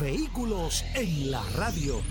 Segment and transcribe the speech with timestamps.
[0.00, 2.02] Vehículos en la radio.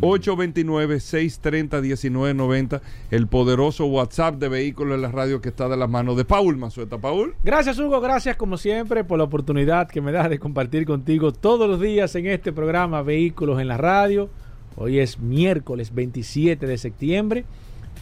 [0.00, 2.80] 829-630-1990.
[3.10, 6.56] El poderoso WhatsApp de vehículos en la radio que está de las manos de Paul
[6.56, 6.98] Mazueta.
[6.98, 7.34] Paul.
[7.44, 8.00] Gracias, Hugo.
[8.00, 12.14] Gracias, como siempre, por la oportunidad que me das de compartir contigo todos los días
[12.14, 14.30] en este programa Vehículos en la radio.
[14.76, 17.44] Hoy es miércoles 27 de septiembre.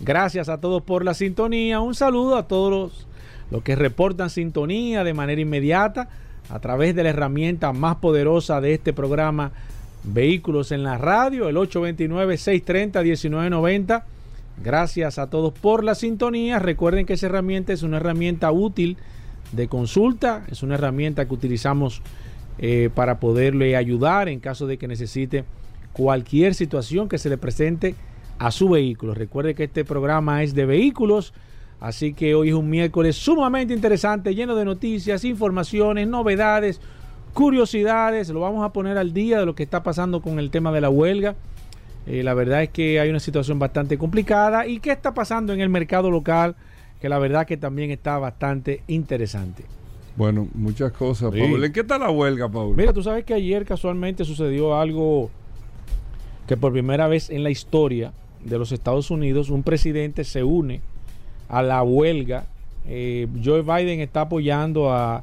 [0.01, 1.81] Gracias a todos por la sintonía.
[1.81, 3.07] Un saludo a todos los,
[3.51, 6.09] los que reportan sintonía de manera inmediata
[6.49, 9.51] a través de la herramienta más poderosa de este programa,
[10.05, 14.03] Vehículos en la Radio, el 829-630-1990.
[14.63, 16.59] Gracias a todos por la sintonía.
[16.59, 18.97] Recuerden que esa herramienta es una herramienta útil
[19.53, 22.03] de consulta, es una herramienta que utilizamos
[22.59, 25.45] eh, para poderle ayudar en caso de que necesite
[25.93, 27.95] cualquier situación que se le presente
[28.39, 29.15] a su vehículo.
[29.15, 31.33] Recuerde que este programa es de vehículos
[31.83, 36.81] Así que hoy es un miércoles sumamente interesante, lleno de noticias, informaciones, novedades,
[37.33, 38.29] curiosidades.
[38.29, 40.81] Lo vamos a poner al día de lo que está pasando con el tema de
[40.81, 41.35] la huelga.
[42.07, 44.65] Eh, la verdad es que hay una situación bastante complicada.
[44.65, 46.55] ¿Y qué está pasando en el mercado local?
[47.01, 49.65] Que la verdad que también está bastante interesante.
[50.15, 51.65] Bueno, muchas cosas, Paul.
[51.65, 52.77] ¿En qué está la huelga, Paul?
[52.77, 55.31] Mira, tú sabes que ayer casualmente sucedió algo
[56.47, 58.13] que por primera vez en la historia
[58.45, 60.81] de los Estados Unidos un presidente se une
[61.53, 62.47] a la huelga.
[62.89, 65.23] Eh, Joe Biden está apoyando a,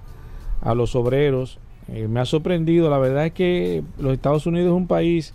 [0.76, 1.58] los obreros.
[1.92, 5.34] Eh, me ha sorprendido, la verdad es que los Estados Unidos es un país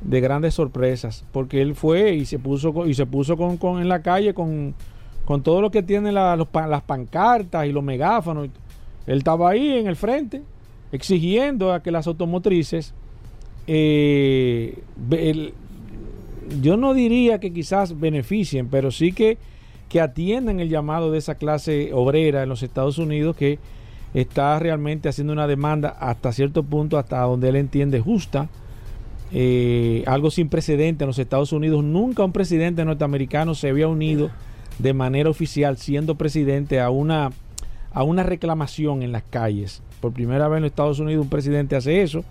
[0.00, 4.02] de grandes sorpresas, porque él fue y se puso y se puso con, en la
[4.02, 4.74] calle con,
[5.42, 8.48] todo lo que tiene las pancartas y los megáfonos.
[9.06, 10.42] Él estaba ahí en el frente
[10.90, 12.94] exigiendo a que las automotrices,
[13.66, 14.78] eh,
[16.62, 19.36] yo no diría que quizás beneficien, pero sí que
[19.88, 23.58] que atiendan el llamado de esa clase obrera en los Estados Unidos que
[24.14, 28.48] está realmente haciendo una demanda hasta cierto punto, hasta donde él entiende justa.
[29.32, 31.82] Eh, algo sin precedente en los Estados Unidos.
[31.82, 34.30] Nunca un presidente norteamericano se había unido
[34.78, 37.32] de manera oficial, siendo presidente, a una,
[37.92, 39.82] a una reclamación en las calles.
[40.00, 42.24] Por primera vez en los Estados Unidos un presidente hace eso.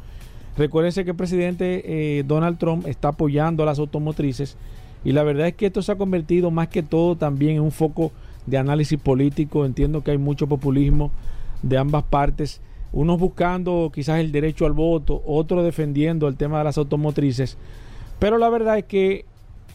[0.57, 1.83] Recuérdense que el presidente
[2.19, 4.55] eh, Donald Trump está apoyando a las automotrices
[5.03, 7.71] y la verdad es que esto se ha convertido más que todo también en un
[7.71, 8.11] foco
[8.45, 9.65] de análisis político.
[9.65, 11.11] Entiendo que hay mucho populismo
[11.61, 16.65] de ambas partes, unos buscando quizás el derecho al voto, otros defendiendo el tema de
[16.65, 17.57] las automotrices.
[18.19, 19.25] Pero la verdad es que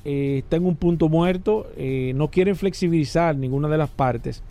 [0.05, 4.43] eh, está en un punto muerto, eh, no quieren flexibilizar ninguna de las partes.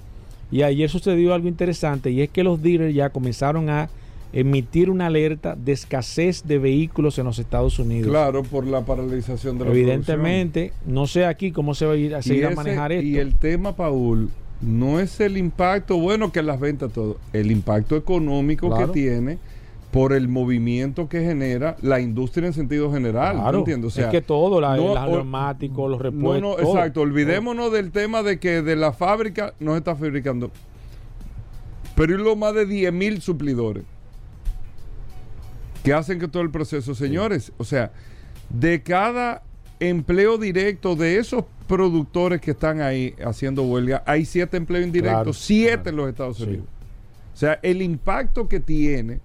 [0.52, 3.90] Y ayer sucedió algo interesante y es que los dealers ya comenzaron a
[4.34, 8.10] emitir una alerta de escasez de vehículos en los Estados Unidos.
[8.10, 12.16] Claro, por la paralización de la Evidentemente, no sé aquí cómo se va a ir
[12.16, 13.06] a, seguir a manejar esto.
[13.06, 14.30] Y el tema, Paul,
[14.62, 19.38] no es el impacto, bueno, que las ventas todo, el impacto económico que tiene
[19.92, 23.38] por el movimiento que genera la industria en sentido general.
[23.38, 26.42] Claro, O sea, es que todo, la, los neumáticos, los repuestos.
[26.42, 27.02] No, no, exacto.
[27.02, 30.52] Olvidémonos del tema de que de la fábrica no se está fabricando.
[31.96, 33.84] Pero hay lo más de 10 mil suplidores
[35.84, 37.92] que hacen que todo el proceso, señores, o sea,
[38.50, 39.44] de cada
[39.80, 45.90] empleo directo de esos productores que están ahí haciendo huelga, hay siete empleos indirectos, siete
[45.90, 46.66] en los Estados Unidos.
[47.34, 49.20] O sea, el impacto que tiene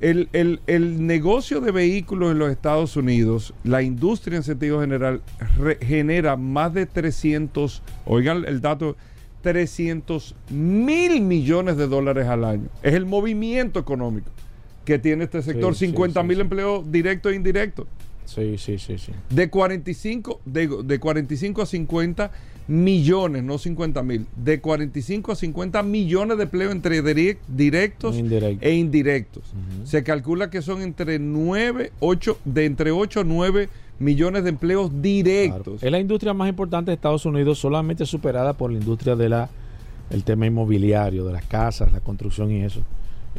[0.00, 5.22] El, el- el negocio de vehículos en los Estados Unidos, la industria en sentido general,
[5.58, 8.96] re- genera más de 300, oigan el dato,
[9.42, 12.68] 300 mil millones de dólares al año.
[12.84, 14.30] Es el movimiento económico
[14.88, 16.40] que tiene este sector, Sí, sí, 50 mil sí, sí.
[16.40, 17.86] empleos directos e indirectos.
[18.24, 19.12] Sí, sí, sí, sí.
[19.28, 22.30] De 45, de, de 45 a 50
[22.68, 28.16] millones, no 50 mil, de 45 a 50 millones de empleos entre direct- directos
[28.62, 29.44] e indirectos.
[29.84, 33.68] Se calcula que son entre 9, 8, de entre 8 a 9
[33.98, 35.02] millones de empleos Claro.
[35.02, 35.82] directos.
[35.82, 39.50] Es la industria más importante de Estados Unidos, solamente superada por la industria de la
[40.08, 42.80] el tema inmobiliario, de las casas, la construcción y eso.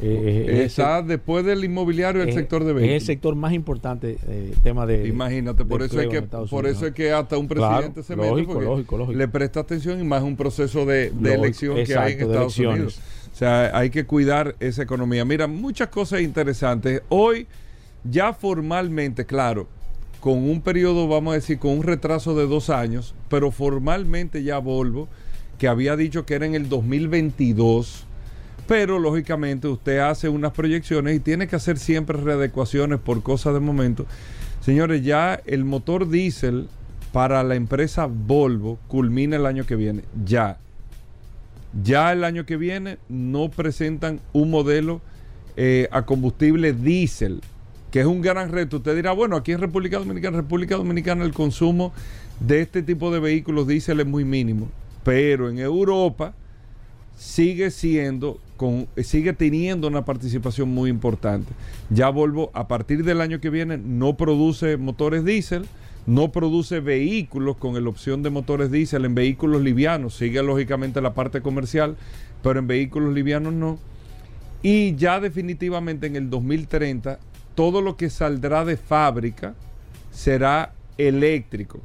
[0.01, 3.03] Eh, es Está después del inmobiliario el es- sector de Es el vehículos.
[3.03, 5.07] sector más importante, eh, tema de.
[5.07, 6.77] Imagínate, por de eso es que por Unidos.
[6.77, 9.17] eso es que hasta un Claro, presidente se mete lógico, porque lógico, lógico.
[9.17, 12.57] le presta atención y más un proceso de, elección que hay en Estados.
[12.57, 12.99] Unidos.
[13.33, 15.25] O sea, hay que cuidar esa economía.
[15.25, 17.01] Mira, muchas cosas interesantes.
[17.09, 17.47] Hoy
[18.09, 19.67] ya formalmente, claro,
[20.19, 24.59] con un periodo, vamos a decir, con un retraso de dos años, pero formalmente ya
[24.59, 25.07] Volvo,
[25.57, 28.05] que había dicho que era en el 2022,
[28.69, 33.59] pero lógicamente usted hace unas proyecciones y tiene que hacer siempre readecuaciones por cosas de
[33.59, 34.05] momento.
[34.61, 36.67] Señores, ya el motor diésel
[37.11, 40.03] para la empresa Volvo culmina el año que viene.
[40.23, 40.59] Ya.
[41.83, 45.01] Ya el año que viene no presentan un modelo
[45.57, 47.41] eh, a combustible diésel,
[47.89, 48.77] que es un gran reto.
[48.77, 51.91] Usted dirá, bueno, aquí en República Dominicana, República Dominicana el consumo
[52.39, 54.69] de este tipo de vehículos diésel es muy mínimo,
[55.03, 56.35] pero en Europa
[57.19, 61.51] sigue siendo con sigue teniendo una participación muy importante.
[61.89, 65.65] Ya Volvo a partir del año que viene no produce motores diésel,
[66.07, 71.13] no produce vehículos con la opción de motores diésel en vehículos livianos, sigue lógicamente la
[71.13, 71.97] parte comercial,
[72.41, 73.77] pero en vehículos livianos no.
[74.63, 77.19] Y ya definitivamente en el 2030
[77.53, 79.55] todo lo que saldrá de fábrica
[80.11, 81.81] será eléctrico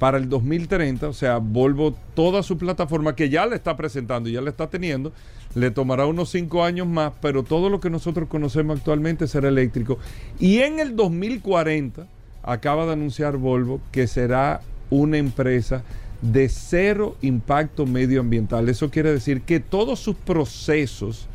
[0.00, 4.32] para el 2030, o sea, Volvo, toda su plataforma que ya le está presentando y
[4.32, 5.12] ya le está teniendo,
[5.54, 9.98] le tomará unos cinco años más, pero todo lo que nosotros conocemos actualmente será eléctrico.
[10.38, 12.06] Y en el 2040,
[12.42, 15.82] acaba de anunciar Volvo que será una empresa
[16.22, 18.70] de cero impacto medioambiental.
[18.70, 21.28] Eso quiere decir que todos sus procesos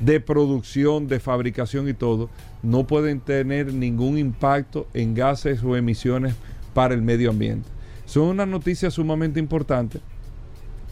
[0.00, 2.30] de producción, de fabricación y todo,
[2.64, 6.34] no pueden tener ningún impacto en gases o emisiones
[6.74, 7.71] para el medio ambiente.
[8.12, 9.98] Son una noticia sumamente importante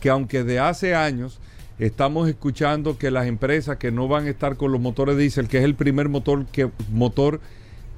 [0.01, 1.39] que aunque de hace años
[1.79, 5.59] estamos escuchando que las empresas que no van a estar con los motores diésel, que
[5.59, 7.43] es el primer motor que, motor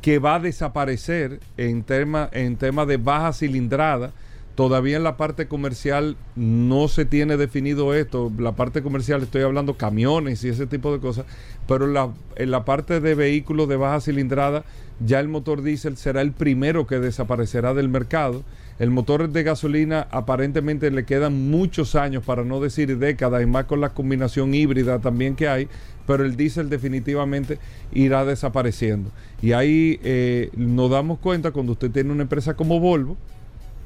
[0.00, 4.10] que va a desaparecer en tema, en tema de baja cilindrada,
[4.56, 8.28] todavía en la parte comercial no se tiene definido esto.
[8.36, 11.26] La parte comercial estoy hablando camiones y ese tipo de cosas,
[11.68, 14.64] pero en la, en la parte de vehículos de baja cilindrada
[14.98, 18.42] ya el motor diésel será el primero que desaparecerá del mercado.
[18.78, 23.66] El motor de gasolina aparentemente le quedan muchos años, para no decir décadas, y más
[23.66, 25.68] con la combinación híbrida también que hay,
[26.06, 27.58] pero el diésel definitivamente
[27.92, 29.10] irá desapareciendo.
[29.40, 33.16] Y ahí eh, nos damos cuenta cuando usted tiene una empresa como Volvo,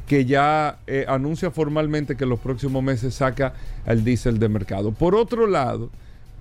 [0.06, 3.54] que ya eh, anuncia formalmente que en los próximos meses saca
[3.86, 4.92] el diésel de mercado.
[4.92, 5.90] Por otro lado,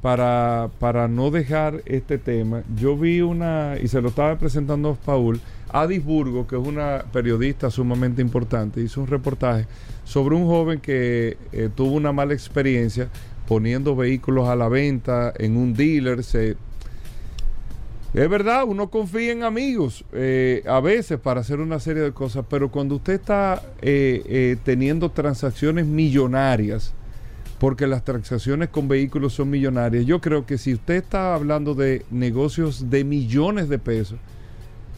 [0.02, 4.96] para, para no dejar este tema, yo vi una, y se lo estaba presentando a
[4.96, 5.40] Paul,
[5.70, 9.66] Adis Burgo, que es una periodista sumamente importante, hizo un reportaje
[10.04, 13.10] sobre un joven que eh, tuvo una mala experiencia
[13.48, 16.56] poniendo vehículos a la venta en un dealer, se,
[18.14, 22.46] es verdad, uno confía en amigos eh, a veces para hacer una serie de cosas,
[22.50, 26.94] pero cuando usted está eh, teniendo transacciones millonarias,
[27.60, 32.06] porque las transacciones con vehículos son millonarias, yo creo que si usted está hablando de
[32.12, 34.20] negocios de millones de pesos,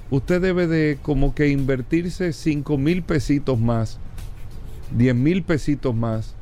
[0.10, 4.00] usted debe de como que invertirse 5 mil pesitos más,
[4.96, 6.34] 10 mil pesitos más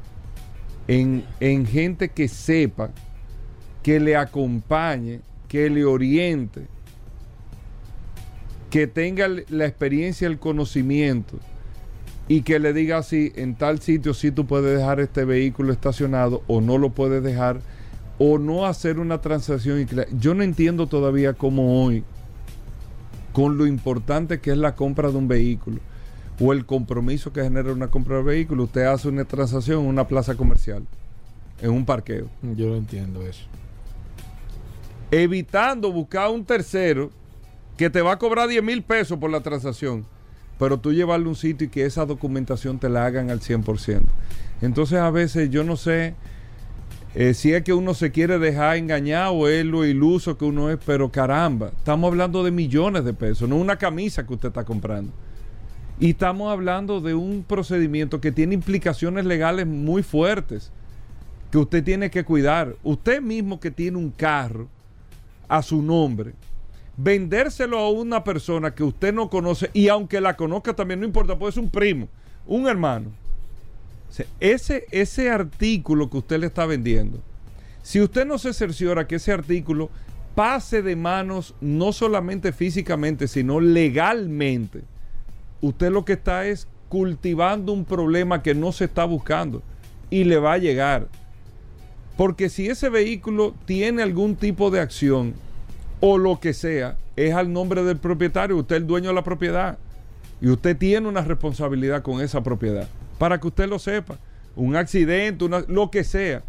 [0.88, 2.92] en, en gente que sepa,
[3.84, 6.68] que le acompañe, que le oriente,
[8.70, 11.40] que tenga la experiencia, el conocimiento
[12.28, 16.42] y que le diga si en tal sitio sí tú puedes dejar este vehículo estacionado
[16.48, 17.60] o no lo puedes dejar
[18.18, 19.86] o no hacer una transacción.
[20.20, 22.04] Yo no entiendo todavía cómo hoy,
[23.34, 25.80] con lo importante que es la compra de un vehículo
[26.40, 30.08] o el compromiso que genera una compra de vehículo, usted hace una transacción en una
[30.08, 30.84] plaza comercial,
[31.62, 33.46] en un parqueo Yo no entiendo eso.
[35.12, 37.12] evitando buscar un tercero
[37.78, 40.06] que te va a cobrar 10 mil pesos por la transacción,
[40.58, 44.02] pero tú llevarle a un sitio y que esa documentación te la hagan al 100%.
[44.62, 46.16] Entonces a veces yo no sé
[47.14, 50.70] eh, si es que uno se quiere dejar engañar o es lo iluso que uno
[50.70, 54.66] es, pero caramba, estamos hablando de millones de pesos, no una camisa que usted está
[54.66, 55.14] comprando.
[55.98, 60.74] Y estamos hablando de un procedimiento que tiene implicaciones legales muy fuertes,
[61.52, 62.76] que usted tiene que cuidar.
[62.84, 64.68] Usted mismo que tiene un carro
[65.48, 66.34] a su nombre,
[66.98, 71.38] vendérselo a una persona que usted no conoce y aunque la conozca también no importa,
[71.38, 72.08] puede ser un primo,
[72.46, 73.12] un hermano
[74.40, 77.20] ese, ese artículo que usted le está vendiendo,
[77.82, 79.90] si usted no se cerciora que ese artículo
[80.34, 84.82] pase de manos no solamente físicamente, sino legalmente,
[85.62, 89.62] usted lo que está es cultivando un problema que no se está buscando
[90.10, 91.08] y le va a llegar.
[92.18, 95.34] Porque si ese vehículo tiene algún tipo de acción
[96.08, 99.24] o lo que sea, es al nombre del propietario, usted es el dueño de la
[99.24, 99.80] propiedad
[100.40, 104.20] y usted tiene una responsabilidad con esa propiedad para que usted lo sepa.
[104.56, 106.44] Un accidente, lo que sea.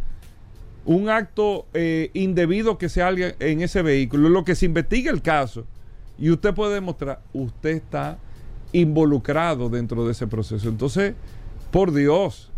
[0.84, 5.22] Un acto eh, indebido que sea alguien en ese vehículo, lo que se investigue el
[5.22, 5.64] caso
[6.18, 8.18] y usted puede demostrar, usted está
[8.72, 10.68] involucrado dentro de ese proceso.
[10.68, 11.14] Entonces,
[11.70, 12.50] por Dios,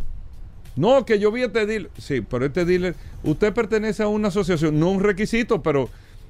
[0.75, 1.93] no, que yo vi este dealer.
[1.97, 5.89] Sí, pero este dealer, usted pertenece a una asociación, no un requisito, pero,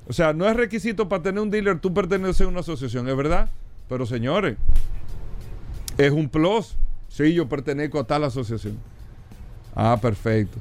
[0.08, 3.16] o sea, no es requisito para tener un dealer, tú perteneces a una asociación, es
[3.16, 3.50] verdad.
[3.88, 4.56] Pero señores,
[5.96, 6.76] es un plus.
[7.08, 8.78] Sí, yo pertenezco a tal asociación.
[9.74, 10.58] Ah, perfecto.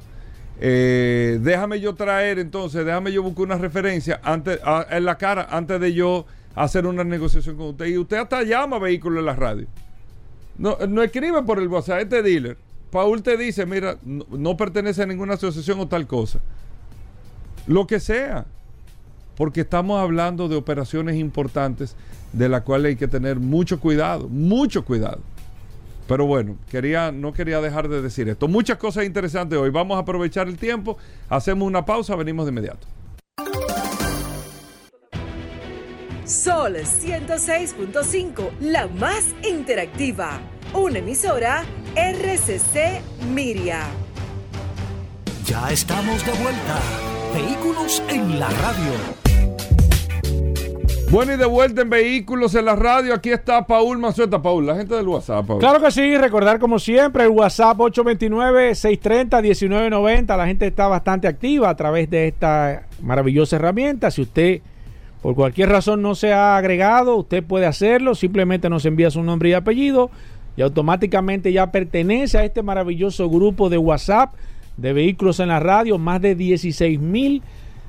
[0.60, 5.80] Eh, déjame yo traer entonces, déjame yo buscar una referencia antes, en la cara antes
[5.80, 7.86] de yo hacer una negociación con usted.
[7.86, 9.66] Y usted hasta llama vehículo en la radio.
[10.56, 12.56] No, no escribe por el WhatsApp, este dealer.
[12.90, 16.40] Paul te dice, mira, no pertenece a ninguna asociación o tal cosa.
[17.66, 18.46] Lo que sea.
[19.38, 21.94] Porque estamos hablando de operaciones importantes
[22.32, 25.20] de las cuales hay que tener mucho cuidado, mucho cuidado.
[26.08, 28.48] Pero bueno, quería, no quería dejar de decir esto.
[28.48, 29.70] Muchas cosas interesantes hoy.
[29.70, 32.86] Vamos a aprovechar el tiempo, hacemos una pausa, venimos de inmediato.
[36.24, 40.40] Sol 106.5, la más interactiva.
[40.74, 41.64] Una emisora
[41.94, 43.00] RCC
[43.32, 43.86] Miria.
[45.44, 46.80] Ya estamos de vuelta.
[47.32, 49.27] Vehículos en la radio.
[51.10, 54.42] Bueno, y de vuelta en Vehículos en la Radio, aquí está Paul Mazueta.
[54.42, 55.46] Paul, la gente del WhatsApp.
[55.58, 60.36] Claro que sí, recordar como siempre el WhatsApp 829-630-1990.
[60.36, 64.10] La gente está bastante activa a través de esta maravillosa herramienta.
[64.10, 64.60] Si usted
[65.22, 68.14] por cualquier razón no se ha agregado, usted puede hacerlo.
[68.14, 70.10] Simplemente nos envía su nombre y apellido
[70.58, 74.34] y automáticamente ya pertenece a este maravilloso grupo de WhatsApp
[74.76, 75.96] de Vehículos en la Radio.
[75.96, 77.42] Más de 16 mil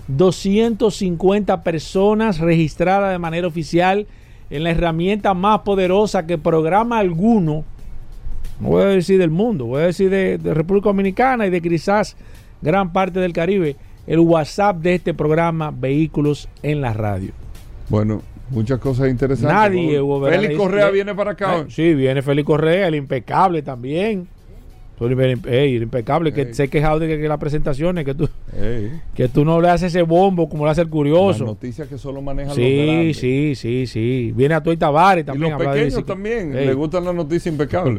[0.10, 4.08] 250 personas registradas de manera oficial
[4.50, 7.64] en la herramienta más poderosa que programa alguno,
[8.60, 12.18] no voy a decir del mundo, voy a decir de, República Dominicana y de quizás
[12.62, 13.76] gran parte del Caribe,
[14.08, 17.32] el WhatsApp de este programa Vehículos en la Radio.
[17.90, 19.56] Bueno, muchas cosas interesantes.
[19.56, 21.66] Nadie, Félix Correa viene para acá.
[21.70, 24.28] Sí, viene Félix Correa, el impecable también.
[25.00, 28.28] Ey, impecable, que se quejado de que, las presentaciones, que tú,
[29.16, 31.46] que tú no le haces ese bombo como le hace el curioso.
[31.46, 33.18] Las noticias que solo manejan sí, los grandes.
[33.18, 35.48] Sí, sí, sí, Viene a Toy Tavares también.
[35.48, 37.98] Y los pequeños también, le gustan las noticias impecables.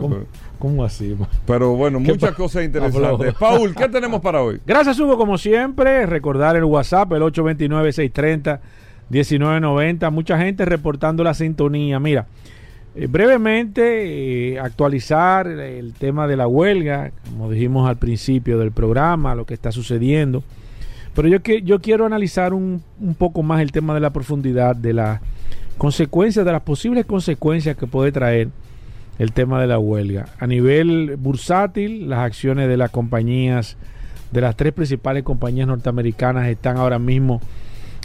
[0.59, 1.17] ¿Cómo, así?
[1.47, 3.33] Pero bueno, muchas cosas interesantes.
[3.35, 4.61] Paul, ¿qué tenemos para hoy?
[4.67, 6.05] Gracias, Hugo, como siempre.
[6.05, 10.11] Recordar el WhatsApp, el 829-630-1990.
[10.11, 11.99] Mucha gente reportando la sintonía.
[11.99, 12.27] Mira,
[12.95, 19.35] eh, brevemente, eh, actualizar el tema de la huelga, como dijimos al principio del programa,
[19.35, 20.43] lo que está sucediendo.
[21.15, 24.75] Pero yo, que, yo quiero analizar un, un poco más el tema de la profundidad,
[24.77, 25.21] de las
[25.79, 28.49] consecuencias, de las posibles consecuencias que puede traer
[29.19, 30.27] el tema de la huelga.
[30.39, 33.77] A nivel bursátil, las acciones de las compañías,
[34.33, 37.41] de las tres principales compañías norteamericanas están ahora mismo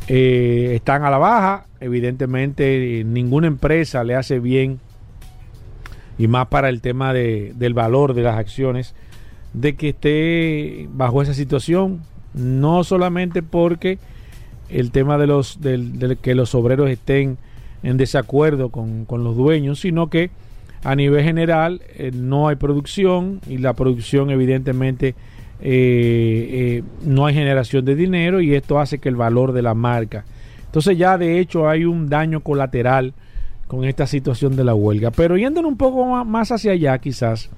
[0.08, 1.66] eh, están a la baja.
[1.80, 4.80] Evidentemente, ninguna empresa le hace bien,
[6.18, 8.96] y más para el tema de, del valor de las acciones,
[9.54, 12.02] de que esté bajo esa situación.
[12.34, 13.98] No solamente porque
[14.70, 17.38] el tema de los de, que los obreros estén
[17.84, 20.32] en desacuerdo con, con, los dueños, sino que
[20.84, 25.16] a nivel general eh, no hay producción y la producción evidentemente
[25.62, 29.74] eh, eh, no hay generación de dinero y esto hace que el valor de la
[29.74, 30.26] marca.
[30.66, 33.14] Entonces ya de hecho hay un daño colateral
[33.68, 35.12] con esta situación de la huelga.
[35.12, 37.50] Pero yendo un poco más hacia allá quizás,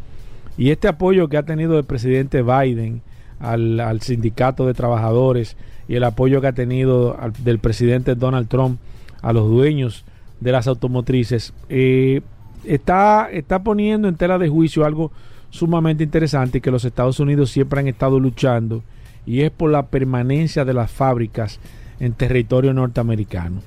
[0.57, 3.01] y este apoyo que ha tenido el presidente Biden
[3.39, 5.55] al, sindicato de trabajadores
[5.87, 8.79] y el apoyo que ha tenido del presidente Donald Trump
[9.21, 10.03] a los dueños
[10.39, 12.21] de las automotrices, eh,
[12.63, 15.11] está, está poniendo en tela de juicio algo
[15.49, 18.83] sumamente interesante que los Estados Unidos siempre han estado luchando
[19.25, 21.59] y es por la permanencia de las fábricas
[21.99, 23.61] en territorio norteamericano.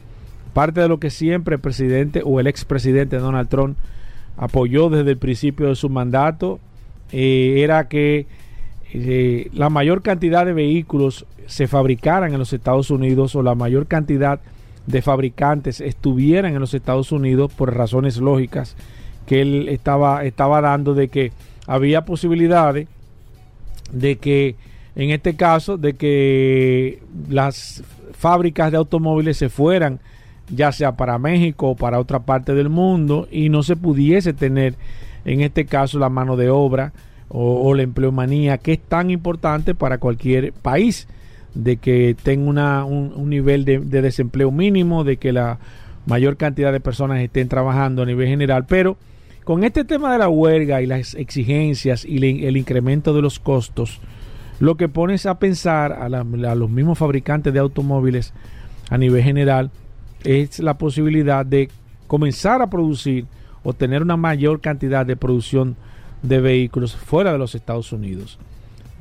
[0.54, 3.76] Parte de lo que siempre el presidente o el expresidente Donald Trump
[4.36, 6.58] apoyó desde el principio de su mandato
[7.12, 8.26] eh, era que
[8.92, 13.86] eh, la mayor cantidad de vehículos se fabricaran en los Estados Unidos o la mayor
[13.86, 14.40] cantidad
[14.86, 18.76] de fabricantes estuvieran en los Estados Unidos por razones lógicas
[19.26, 21.32] que él estaba, estaba dando de que
[21.70, 22.88] había posibilidades
[23.92, 24.56] de que
[24.96, 30.00] en este caso de que las fábricas de automóviles se fueran
[30.52, 34.74] ya sea para México o para otra parte del mundo y no se pudiese tener
[35.24, 36.92] en este caso la mano de obra
[37.28, 41.06] o, la empleomanía que es tan importante para cualquier país
[41.54, 45.60] de que tenga un, nivel de, desempleo mínimo, de que la
[46.04, 48.96] mayor cantidad de personas estén trabajando a nivel general, pero
[49.50, 53.98] con este tema de la huelga y las exigencias y el incremento de los costos,
[54.60, 58.32] lo que pones a pensar a, a los mismos fabricantes de automóviles
[58.90, 59.72] a nivel general
[60.22, 61.68] es la posibilidad de
[62.06, 63.26] comenzar a producir
[63.64, 65.74] o tener una mayor cantidad de producción
[66.22, 68.38] de vehículos fuera de los Estados Unidos.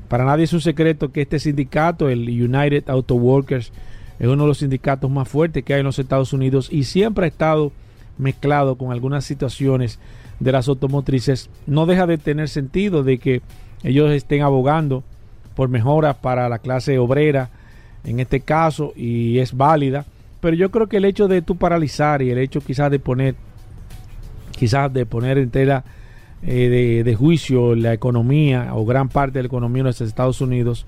[0.08, 3.72] Para nadie es un secreto que este sindicato, el United Auto Workers,
[4.18, 7.26] es uno de los sindicatos más fuertes que hay en los Estados Unidos y siempre
[7.26, 7.72] ha estado
[8.18, 10.00] mezclado con algunas situaciones
[10.40, 11.50] de las automotrices.
[11.68, 13.42] No deja de tener sentido de que
[13.84, 15.04] ellos estén abogando
[15.56, 17.50] por mejoras para la clase obrera
[18.04, 20.06] en este caso y es válida.
[20.42, 23.36] Pero yo creo que el hecho de tú paralizar y el hecho quizás de poner
[24.60, 25.86] quizás de poner en tela
[26.42, 30.86] eh, de, juicio la economía o gran parte de la economía de los Estados Unidos,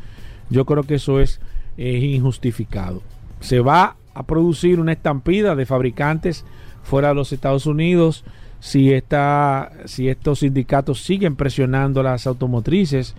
[0.49, 1.39] yo creo que eso es,
[1.77, 3.01] injustificado.
[3.39, 6.45] Se va a producir una estampida de fabricantes
[6.83, 8.23] fuera de los Estados Unidos
[8.61, 13.15] si, esta, si estos sindicatos siguen presionando las automotrices.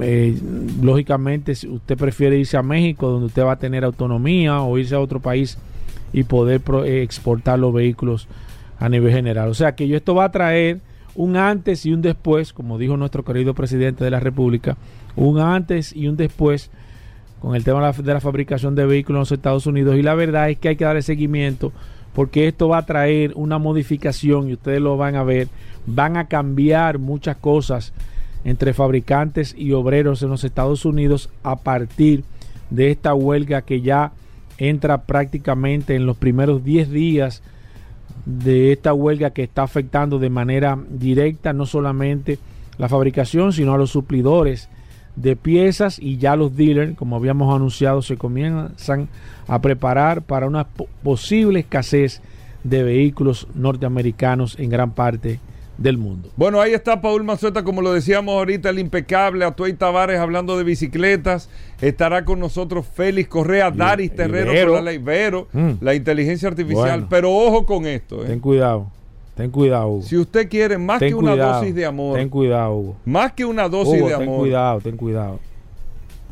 [0.00, 0.38] Eh,
[0.82, 4.94] lógicamente, si usted prefiere irse a México, donde usted va a tener autonomía, o irse
[4.94, 5.58] a otro país
[6.12, 8.28] y poder eh, exportar los vehículos
[8.78, 9.48] a nivel general.
[9.48, 10.80] O sea que esto va a traer
[11.14, 14.76] un antes y un después, como dijo nuestro querido presidente de la República,
[15.16, 16.70] un antes y un después
[17.40, 19.96] con el tema de la, fabricación de vehículos en los Estados Unidos.
[19.96, 21.72] Y la verdad es que hay que darle seguimiento
[22.14, 25.48] porque esto va a traer una modificación y ustedes lo van a ver,
[25.86, 27.92] van a cambiar muchas cosas
[28.44, 32.24] entre fabricantes y obreros en los Estados Unidos a partir
[32.70, 34.12] de esta huelga que ya
[34.58, 37.42] entra prácticamente en los primeros 10 días
[38.26, 42.38] de esta huelga que está afectando de manera directa no solamente
[42.78, 44.68] la fabricación, sino a los suplidores
[45.16, 49.08] de piezas y ya los dealers, como habíamos anunciado, se comienzan
[49.46, 50.66] a preparar para una
[51.02, 52.20] posible escasez
[52.64, 55.38] de vehículos norteamericanos en gran parte
[55.78, 56.30] del mundo.
[56.36, 60.64] Bueno, ahí está Paul Mazueta, como lo decíamos ahorita, el impecable, Atuay Tavares hablando de
[60.64, 61.50] bicicletas.
[61.80, 65.72] Estará con nosotros Félix Correa, Daris Terrero, la ley Vero, mm.
[65.80, 67.06] la inteligencia artificial.
[67.10, 68.24] Pero ojo con esto.
[68.24, 68.28] ¿eh?
[68.28, 68.90] Ten cuidado.
[69.34, 70.02] Ten cuidado, Hugo.
[70.02, 72.18] Si usted quiere más que una dosis de amor.
[72.18, 72.96] Ten cuidado, Hugo.
[73.04, 74.18] Más que una dosis de amor.
[74.18, 75.40] Ten cuidado, ten cuidado.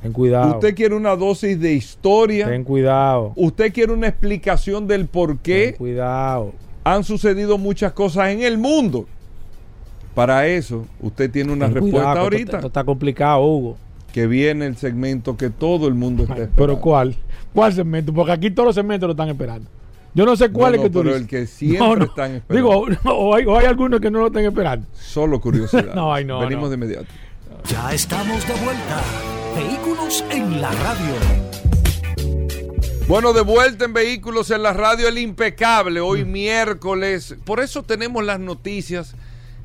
[0.02, 0.54] Ten cuidado.
[0.54, 2.48] Usted quiere una dosis de historia.
[2.48, 3.32] Ten cuidado.
[3.36, 5.68] Usted quiere una explicación del por qué.
[5.68, 6.52] Ten cuidado.
[6.84, 9.06] Han sucedido muchas cosas en el mundo
[10.14, 12.56] para eso, usted tiene una respuesta ahorita.
[12.58, 13.76] Esto, está complicado, Hugo.
[14.12, 16.56] Que viene el segmento que todo el mundo está esperando.
[16.56, 17.16] ¿Pero cuál?
[17.54, 18.12] ¿Cuál segmento?
[18.12, 19.68] Porque aquí todos los segmentos lo están esperando.
[20.14, 22.88] Yo no sé cuál es que tú pero el que siempre están esperando.
[22.88, 24.86] Digo, o hay, o hay, algunos que no lo están esperando.
[24.94, 25.92] Solo curiosidad.
[25.94, 26.40] no, ay, no.
[26.40, 27.06] Venimos de inmediato.
[27.66, 29.00] Ya estamos de vuelta.
[29.56, 31.14] Vehículos en la radio.
[33.08, 37.36] Bueno, de vuelta en Vehículos en la radio, el impecable, hoy miércoles.
[37.44, 39.14] Por eso tenemos las noticias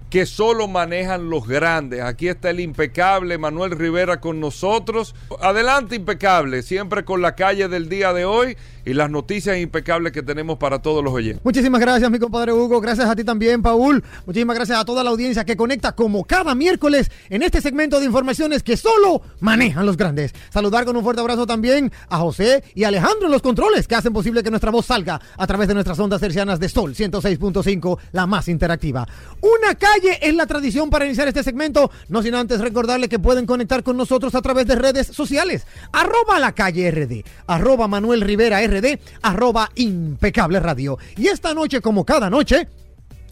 [0.10, 2.01] que solo manejan los grandes.
[2.01, 5.15] Aquí está el impecable Manuel Rivera con nosotros.
[5.41, 8.57] Adelante, impecable, siempre con la calle del día de hoy
[8.88, 11.43] y las noticias impecables que tenemos para todos los oyentes.
[11.43, 12.80] Muchísimas gracias, mi compadre Hugo.
[12.80, 14.02] Gracias a ti también, Paul.
[14.26, 18.06] Muchísimas gracias a toda la audiencia que conecta como cada miércoles en este segmento de
[18.06, 20.34] informaciones que solo manejan los grandes.
[20.50, 24.13] Saludar con un fuerte abrazo también a José y Alejandro en los controles que hacen
[24.13, 28.26] posible que nuestra voz salga a través de nuestras ondas tercianas de Sol 106.5, la
[28.26, 29.06] más interactiva.
[29.41, 33.45] Una calle es la tradición para iniciar este segmento, no sin antes recordarle que pueden
[33.45, 35.67] conectar con nosotros a través de redes sociales.
[35.91, 38.77] Arroba la calle RD, arroba Manuel Rivera RD,
[39.22, 40.98] arroba impecable radio.
[41.16, 42.68] Y esta noche, como cada noche,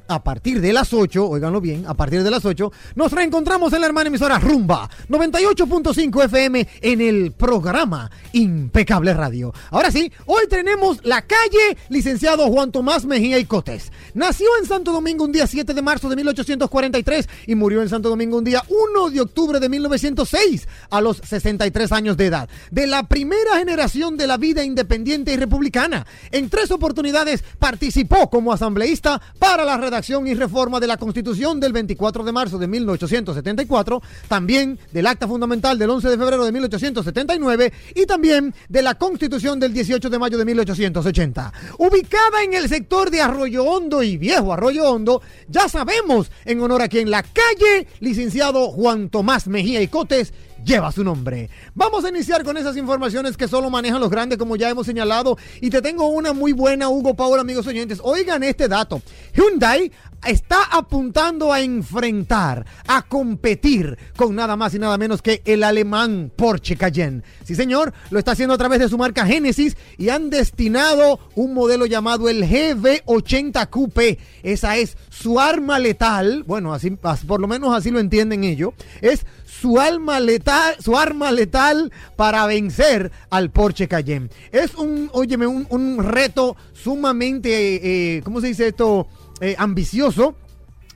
[0.08, 3.82] a partir de las 8, oiganlo bien, a partir de las 8, nos reencontramos en
[3.82, 9.54] la hermana emisora Rumba 98.5 FM en el programa Impecable Radio.
[9.72, 13.92] Ahora sí, hoy tenemos la calle licenciado Juan Tomás Mejía y Cotes.
[14.14, 18.10] Nació en Santo Domingo un día 7 de marzo de 1843 y murió en Santo
[18.10, 22.50] Domingo un día 1 de octubre de 1906 a los 63 años de edad.
[22.72, 26.06] De la primera generación de la vida independiente y republicana.
[26.32, 31.72] En tres oportunidades participó como asambleísta para la redacción y reforma de la Constitución del
[31.72, 37.72] 24 de marzo de 1874, también del Acta Fundamental del 11 de febrero de 1879
[37.96, 41.54] y también de la Constitución del 18 de mayo de 1880.
[41.78, 46.82] Ubicada en el sector de Arroyo Hondo y Viejo Arroyo Hondo, ya sabemos en honor
[46.82, 50.34] a quien la calle licenciado Juan Tomás Mejía y Cotes
[50.66, 51.50] lleva su nombre.
[51.74, 55.38] Vamos a iniciar con esas informaciones que solo manejan los grandes, como ya hemos señalado.
[55.62, 58.00] Y te tengo una muy buena, Hugo Paul, amigos oyentes.
[58.04, 59.02] Oigan este dato.
[59.34, 59.92] Hyundai
[60.26, 66.32] está apuntando a enfrentar, a competir con nada más y nada menos que el alemán
[66.36, 67.22] Porsche Cayenne.
[67.44, 71.54] Sí, señor, lo está haciendo a través de su marca Genesis y han destinado un
[71.54, 74.18] modelo llamado el GV80 Coupe.
[74.42, 76.44] Esa es su arma letal.
[76.44, 76.90] Bueno, así,
[77.28, 78.74] por lo menos así lo entienden ellos.
[79.02, 79.26] Es
[79.60, 84.30] su alma letal, su arma letal para vencer al Porsche Cayenne.
[84.52, 89.08] Es un, óyeme, un, un reto sumamente, eh, ¿cómo se dice esto?
[89.42, 90.36] Eh, ambicioso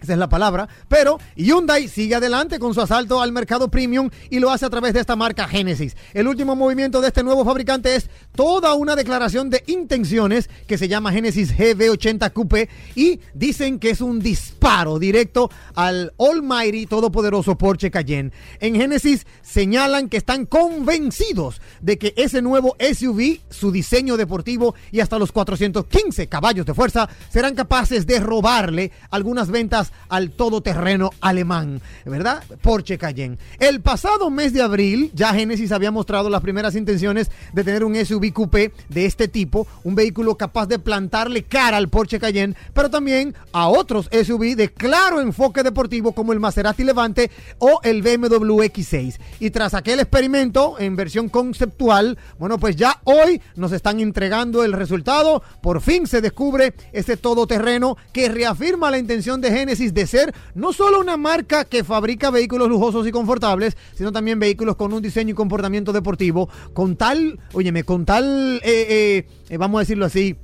[0.02, 0.68] esa es la palabra.
[0.88, 4.94] Pero Hyundai sigue adelante con su asalto al mercado premium y lo hace a través
[4.94, 5.96] de esta marca Genesis.
[6.14, 10.88] El último movimiento de este nuevo fabricante es toda una declaración de intenciones que se
[10.88, 17.92] llama Genesis GV80 Coupe y dicen que es un disparo directo al almighty todopoderoso Porsche
[17.92, 18.32] Cayenne.
[18.60, 25.00] En Genesis señalan que están convencidos de que ese nuevo SUV, su diseño deportivo y
[25.00, 31.82] hasta los 415 caballos de fuerza serán capaces de robarle algunas ventas al todoterreno alemán,
[32.06, 32.44] ¿verdad?
[32.62, 33.38] Porsche Cayenne.
[33.60, 37.96] El pasado mes de abril, ya Genesis había mostrado las primeras intenciones de tener un
[37.96, 42.90] SUV coupé de este tipo, un vehículo capaz de plantarle cara al Porsche Cayenne, pero
[42.90, 48.64] también a otros SUV de claro enfoque deportivo como el Maserati Levante o el BMW
[48.64, 49.20] X6.
[49.40, 54.74] Y tras aquel experimento en versión conceptual, bueno, pues ya hoy nos están entregando el
[54.74, 55.44] resultado.
[55.62, 60.74] Por fin se descubre este todoterreno que reafirma la intención de Genesis de ser no
[60.74, 65.32] solo una marca que fabrica vehículos lujosos y confortables, sino también vehículos con un diseño
[65.32, 70.36] y comportamiento deportivo, con tal, óyeme, con tal, eh, eh, vamos a decirlo así,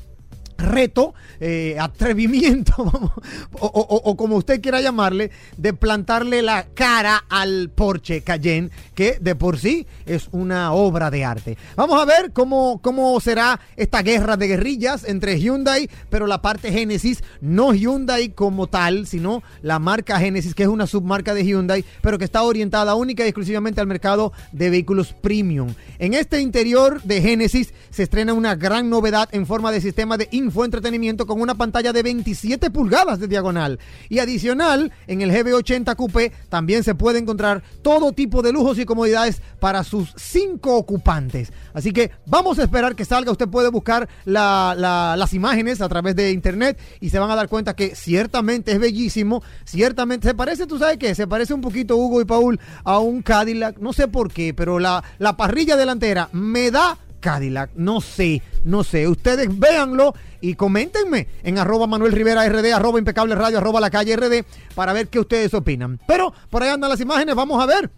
[0.57, 2.73] reto, eh, atrevimiento,
[3.59, 9.57] o, como usted quiera llamarle, de plantarle la cara al Porsche Cayenne, que de por
[9.59, 11.57] sí es una obra de arte.
[11.75, 16.71] Vamos a ver cómo, cómo será esta guerra de guerrillas entre Hyundai, pero la parte
[16.71, 21.85] Genesis, no Hyundai como tal, sino la marca Genesis, que es una submarca de Hyundai,
[22.01, 25.73] pero que está orientada única y exclusivamente al mercado de vehículos premium.
[25.99, 30.27] En este interior de Genesis se estrena una gran novedad en forma de sistema de
[30.65, 33.79] entretenimiento con una pantalla de 27 pulgadas de diagonal.
[34.09, 38.85] Y adicional, en el GB80 Coupé también se puede encontrar todo tipo de lujos y
[38.85, 41.51] comodidades para sus cinco ocupantes.
[41.73, 43.31] Así que vamos a esperar que salga.
[43.31, 47.75] Usted puede buscar las imágenes a través de internet y se van a dar cuenta
[47.75, 49.43] que ciertamente es bellísimo.
[49.63, 53.21] Ciertamente se parece, tú sabes qué, se parece un poquito Hugo y Paul a un
[53.21, 53.77] Cadillac.
[53.79, 57.71] No sé por qué, pero la, la parrilla delantera me da Cadillac.
[57.73, 59.07] No sé, no sé.
[59.07, 64.15] Ustedes véanlo y coméntenme en arroba Manuel Rivera RD, arroba impecable radio, arroba la calle
[64.15, 65.99] RD, para ver qué ustedes opinan.
[66.05, 67.89] Pero por ahí andan las imágenes, vamos a ver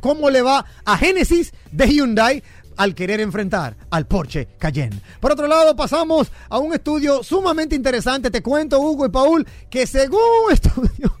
[0.00, 2.42] cómo le va a Genesis de Hyundai
[2.78, 4.98] al querer enfrentar al Porsche Cayenne.
[5.20, 8.30] Por otro lado, pasamos a un estudio sumamente interesante.
[8.30, 11.18] Te cuento, Hugo y Paul, que según estudio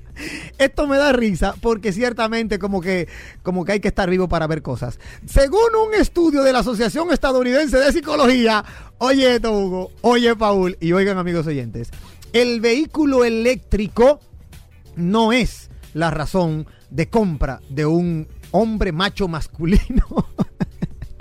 [0.58, 3.08] esto me da risa porque ciertamente como que,
[3.42, 4.98] como que hay que estar vivo para ver cosas.
[5.26, 8.64] Según un estudio de la Asociación Estadounidense de Psicología,
[8.98, 11.90] oye esto Hugo, oye Paul y oigan amigos oyentes,
[12.32, 14.20] el vehículo eléctrico
[14.96, 20.06] no es la razón de compra de un hombre macho masculino.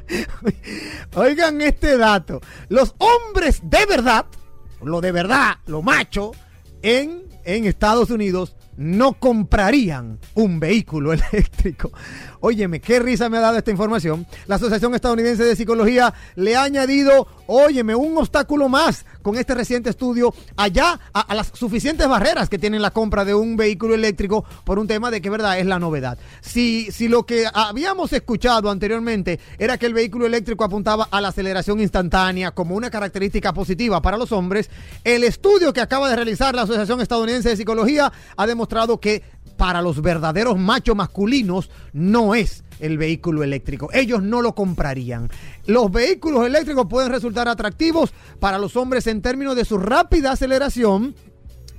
[1.16, 2.42] Oigan este dato.
[2.70, 4.26] Los hombres de verdad,
[4.84, 6.32] lo de verdad, lo macho,
[6.82, 11.92] en, en Estados Unidos no comprarían un vehículo eléctrico.
[12.46, 14.28] Óyeme, qué risa me ha dado esta información.
[14.48, 19.90] La Asociación Estadounidense de Psicología le ha añadido, óyeme, un obstáculo más con este reciente
[19.90, 24.78] estudio allá a, las suficientes barreras que tiene la compra de un vehículo eléctrico por
[24.78, 26.18] un tema de que, verdad, es la novedad.
[26.42, 31.30] Si, si lo que habíamos escuchado anteriormente era que el vehículo eléctrico apuntaba a la
[31.30, 34.70] aceleración instantánea como una característica positiva para los hombres,
[35.06, 39.24] el estudio que acaba de realizar la Asociación Estadounidense de Psicología ha demostrado que
[39.64, 43.88] para los verdaderos machos masculinos no es el vehículo eléctrico.
[43.94, 45.30] Ellos no lo comprarían.
[45.68, 51.16] Los vehículos eléctricos pueden resultar atractivos para los hombres en términos de su rápida aceleración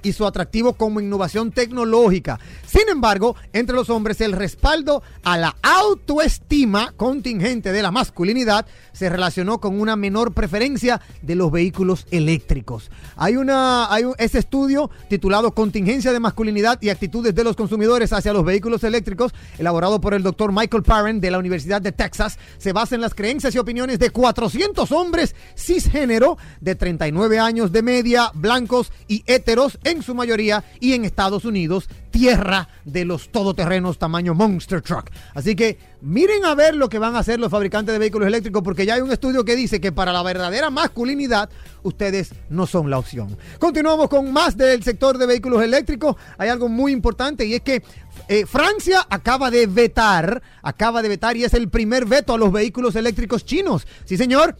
[0.04, 2.38] y su atractivo como innovación tecnológica.
[2.66, 9.08] Sin embargo, entre los hombres el respaldo a la autoestima contingente de la masculinidad se
[9.08, 12.90] relacionó con una menor preferencia de los vehículos eléctricos.
[13.16, 18.12] Hay una hay un, ese estudio titulado Contingencia de masculinidad y actitudes de los consumidores
[18.12, 22.38] hacia los vehículos eléctricos, elaborado por el doctor Michael Parent de la Universidad de Texas,
[22.58, 27.82] se basa en las creencias y opiniones de 400 hombres cisgénero de 39 años de
[27.82, 33.98] media, blancos y héteros en su mayoría y en Estados Unidos, tierra de los todoterrenos
[33.98, 35.10] tamaño Monster Truck.
[35.34, 38.62] Así que miren a ver lo que van a hacer los fabricantes de vehículos eléctricos
[38.62, 41.50] porque ya hay un estudio que dice que para la verdadera masculinidad
[41.82, 43.36] ustedes no son la opción.
[43.58, 46.16] Continuamos con más del sector de vehículos eléctricos.
[46.38, 47.82] Hay algo muy importante y es que
[48.28, 52.52] eh, Francia acaba de vetar, acaba de vetar y es el primer veto a los
[52.52, 53.86] vehículos eléctricos chinos.
[54.04, 54.56] Sí, señor.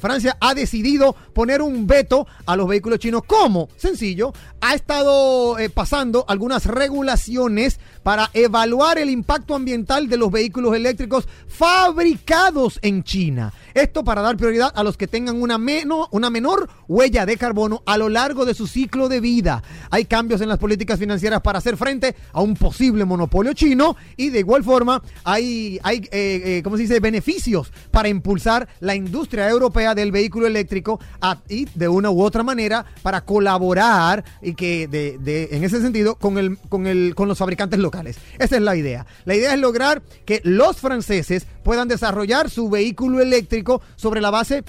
[0.00, 3.22] Francia ha decidido poner un veto a los vehículos chinos.
[3.26, 3.68] ¿Cómo?
[3.76, 4.32] Sencillo.
[4.60, 11.28] Ha estado eh, pasando algunas regulaciones para evaluar el impacto ambiental de los vehículos eléctricos
[11.46, 13.52] fabricados en China.
[13.74, 17.82] Esto para dar prioridad a los que tengan una, meno, una menor huella de carbono
[17.86, 19.62] a lo largo de su ciclo de vida.
[19.90, 24.30] Hay cambios en las políticas financieras para hacer frente a un posible monopolio chino y
[24.30, 29.48] de igual forma hay, hay eh, eh, ¿cómo se dice?, beneficios para impulsar la industria
[29.48, 31.00] europea del vehículo eléctrico
[31.48, 37.28] y de una u otra manera para colaborar y que en ese sentido con, con
[37.28, 38.16] los fabricantes locales.
[38.38, 39.06] Esa es la idea.
[39.24, 44.64] La idea es lograr que los franceses puedan desarrollar su vehículo eléctrico sobre la base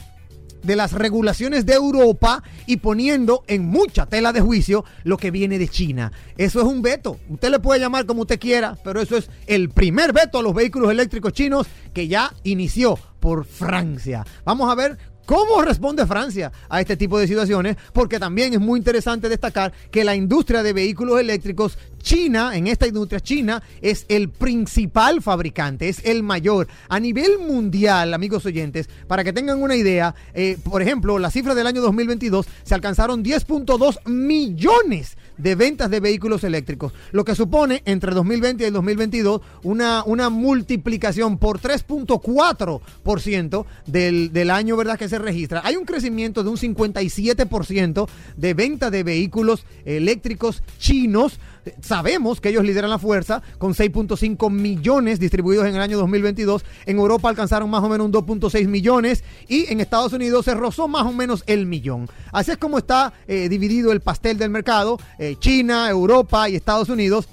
[0.64, 5.60] de las regulaciones de Europa y poniendo en mucha tela de juicio lo que viene
[5.60, 6.12] de China.
[6.38, 7.20] Eso es un veto.
[7.30, 10.54] Usted le puede llamar como usted quiera, pero eso es el primer veto a los
[10.54, 14.26] vehículos eléctricos chinos que ya inició por Francia.
[14.46, 17.78] Vamos a ver ¿Cómo responde Francia a este tipo de situaciones?
[17.94, 22.88] Porque también es muy interesante destacar que la industria de vehículos eléctricos, China, en esta
[22.88, 26.68] industria, China es el principal fabricante, es el mayor.
[26.90, 31.56] A nivel mundial, amigos oyentes, para que tengan una idea, eh, por ejemplo, la cifra
[31.56, 37.82] del año 2022 se alcanzaron 10.2 millones de ventas de vehículos eléctricos, lo que supone
[37.86, 45.00] entre 2020 y el 2022 una, una multiplicación por 3.4% del, del año ¿verdad?
[45.00, 45.62] que se registra.
[45.64, 51.40] Hay un crecimiento de un 57% de venta de vehículos eléctricos chinos.
[51.82, 56.64] Sabemos que ellos lideran la fuerza con 6.5 millones distribuidos en el año 2022.
[56.86, 60.88] En Europa alcanzaron más o menos un 2.6 millones y en Estados Unidos se rozó
[60.88, 62.10] más o menos el millón.
[62.32, 65.00] Así es como está eh, dividido el pastel del mercado.
[65.20, 67.28] Eh, China, Europa y Estados Unidos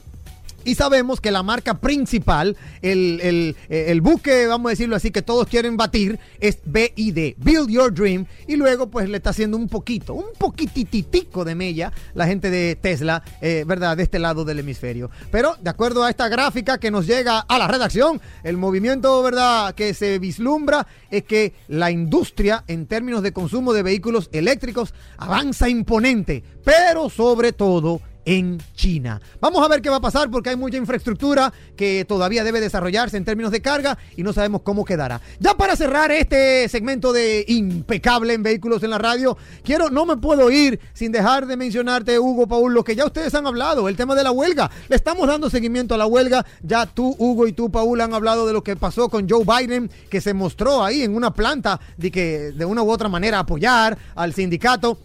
[0.65, 5.23] y sabemos que la marca principal, el, el, el, buque, vamos a decirlo así, que
[5.23, 8.27] todos quieren batir, es BID, Build Your Dream.
[8.47, 12.77] Y luego, pues le está haciendo un poquito, un poquititico de mella la gente de
[12.77, 13.97] Tesla, eh, ¿verdad?
[13.97, 15.11] De este lado del hemisferio.
[15.31, 19.75] Pero de acuerdo a esta gráfica que nos llega a la redacción, el movimiento, ¿verdad?
[19.75, 25.69] Que se vislumbra es que la industria, en términos de consumo de vehículos eléctricos, avanza
[25.69, 29.23] imponente, pero sobre todo en China.
[29.41, 33.17] Vamos a ver qué va a pasar porque hay mucha infraestructura que todavía debe desarrollarse
[33.17, 35.23] en términos de carga y no sabemos cómo quedará.
[35.41, 40.19] Ya para cerrar este segmento de impecable en vehículos en la radio, quiero, no me
[40.19, 43.97] puedo ir sin dejar de mencionarte, Hugo, Paul, lo que ya ustedes han hablado, el
[43.97, 44.71] tema de la huelga.
[44.89, 46.45] Le estamos dando seguimiento a la huelga.
[46.63, 49.91] Ya tú, Hugo, y tú, Paul, han hablado de lo que pasó con Joe Biden,
[50.11, 53.97] que se mostró ahí en una planta de que de una u otra manera apoyar
[54.15, 54.99] al sindicato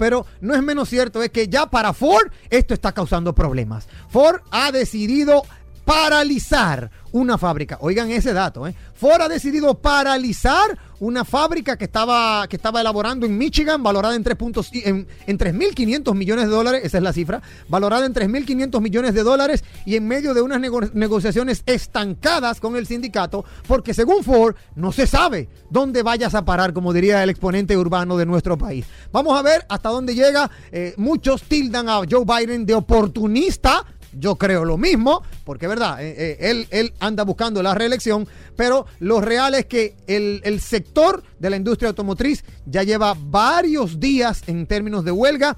[0.00, 3.86] pero no es menos cierto, es que ya para Ford esto está causando problemas.
[4.08, 5.42] Ford ha decidido
[5.84, 7.76] paralizar una fábrica.
[7.82, 8.74] Oigan ese dato, ¿eh?
[8.94, 14.22] Ford ha decidido paralizar una fábrica que estaba, que estaba elaborando en Michigan, valorada en
[14.22, 18.80] 3, puntos- en, en 3.500 millones de dólares, esa es la cifra, valorada en 3.500
[18.80, 23.94] millones de dólares y en medio de unas nego- negociaciones estancadas con el sindicato, porque
[23.94, 28.26] según Ford no se sabe dónde vayas a parar, como diría el exponente urbano de
[28.26, 28.84] nuestro país.
[29.12, 30.50] Vamos a ver hasta dónde llega.
[30.70, 33.84] Eh, muchos tildan a Joe Biden de oportunista.
[34.12, 38.86] Yo creo lo mismo, porque verdad, Eh, eh, él, él anda buscando la reelección, pero
[38.98, 44.42] lo real es que el, el sector de la industria automotriz ya lleva varios días
[44.46, 45.56] en términos de huelga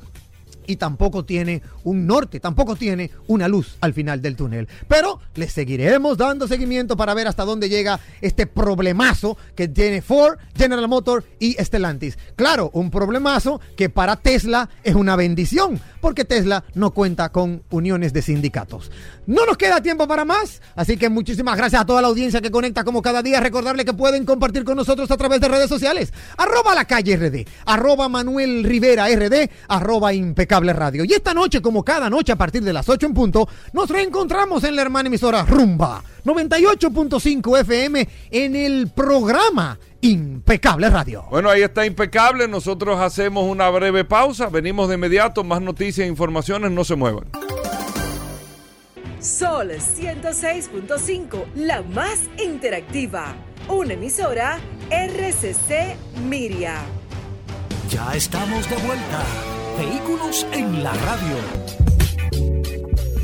[0.67, 4.69] y tampoco tiene un norte, tampoco tiene una luz al final del túnel.
[4.89, 10.39] Pero le seguiremos dando seguimiento para ver hasta dónde llega este problemazo que tiene Ford,
[10.57, 12.19] General Motors y Stellantis.
[12.37, 18.13] Claro, un problemazo que para Tesla es una bendición, porque Tesla no cuenta con uniones
[18.13, 18.91] de sindicatos.
[19.27, 22.51] No nos queda tiempo para más, así que muchísimas gracias a toda la audiencia que
[22.51, 23.41] conecta como cada día.
[23.41, 26.13] Recordarle que pueden compartir con nosotros a través de redes sociales.
[26.37, 31.05] Arroba la calle RD, arroba Manuel Rivera RD, arroba impecable radio.
[31.05, 34.63] Y esta noche, como cada noche a partir de las 8 en punto, nos reencontramos
[34.65, 41.25] en la hermana emisora Rumba 98.5 FM en el programa Impecable Radio.
[41.31, 42.49] Bueno, ahí está impecable.
[42.49, 44.49] Nosotros hacemos una breve pausa.
[44.49, 45.43] Venimos de inmediato.
[45.43, 46.71] Más noticias e informaciones.
[46.71, 47.25] No se muevan.
[49.21, 53.35] Sol 106.5, la más interactiva.
[53.69, 54.59] Una emisora
[54.91, 55.97] RCC
[56.29, 56.81] Miria.
[57.89, 59.52] Ya estamos de vuelta.
[59.79, 61.37] Vehículos en la radio.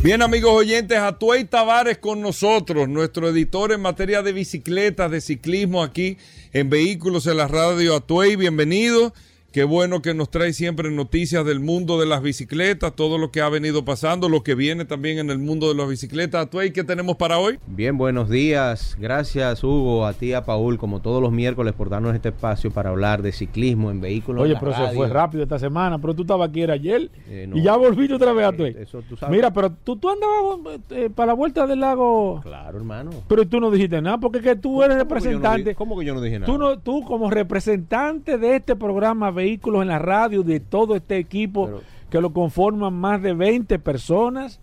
[0.02, 5.82] Bien, amigos oyentes, Atuey Tavares con nosotros, nuestro editor en materia de bicicletas, de ciclismo
[5.82, 6.16] aquí
[6.52, 7.96] en Vehículos en la Radio.
[7.96, 9.12] Atuey, bienvenido.
[9.58, 13.40] Qué bueno que nos trae siempre noticias del mundo de las bicicletas, todo lo que
[13.40, 16.46] ha venido pasando, lo que viene también en el mundo de las bicicletas.
[16.46, 17.58] Atuey, ¿qué tenemos para hoy?
[17.66, 18.96] Bien, buenos días.
[19.00, 22.90] Gracias, Hugo, a ti, a Paul, como todos los miércoles, por darnos este espacio para
[22.90, 24.44] hablar de ciclismo en vehículos.
[24.44, 24.94] Oye, en pero se radio.
[24.96, 27.56] fue rápido esta semana, pero tú estabas aquí era ayer Eh, no.
[27.56, 28.62] y ya volviste otra vez a tu.
[28.64, 29.34] Eh, eso tú sabes.
[29.34, 33.10] Mira, pero tú, tú andabas eh, para la vuelta del lago, Claro, hermano.
[33.26, 35.74] pero tú no dijiste nada porque que tú eres ¿Cómo que yo no representante.
[35.74, 36.46] ¿Cómo que yo no dije nada?
[36.52, 39.47] Tú, no, tú como representante de este programa Vehículos
[39.82, 41.80] en la Radio, de todo este equipo Pero-
[42.10, 44.60] que lo conforman más de 20 personas,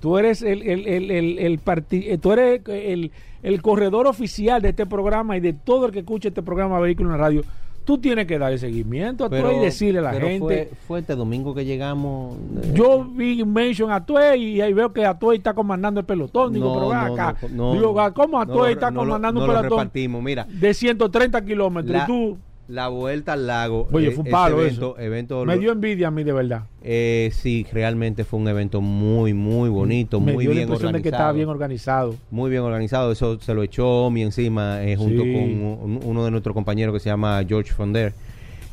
[0.00, 1.60] tú eres el, el, el, el, el
[1.90, 3.10] eh, tú eres el,
[3.42, 7.12] el corredor oficial de este programa y de todo el que escucha este programa Vehículos
[7.12, 7.42] en la Radio.
[7.84, 10.38] Tú tienes que darle seguimiento a todo y decirle a la pero gente.
[10.66, 12.36] Fue, fue este domingo que llegamos.
[12.62, 16.52] eh, Yo vi mention a Atuey y ahí veo que Atuey está comandando el pelotón.
[16.52, 17.36] Digo, no, pero ven no, acá.
[17.48, 20.46] no, no, Digo, "Ah, ¿cómo Atuey está comandando no un lo pelotón mira.
[20.50, 21.96] de 130 kilómetros?
[21.96, 22.36] La, y tú,
[22.68, 23.88] la vuelta al lago.
[23.92, 24.98] oye, eh, fue un palo evento, eso.
[25.00, 26.64] evento Me dio envidia a mí, de verdad.
[26.82, 31.00] eh, sí, realmente fue un evento muy, muy bonito, Me muy dio la impresión de
[31.02, 32.14] que estaba bien organizado.
[32.30, 35.32] Muy bien organizado, eso se lo echó Omi encima eh, junto Sí.
[35.32, 38.12] con un- uno de nuestros compañeros que se llama George Fonder.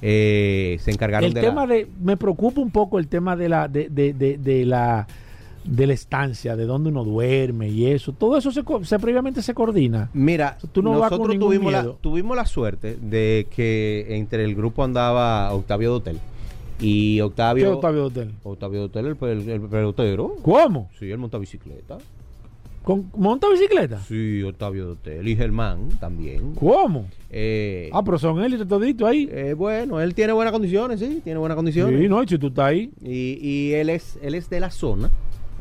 [0.02, 3.50] Eh, se encargaron El de tema la, de, me preocupa un poco el tema de
[3.50, 5.08] la, de, de, de, de la,
[5.66, 8.14] de la estancia, de dónde uno duerme y eso.
[8.14, 10.10] Todo eso se, se previamente se coordina.
[10.14, 15.52] Mira, Tú no nosotros tuvimos la, tuvimos la suerte de que entre el grupo andaba
[15.54, 16.20] Octavio Dotel
[16.80, 18.32] y ¿Qué Octavio Octavio Hotel?
[18.44, 20.36] Octavio Dotel, el, el, el pelotero.
[20.42, 20.90] ¿Cómo?
[21.00, 21.98] Sí, él monta bicicleta.
[22.84, 24.00] ¿Con, ¿Monta bicicleta?
[24.08, 26.54] Sí, Octavio Dotel y Germán también.
[26.54, 27.08] ¿Cómo?
[27.32, 29.28] Eh, Ah, pero son él y todito ahí.
[29.32, 32.00] eh, bueno, él tiene buenas condiciones, sí, tiene buenas condiciones.
[32.00, 32.92] Sí, no, y si tú estás ahí.
[33.04, 35.10] Y, y él es él es de la zona,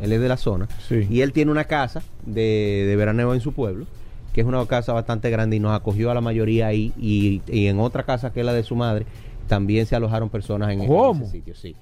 [0.01, 0.69] él es de la zona.
[0.89, 1.07] Sí.
[1.11, 3.87] Y él tiene una casa de, de veraneo en su pueblo,
[4.33, 6.93] que es una casa bastante grande y nos acogió a la mayoría ahí.
[6.99, 9.07] Y, y en otra casa que es la de su madre,
[9.49, 11.25] también se alojaron personas en, ¿Cómo?
[11.25, 11.75] ese sitio, sí.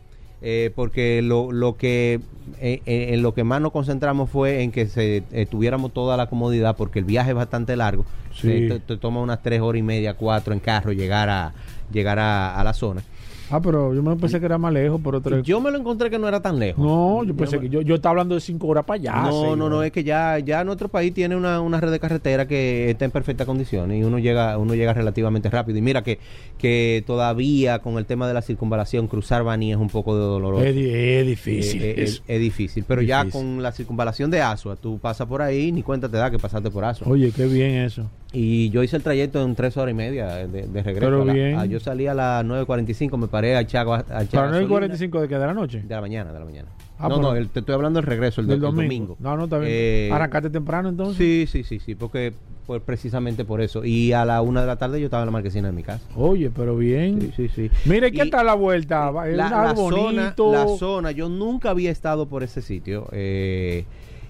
[0.45, 2.19] Eh, porque lo, lo que
[2.61, 6.17] eh, eh, en lo que más nos concentramos fue en que se eh, tuviéramos toda
[6.17, 8.49] la comodidad porque el viaje es bastante largo Sí.
[8.49, 11.53] te, te- te toma unas tres horas y media cuatro en carro llegar a
[11.93, 13.03] llegar a, a la zona
[13.51, 15.43] Ah, pero yo me pensé que era más lejos, pero tres.
[15.43, 17.81] yo me lo encontré que no era tan lejos no, yo pensé me- que yo,
[17.83, 19.13] yo estaba hablando de cinco horas para allá.
[19.31, 22.47] no, no, no, es que ya, ya nuestro país tiene una, una red de carretera
[22.49, 25.79] que está en perfectas condiciones y uno llega, uno llega relativamente rápido.
[25.79, 26.19] Y mira que,
[26.59, 30.65] que todavía con el tema de la circunvalación, cruzar Baní es un poco de doloroso.
[30.65, 31.83] Es, di- es difícil.
[31.83, 35.27] Eh, eh, es- es, es difícil, pero ya con la circunvalación de Asua, tú pasas
[35.27, 37.09] por ahí, ni cuenta te da que pasaste por Asua.
[37.09, 38.09] Oye, qué bien eso.
[38.35, 41.01] Y yo hice el trayecto en tres horas y media de, de regreso.
[41.07, 41.59] Pero a la- bien.
[41.59, 44.59] a- yo salí a las 9.45, me paré a echar, a echar Para no gasolina.
[44.61, 45.83] el 45 de que de la noche.
[45.83, 46.69] De la mañana, de la mañana.
[46.99, 49.17] Ah, no, no, el- te estoy hablando del regreso, el, del do- el domingo.
[49.19, 49.71] No, no, está bien.
[49.75, 51.17] Eh, Arrancaste temprano entonces.
[51.19, 52.33] Sí, sí, sí, sí, porque
[52.67, 53.85] pues, precisamente por eso.
[53.85, 56.05] Y a la una de la tarde yo estaba en la marquesina de mi casa.
[56.17, 57.33] Oye, pero bien.
[57.37, 57.71] Sí, sí, sí.
[57.91, 59.13] Mire, ¿qué tal la vuelta?
[59.27, 60.53] Es la, algo la zona, bonito.
[60.53, 63.09] la zona, yo nunca había estado por ese sitio.
[63.13, 63.85] eh,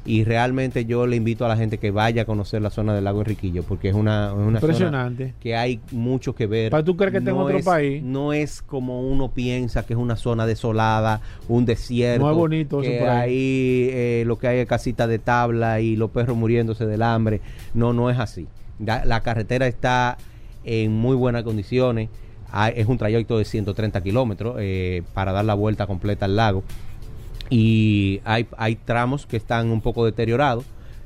[0.04, 3.04] y realmente yo le invito a la gente que vaya a conocer la zona del
[3.04, 6.70] lago Enriquillo porque es una, es una zona que hay mucho que ver.
[6.70, 8.02] ¿Para tú crees que está en otro es, país?
[8.02, 12.24] No es como uno piensa que es una zona desolada, un desierto.
[12.24, 13.30] No es bonito eso que por ahí.
[13.30, 17.40] ahí eh, lo que hay es casita de tabla y los perros muriéndose del hambre.
[17.72, 18.48] No, no es así.
[18.84, 20.18] La, la carretera está
[20.64, 22.08] en muy buenas condiciones.
[22.50, 26.64] Hay- es un trayecto de 130 kilómetros eh, para dar la vuelta completa al lago.
[27.52, 30.64] Y hay, hay tramos que están un poco deteriorados.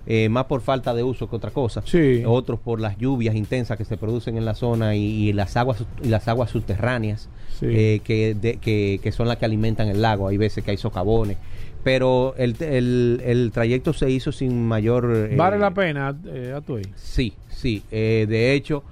[0.08, 2.22] eh, más por falta de uso que otra cosa Sí.
[2.24, 5.82] otros por las lluvias intensas que se producen en la zona y, y las aguas
[6.00, 7.28] y las aguas subterráneas
[7.58, 7.66] Sí.
[7.68, 10.76] eh, que, de- que, que son las que alimentan el lago hay veces que hay
[10.76, 11.38] socavones
[11.82, 16.08] pero el, el, el trayecto se hizo sin mayor eh, Vale la pena,
[16.56, 16.78] a tu.
[16.94, 17.82] Sí, sí.
[17.90, 18.84] eh, de hecho,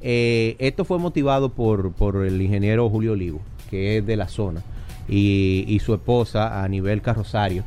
[0.00, 3.40] esto fue motivado por, por el ingeniero Julio Olivo,
[3.70, 4.62] que es de la zona,
[5.10, 7.64] y, y su esposa a nivel carrosario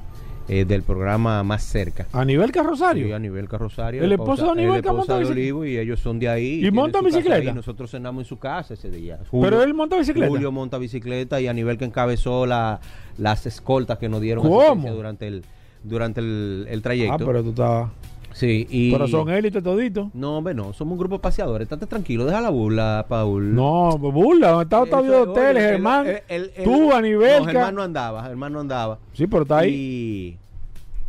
[0.48, 2.08] eh, del programa Más Cerca.
[2.12, 3.08] A nivel carrosario.
[3.08, 4.04] Sí, a nivel carrosario.
[4.04, 5.26] ¿El esposo de Aníbal monta de?
[5.26, 6.66] Olivo y ellos son de ahí.
[6.66, 7.50] ¿Y monta bicicleta?
[7.50, 9.20] ahí, Nosotros cenamos en su casa ese día.
[9.32, 10.30] Pero él monta bicicleta.
[10.30, 12.82] Julio monta bicicleta y a nivel que encabezó la,
[13.18, 15.46] las escoltas que nos dieron durante el
[15.84, 17.14] durante el, el trayecto.
[17.14, 17.90] Ah, pero tú estás.
[18.34, 20.12] Sí, y Pero son élite todito.
[20.14, 21.66] no, hombre, no, somos un grupo de paseadores.
[21.66, 23.56] Estate tranquilo, deja la burla, Paul.
[23.56, 26.08] No, burla, está Octavio de Hoteles, oye, el- Germán.
[26.08, 26.22] el-
[26.56, 27.40] el- tú a nivel.
[27.40, 29.00] No, Germán no andaba, Germán no andaba.
[29.14, 29.74] Sí, pero está ahí.
[29.74, 30.38] Y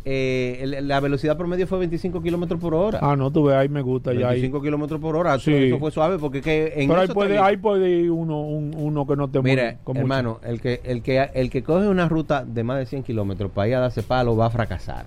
[0.07, 2.99] eh, el- la velocidad promedio fue 25 kilómetros por hora.
[3.01, 4.13] Ah, no, tú ves, ahí me gusta.
[4.13, 4.41] Ya ahí.
[4.41, 5.39] 25 kilómetros por hora.
[5.39, 5.51] Sí.
[5.51, 9.07] Eso fue suave porque que en Pero ahí puede, ahí puede ir uno, un- uno
[9.07, 9.99] que no te Mira, mucho.
[9.99, 13.49] hermano, el que, el, que, el que coge una ruta de más de 100 kilómetros
[13.49, 15.05] para ir a darse palo va a fracasar.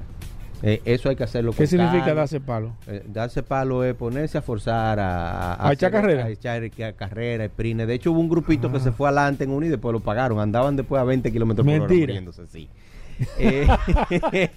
[0.62, 2.20] Eh, eso hay que hacerlo con ¿Qué significa calma.
[2.20, 2.72] darse palo?
[2.86, 6.24] Eh, darse palo es ponerse a forzar a, ¿A echar carrera?
[6.24, 7.82] A echar carrera, sprint.
[7.82, 10.40] De hecho, hubo un grupito que se fue adelante en uno y después lo pagaron.
[10.40, 11.88] Andaban después a 20 kilómetros por hora
[12.48, 12.68] sí.
[13.38, 13.66] Eh,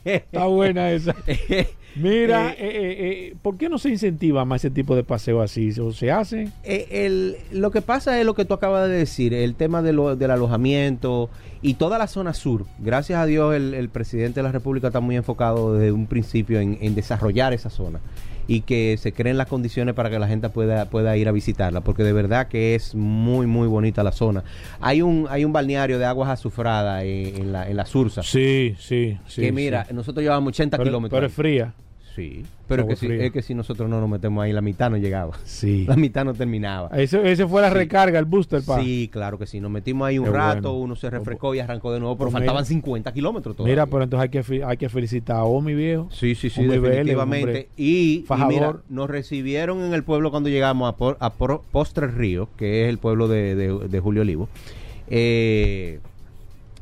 [0.05, 1.15] Está buena esa.
[1.95, 5.71] Mira, eh, eh, eh, ¿por qué no se incentiva más ese tipo de paseo así?
[5.79, 6.47] ¿O se hace?
[6.63, 9.91] Eh, el- lo que pasa es lo que tú acabas de decir, el tema de
[9.91, 11.29] lo- del alojamiento
[11.61, 12.65] y toda la zona sur.
[12.79, 16.59] Gracias a Dios el, el presidente de la República está muy enfocado desde un principio
[16.61, 17.99] en, en desarrollar esa zona
[18.47, 21.81] y que se creen las condiciones para que la gente pueda, pueda ir a visitarla,
[21.81, 24.43] porque de verdad que es muy, muy bonita la zona.
[24.79, 28.75] Hay un, hay un balneario de aguas azufradas en, en la, en la Sursa, Sí,
[28.79, 29.41] sí, sí.
[29.41, 31.17] que mira, nosotros llevamos 80 pero, kilómetros.
[31.17, 31.73] pero es fría.
[32.15, 34.97] Sí, pero que, si, es que si nosotros no nos metemos ahí, la mitad no
[34.97, 35.37] llegaba.
[35.45, 35.85] Sí.
[35.87, 36.89] La mitad no terminaba.
[36.99, 37.75] Ese, ese fue la Sí.
[37.75, 38.81] recarga, el booster, pa.
[38.81, 39.61] Sí, claro que sí.
[39.61, 40.83] Nos metimos ahí un rato, bueno.
[40.83, 42.65] uno se refrescó y arrancó de nuevo, pero Pues faltaban mira.
[42.65, 43.73] 50 kilómetros todavía.
[43.75, 46.09] Mira, pero entonces hay que, fi- hay que felicitar a Omi, viejo.
[46.11, 47.69] Sí, sí, sí, definitivamente.
[47.77, 52.13] y, y mira, nos recibieron en el pueblo cuando llegamos a, Por- a Por- Postres
[52.13, 54.49] Río, que es el pueblo de, de- de Julio Olivo.
[55.09, 55.99] Eh,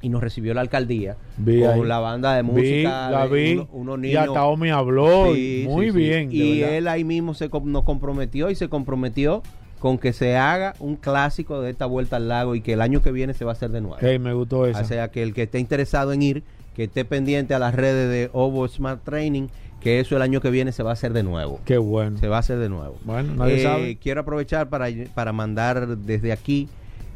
[0.02, 1.82] y nos recibió la alcaldía Vi con ahí.
[1.84, 3.10] la banda de Vi, música.
[3.12, 3.54] la de vi.
[3.54, 4.28] uno- unos y niños.
[4.28, 5.34] hasta Omi habló.
[5.36, 6.30] Sí, muy sí, bien.
[6.32, 6.76] Y verdad.
[6.78, 9.44] él ahí mismo se nos comprometió y se comprometió
[9.80, 13.02] con que se haga un clásico de esta vuelta al lago y que el año
[13.02, 13.98] que viene se va a hacer de nuevo.
[14.06, 14.82] Ey, me gustó esa.
[14.82, 16.44] O sea, que el que esté interesado en ir,
[16.76, 19.48] que esté pendiente a las redes de Ovo Smart Training,
[19.80, 21.62] que eso el año que viene se va a hacer de nuevo.
[21.64, 22.18] Qué bueno.
[22.18, 22.98] Se va a hacer de nuevo.
[23.06, 23.98] Bueno, nadie Eh, sabe.
[23.98, 26.68] Quiero aprovechar para, para mandar desde aquí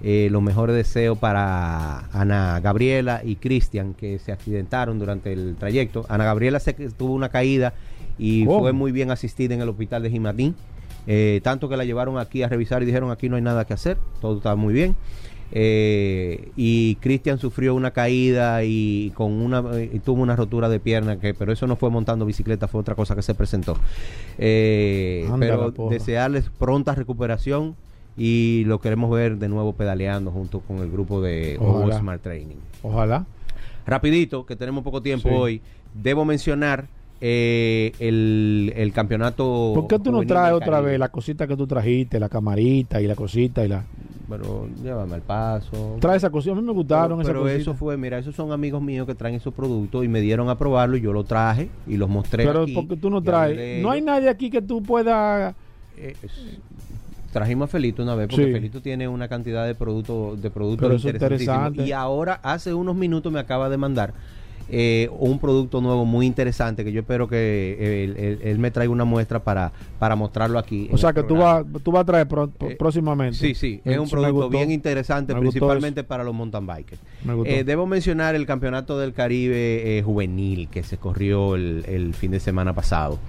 [0.01, 6.05] eh, los mejores deseos para Ana Gabriela y Cristian, que se accidentaron durante el trayecto.
[6.09, 7.73] Ana Gabriela se, tuvo una caída
[8.17, 8.59] y ¿Cómo?
[8.59, 10.55] fue muy bien asistida en el hospital de Jimatín.
[11.05, 13.73] Eh, tanto que la llevaron aquí a revisar y dijeron aquí no hay nada que
[13.73, 14.95] hacer, todo está muy bien.
[15.55, 21.19] Eh, y Cristian sufrió una caída y con una y tuvo una rotura de pierna
[21.19, 23.77] que pero eso no fue montando bicicleta fue otra cosa que se presentó
[24.39, 27.75] Eh, pero desearles pronta recuperación
[28.17, 31.99] y lo queremos ver de nuevo pedaleando junto con el grupo de Ojalá.
[31.99, 33.25] Smart Training Ojalá.
[33.85, 35.35] rapidito que tenemos poco tiempo Sí.
[35.35, 35.61] hoy
[35.93, 36.85] debo mencionar
[37.21, 41.65] eh, el, el campeonato ¿Por qué tú no traes otra vez la cosita que tú
[41.65, 43.83] trajiste, la camarita y la cosita y la...
[44.29, 46.51] pero llévame al paso Trae esa cosita.
[46.51, 47.61] A mí me gustaron pero, esas pero cositas.
[47.61, 50.57] eso fue, mira, esos son amigos míos que traen esos productos y me dieron a
[50.57, 53.81] probarlo y yo lo traje y los mostré Pero porque tú no traes...
[53.81, 55.55] No hay nadie aquí que tú puedas...
[55.97, 56.59] Eh, es-
[57.33, 58.51] trajimos a Felito una vez porque Sí.
[58.53, 61.57] Felito tiene una cantidad de productos de productos Pero eso es interesantísimos.
[61.67, 61.89] interesante.
[61.89, 64.13] y ahora hace unos minutos me acaba de mandar
[64.69, 67.35] eh, un producto nuevo muy interesante que yo espero que
[67.77, 70.87] eh, él, él- él me traiga una muestra para, para mostrarlo aquí.
[70.91, 73.37] O sea, que tú vas, tú vas a traer pro- pro- Eh, próximamente.
[73.37, 74.49] Sí, sí, es Eso un producto gustó.
[74.49, 77.01] bien interesante, principalmente para los mountain bikers.
[77.25, 77.33] Me.
[77.45, 82.31] Eh, debo mencionar el Campeonato del Caribe eh, Juvenil que se corrió el, el fin
[82.31, 83.19] de semana pasado.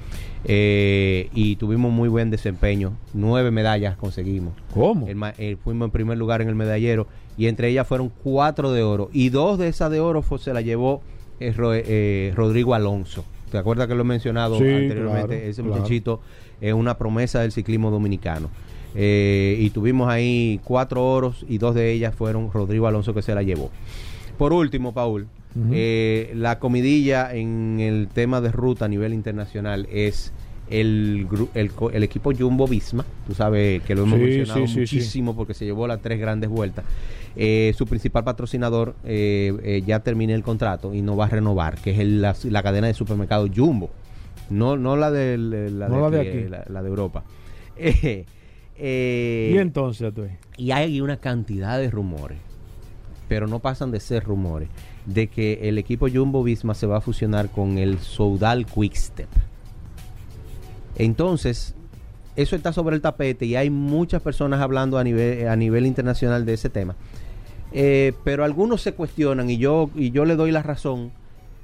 [0.46, 2.92] Eh, y tuvimos muy buen desempeño.
[3.14, 4.52] Nueve medallas conseguimos.
[4.74, 5.06] ¿Cómo?
[5.08, 7.06] El eh, fuimos en primer lugar en el medallero
[7.38, 9.08] y entre ellas fueron cuatro de oro.
[9.12, 11.02] Y dos de esas de oro fue- se la llevó
[11.40, 13.24] eh, Ro- eh, Rodrigo Alonso.
[13.50, 15.26] ¿Te acuerdas que lo he mencionado Sí, anteriormente?
[15.36, 15.76] claro, Ese claro.
[15.76, 16.20] muchachito
[16.60, 18.50] es una promesa del ciclismo dominicano.
[18.96, 23.42] Y tuvimos ahí cuatro oros y dos de ellas fueron Rodrigo Alonso que se la
[23.42, 23.70] llevó.
[24.38, 25.26] Por último, Paul,
[25.72, 30.32] Eh, la comidilla en el tema de ruta a nivel internacional es
[30.68, 34.96] el, el, equipo Jumbo Visma, tú sabes que lo hemos Sí, mencionado sí, sí, sí.
[34.96, 36.84] muchísimo porque se llevó las tres grandes vueltas.
[37.36, 41.76] Eh, su principal patrocinador eh, eh, ya terminé el contrato y no va a renovar,
[41.78, 43.90] que es el- la, la cadena de supermercado Jumbo,
[44.50, 47.22] no, no la de, la, No la de aquí, la- la de Europa.
[48.76, 50.22] Y entonces, tú.
[50.56, 52.38] y hay una cantidad de rumores,
[53.28, 54.68] pero no pasan de ser rumores,
[55.06, 59.28] de que el equipo Jumbo Visma se va a fusionar con el Soudal Quickstep.
[60.96, 61.74] Entonces,
[62.36, 66.44] eso está sobre el tapete y hay muchas personas hablando a nivel, a nivel internacional
[66.44, 66.94] de ese tema.
[67.72, 71.10] Eh, pero algunos se cuestionan y yo, y yo le doy la razón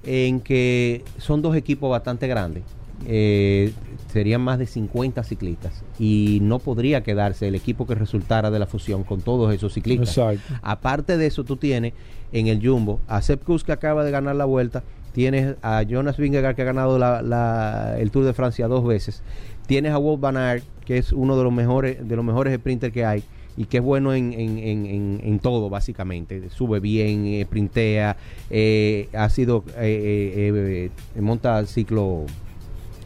[0.02, 2.64] en que son dos equipos bastante grandes.
[3.06, 3.72] Eh,
[4.12, 8.66] serían más de 50 ciclistas y no podría quedarse el equipo que resultara de la
[8.66, 10.08] fusión con todos esos ciclistas.
[10.08, 10.54] Exacto.
[10.62, 11.92] Aparte de eso, tú tienes
[12.32, 14.82] en el Jumbo a Sepp Kuss que acaba de ganar la vuelta,
[15.12, 19.22] tienes a Jonas Vingegaard que ha ganado la- la- el Tour de Francia dos veces,
[19.66, 22.92] tienes a Wout van Aert que es uno de los mejores de los mejores sprinters
[22.92, 23.22] que hay
[23.56, 28.16] y que es bueno en, en- en- en- en todo básicamente, sube bien, eh, sprintea,
[28.50, 32.26] eh, ha sido eh, eh, eh, monta ciclo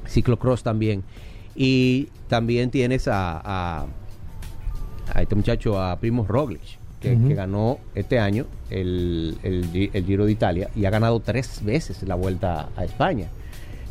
[0.06, 1.02] ciclocross también
[1.56, 3.86] y también tienes a, a,
[5.14, 6.60] a este muchacho, a Primo Roglic,
[7.00, 11.62] que, ganó este año el, el Gi- el Giro de Italia y ha ganado tres
[11.62, 13.28] veces la vuelta a España.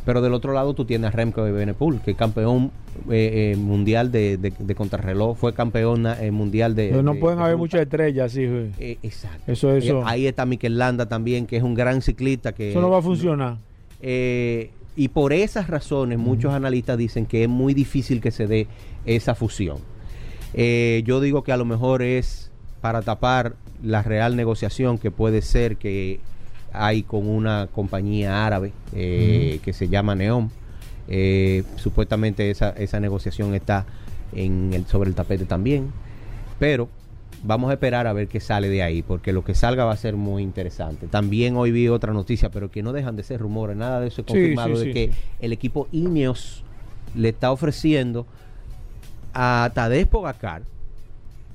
[0.04, 2.72] Pero del otro lado tú tienes a Remco Evenepoel, que es campeón
[3.08, 6.88] eh, eh, mundial de, de, de contrarreloj, fue campeón eh, mundial de...
[6.90, 8.46] Pero no de- pueden de haber muchas estrellas, sí.
[8.46, 8.98] güey.
[9.02, 9.50] Exacto.
[9.50, 10.02] Eso, eso.
[10.04, 12.70] Ahí está Mikel Landa también, que es un gran ciclista que...
[12.72, 13.56] Eso no va a funcionar.
[14.02, 18.68] Eh, y por esas razones, muchos analistas dicen que es muy difícil que se dé
[19.04, 19.78] esa fusión.
[20.54, 25.42] Eh, yo digo que a lo mejor es para tapar la real negociación que puede
[25.42, 26.20] ser que
[26.72, 30.50] hay con una compañía árabe eh, que se llama Neom.
[31.08, 33.84] Eh, supuestamente esa, esa negociación está
[34.32, 35.90] en el, sobre el tapete también.
[36.58, 36.88] Pero
[37.44, 39.96] vamos a esperar a ver qué sale de ahí, porque lo que salga va a
[39.96, 41.06] ser muy interesante.
[41.06, 44.22] También hoy vi otra noticia, pero que no dejan de ser rumores, nada de eso
[44.22, 46.64] es confirmado, sí, de sí, que el equipo Ineos
[47.14, 48.26] le está ofreciendo
[49.34, 50.62] a Tadej Pogacar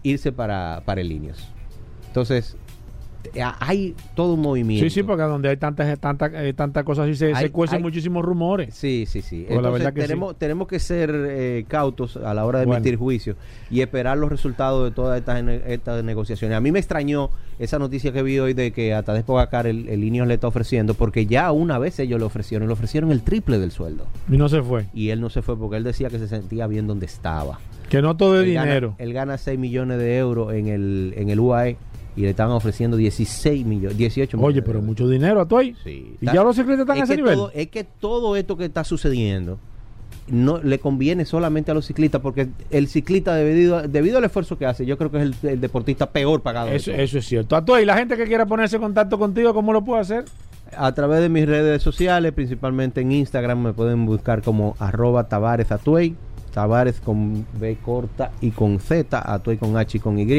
[0.03, 1.49] irse para, para el Ineos.
[2.07, 2.55] Entonces,
[3.59, 4.83] hay todo un movimiento.
[4.85, 7.77] Sí, sí, porque donde hay tantas tantas eh, tantas cosas así se, Hay- se cuecen
[7.77, 8.73] hay- muchísimos rumores.
[8.75, 9.45] Sí, sí, sí.
[9.49, 12.77] La Entonces, verdad que tenemos, tenemos que ser eh, cautos a la hora de Bueno.
[12.77, 13.35] emitir juicios
[13.69, 16.57] y esperar los resultados de todas estas, estas negociaciones.
[16.57, 19.89] A mí me extrañó esa noticia que vi hoy de que a Tadej Pogacar el,
[19.89, 23.21] el Ineos le está ofreciendo, porque ya una vez ellos le ofrecieron, le ofrecieron el
[23.21, 24.05] triple del sueldo.
[24.31, 24.85] Y no se fue.
[24.93, 27.59] Y él no se fue porque él decía que se sentía bien donde estaba.
[27.89, 28.95] Que no todo es él gana- dinero.
[28.99, 31.75] él gana 6 millones de euros en el, en el UAE
[32.15, 34.55] y le estaban ofreciendo 16 millones, 18 millones.
[34.55, 35.75] Oye, pero mucho dinero a.
[35.83, 36.15] Sí.
[36.19, 37.35] Y ya los ciclistas están es a ese nivel.
[37.35, 39.57] todo- es que todo esto que está sucediendo
[40.27, 44.65] no le conviene solamente a los ciclistas porque el ciclista debido, debido al esfuerzo que
[44.65, 46.69] hace, yo creo que es el, el deportista peor pagado.
[46.69, 47.55] Eso, eso es cierto.
[47.55, 50.25] A ahí, la gente que quiera ponerse en contacto contigo, ¿cómo lo puede hacer?
[50.77, 55.71] A través de mis redes sociales, principalmente en Instagram, me pueden buscar como arroba Tavares
[55.71, 56.15] Atuey.
[56.49, 60.29] Tavares con B corta y con Z, Atuey con H y con Y.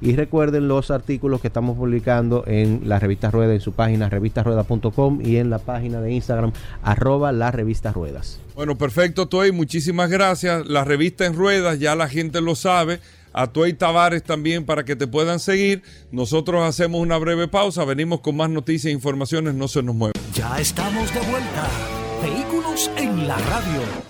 [0.00, 5.20] Y recuerden los artículos que estamos publicando en la revista Rueda, en su página revistasrueda.com
[5.24, 6.52] y en la página de Instagram,
[6.82, 8.40] arroba la revista Ruedas.
[8.54, 9.52] Bueno, perfecto, Toy.
[9.52, 10.66] Muchísimas gracias.
[10.66, 13.00] La revista en ruedas, ya la gente lo sabe.
[13.32, 15.82] A Toy Tavares también para que te puedan seguir.
[16.10, 17.84] Nosotros hacemos una breve pausa.
[17.84, 19.54] Venimos con más noticias e informaciones.
[19.54, 20.14] No se nos muevan.
[20.34, 21.68] Ya estamos de vuelta.
[22.22, 24.09] Vehículos en la radio.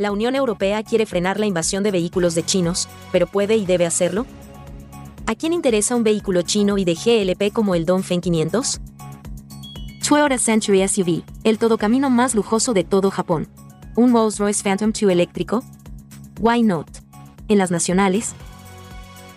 [0.00, 3.84] la Unión Europea quiere frenar la invasión de vehículos de chinos, pero puede y debe
[3.84, 4.24] hacerlo.
[5.26, 8.80] ¿A quién interesa un vehículo chino y de GLP como el Dongfeng 500?
[10.08, 13.46] Toyota Century SUV, el todocamino más lujoso de todo Japón.
[13.94, 15.62] Un Rolls-Royce Phantom 2 eléctrico.
[16.40, 16.88] Why not?
[17.48, 18.32] En las nacionales,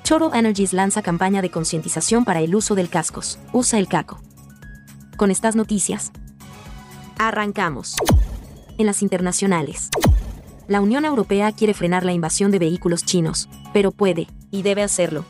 [0.07, 3.37] Total Energies lanza campaña de concientización para el uso del cascos.
[3.51, 4.21] Usa el caco.
[5.17, 6.13] Con estas noticias,
[7.17, 7.95] Arrancamos.
[8.77, 9.89] En las internacionales.
[10.67, 15.25] La Unión Europea quiere frenar la invasión de vehículos chinos, pero puede, y debe hacerlo.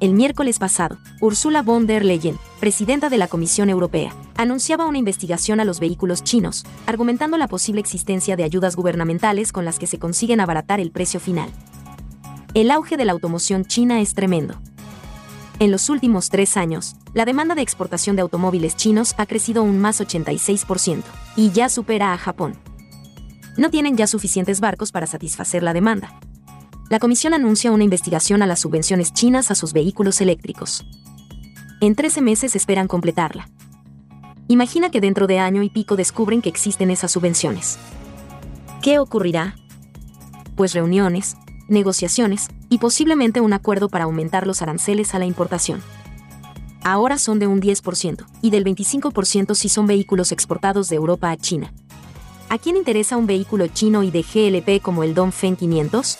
[0.00, 5.60] El miércoles pasado, Ursula von der Leyen, presidenta de la Comisión Europea, anunciaba una investigación
[5.60, 9.98] a los vehículos chinos, argumentando la posible existencia de ayudas gubernamentales con las que se
[9.98, 11.48] consiguen abaratar el precio final.
[12.52, 14.60] El auge de la automoción china es tremendo.
[15.58, 19.78] En los últimos tres años, la demanda de exportación de automóviles chinos ha crecido un
[19.78, 21.02] más 86%
[21.36, 22.56] y ya supera a Japón.
[23.56, 26.18] No tienen ya suficientes barcos para satisfacer la demanda.
[26.88, 30.84] La comisión anuncia una investigación a las subvenciones chinas a sus vehículos eléctricos.
[31.80, 33.48] En 13 meses esperan completarla.
[34.48, 37.78] Imagina que dentro de año y pico descubren que existen esas subvenciones.
[38.82, 39.54] ¿Qué ocurrirá?
[40.56, 41.36] Pues reuniones,
[41.68, 45.80] negociaciones y posiblemente un acuerdo para aumentar los aranceles a la importación.
[46.82, 51.36] Ahora son de un 10% y del 25% si son vehículos exportados de Europa a
[51.36, 51.72] China.
[52.52, 56.18] ¿A quién interesa un vehículo chino y de GLP como el Dongfeng 500?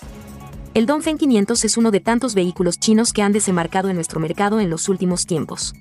[0.74, 4.60] El Dongfeng 500 es uno de tantos vehículos chinos que han desembarcado en nuestro mercado
[4.60, 5.74] en los últimos tiempos.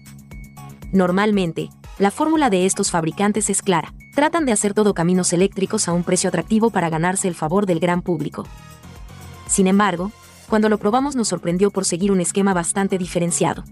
[0.91, 1.69] Normalmente,
[1.99, 3.93] la fórmula de estos fabricantes es clara.
[4.15, 7.79] Tratan de hacer todo caminos eléctricos a un precio atractivo para ganarse el favor del
[7.79, 8.47] gran público.
[9.45, 10.11] Sin embargo,
[10.49, 13.65] cuando lo probamos nos sorprendió por seguir un esquema bastante diferenciado.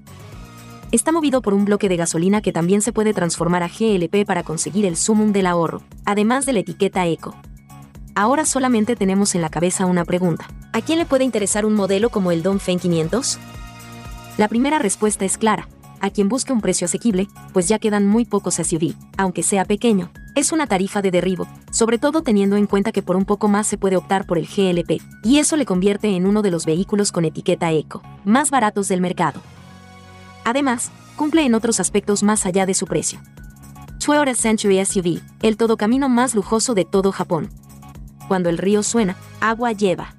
[0.89, 4.43] Está movido por un bloque de gasolina que también se puede transformar a GLP para
[4.43, 7.35] conseguir el sumum del ahorro, además de la etiqueta eco.
[8.15, 10.47] Ahora solamente tenemos en la cabeza una pregunta.
[10.71, 13.37] ¿A quién le puede interesar un modelo como el Dongfeng 500?
[14.37, 15.67] La primera respuesta es clara.
[15.99, 20.09] A quien busque un precio asequible, pues ya quedan muy pocos SUV, aunque sea pequeño.
[20.35, 23.67] Es una tarifa de derribo, sobre todo teniendo en cuenta que por un poco más
[23.67, 27.11] se puede optar por el GLP, y eso le convierte en uno de los vehículos
[27.11, 29.41] con etiqueta eco, más baratos del mercado.
[30.47, 33.19] Además, cumple en otros aspectos más allá de su precio.
[33.99, 37.49] Toyota Century SUV, el todocamino más lujoso de todo Japón.
[38.29, 40.15] Cuando el río suena, agua lleva.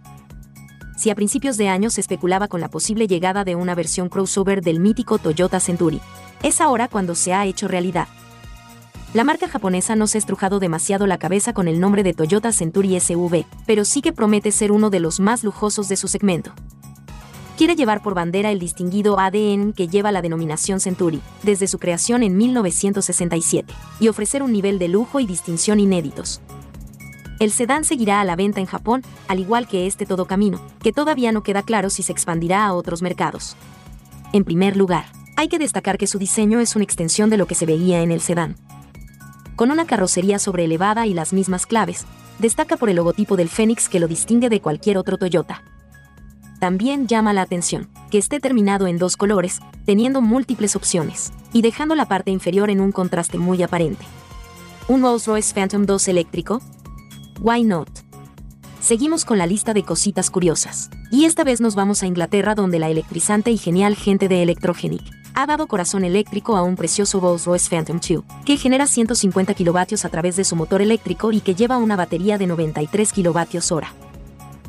[0.99, 4.61] Si a principios de año se especulaba con la posible llegada de una versión crossover
[4.61, 6.03] del mítico Toyota Century,
[6.43, 8.09] es ahora cuando se ha hecho realidad.
[9.15, 12.53] La marca japonesa no se ha estrujado demasiado la cabeza con el nombre de Toyota
[12.53, 16.53] Century SV, pero sí que promete ser uno de los más lujosos de su segmento
[17.59, 22.23] quiere llevar por bandera el distinguido ADN que lleva la denominación Century, desde su creación
[22.23, 26.41] en 1967, y ofrecer un nivel de lujo y distinción inéditos.
[27.41, 30.93] El sedán seguirá a la venta en Japón, al igual que este todo camino, que
[30.93, 33.57] todavía no queda claro si se expandirá a otros mercados.
[34.33, 37.57] En primer lugar, hay que destacar que su diseño es una extensión de lo que
[37.57, 38.55] se veía en el sedán.
[39.57, 42.07] Con una carrocería sobreelevada y las mismas claves,
[42.39, 45.65] destaca por el logotipo del Fénix que lo distingue de cualquier otro Toyota.
[46.59, 51.95] También llama la atención que esté terminado en dos colores, teniendo múltiples opciones, y dejando
[51.95, 54.05] la parte inferior en un contraste muy aparente.
[54.89, 56.61] ¿Un Rolls-Royce Phantom 2 eléctrico?
[57.41, 57.89] Why not?
[58.81, 62.79] Seguimos con la lista de cositas curiosas, y esta vez nos vamos a Inglaterra donde
[62.79, 65.03] la electrizante y genial gente de Electrogenic
[65.35, 70.09] ha dado corazón eléctrico a un precioso Rolls-Royce Phantom 2, que genera 150 kilovatios a
[70.09, 73.93] través de su motor eléctrico y que lleva una batería de 93 kilovatios hora.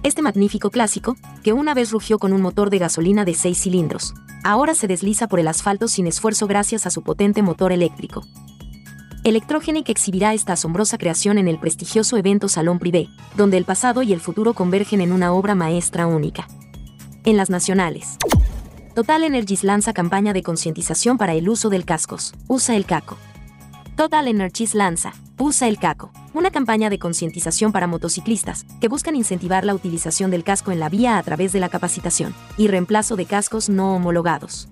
[0.02, 4.14] Este magnífico clásico, que una vez rugió con un motor de gasolina de 6 cilindros,
[4.46, 8.24] ahora se desliza por el asfalto sin esfuerzo gracias a su potente motor eléctrico.
[9.26, 14.14] Electrogenic exhibirá esta asombrosa creación en el prestigioso evento Salón Privé, donde el pasado y
[14.14, 16.48] el futuro convergen en una obra maestra única.
[17.26, 18.16] En las nacionales.
[18.96, 22.34] Total Energies lanza campaña de concientización para el uso del cascos.
[22.48, 23.18] Usa el caco.
[24.00, 29.66] Total Energies lanza, Usa el caco, una campaña de concientización para motociclistas, que buscan incentivar
[29.66, 33.26] la utilización del casco en la vía a través de la capacitación y reemplazo de
[33.26, 34.70] cascos no homologados.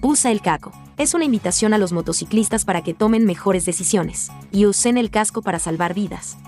[0.00, 0.72] Usa el caco.
[0.96, 5.42] Es una invitación a los motociclistas para que tomen mejores decisiones y usen el casco
[5.42, 6.38] para salvar vidas.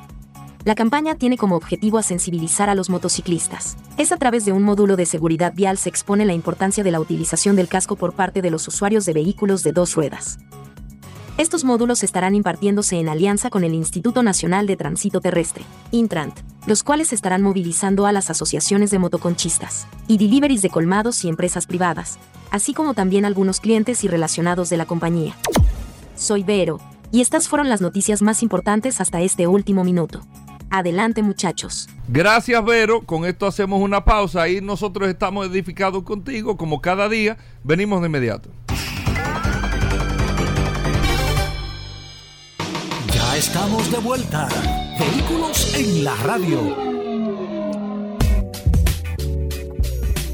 [0.64, 3.76] La campaña tiene como objetivo a sensibilizar a los motociclistas.
[3.98, 7.00] Es a través de un módulo de seguridad vial se expone la importancia de la
[7.00, 10.38] utilización del casco por parte de los usuarios de vehículos de dos ruedas.
[11.38, 16.82] Estos módulos estarán impartiéndose en alianza con el Instituto Nacional de Tránsito Terrestre, Intrant, los
[16.82, 22.18] cuales estarán movilizando a las asociaciones de motoconchistas y deliveries de colmados y empresas privadas,
[22.50, 25.34] así como también algunos clientes y relacionados de la compañía.
[26.16, 26.80] Soy Vero,
[27.10, 30.20] y estas fueron las noticias más importantes hasta este último minuto.
[30.70, 31.88] Adelante muchachos.
[32.08, 37.38] Gracias Vero, con esto hacemos una pausa y nosotros estamos edificados contigo como cada día,
[37.64, 38.50] venimos de inmediato.
[43.42, 44.48] Estamos de vuelta.
[45.00, 46.76] Vehículos en la radio.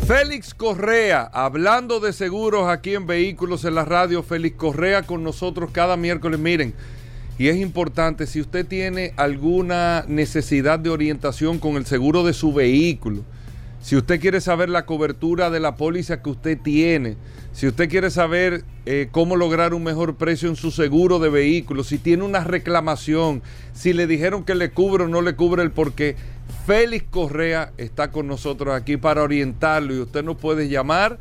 [0.06, 5.70] Félix Correa, hablando de seguros aquí en Vehículos en la radio, Félix Correa con nosotros
[5.72, 6.38] cada miércoles.
[6.38, 6.74] Miren,
[7.38, 12.52] Y es importante, si usted tiene alguna necesidad de orientación con el seguro de su
[12.52, 13.22] vehículo,
[13.80, 17.16] si usted quiere saber la cobertura de la póliza que usted tiene,
[17.58, 21.82] si usted quiere saber eh, cómo lograr un mejor precio en su seguro de vehículo,
[21.82, 23.42] si tiene una reclamación,
[23.72, 26.14] si le dijeron que le cubre o no le cubre el porqué,
[26.68, 31.18] Félix Correa está con nosotros aquí para orientarlo y usted nos puede llamar,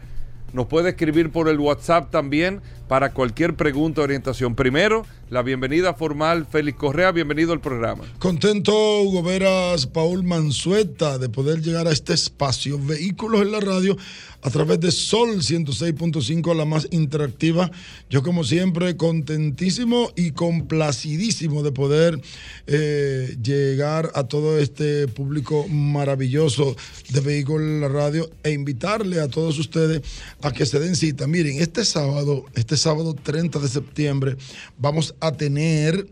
[0.54, 4.56] nos puede escribir por el WhatsApp también para cualquier pregunta o orientación.
[4.56, 8.06] Primero, la bienvenida formal, Félix Correa, bienvenido al programa.
[8.18, 13.98] Contento, Hugo Veras, Paul Manzueta, de poder llegar a este espacio, Vehículos en la Radio,
[14.42, 17.70] a través de Sol 106.5, la más interactiva.
[18.10, 22.22] Yo, como siempre, contentísimo y complacidísimo de poder
[22.68, 26.78] eh, llegar a todo este público maravilloso
[27.10, 30.02] de Vehículos en la Radio e invitarle a todos ustedes
[30.42, 31.28] a que se den cita.
[31.28, 34.38] Miren, este sábado, este sábado 30 de septiembre,
[34.78, 36.08] vamos a tener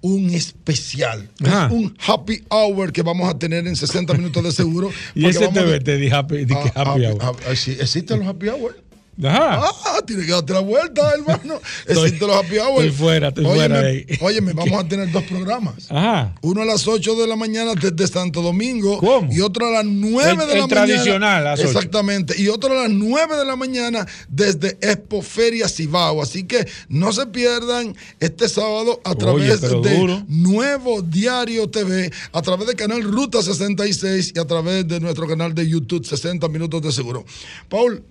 [0.00, 1.28] un especial.
[1.40, 4.90] Es un happy hour que vamos a tener en 60 minutos de seguro.
[5.14, 7.18] Y ese TV a- te di happy, di Ah, happy hour.
[7.20, 8.76] ah, sí, existen los happy hour.
[9.24, 9.60] Ajá.
[9.84, 11.60] Ah, tiene que darte la vuelta, hermano.
[11.86, 12.84] Estoy- Existen los happy hour.
[12.84, 14.06] estoy fuera, estoy Óyeme, fuera ahí.
[14.20, 15.90] Óyeme, vamos a tener dos programas.
[15.90, 16.34] Ajá.
[16.42, 18.98] Uno a las 8 de la mañana desde Santo Domingo.
[18.98, 19.32] ¿Cómo?
[19.32, 20.86] Y otro a las 9 El- de el la mañana.
[20.86, 21.60] tradicional, a las.
[21.60, 22.40] Exactamente.
[22.40, 26.22] Y otro a las 9 de la mañana desde Expo Feria Cibao.
[26.22, 30.24] Así que no se pierdan este sábado a través de duro.
[30.28, 35.54] Nuevo Diario TV, a través del canal Ruta 66 y a través de nuestro canal
[35.54, 37.24] de YouTube 60 Minutos de Seguro.
[37.68, 38.02] Paul,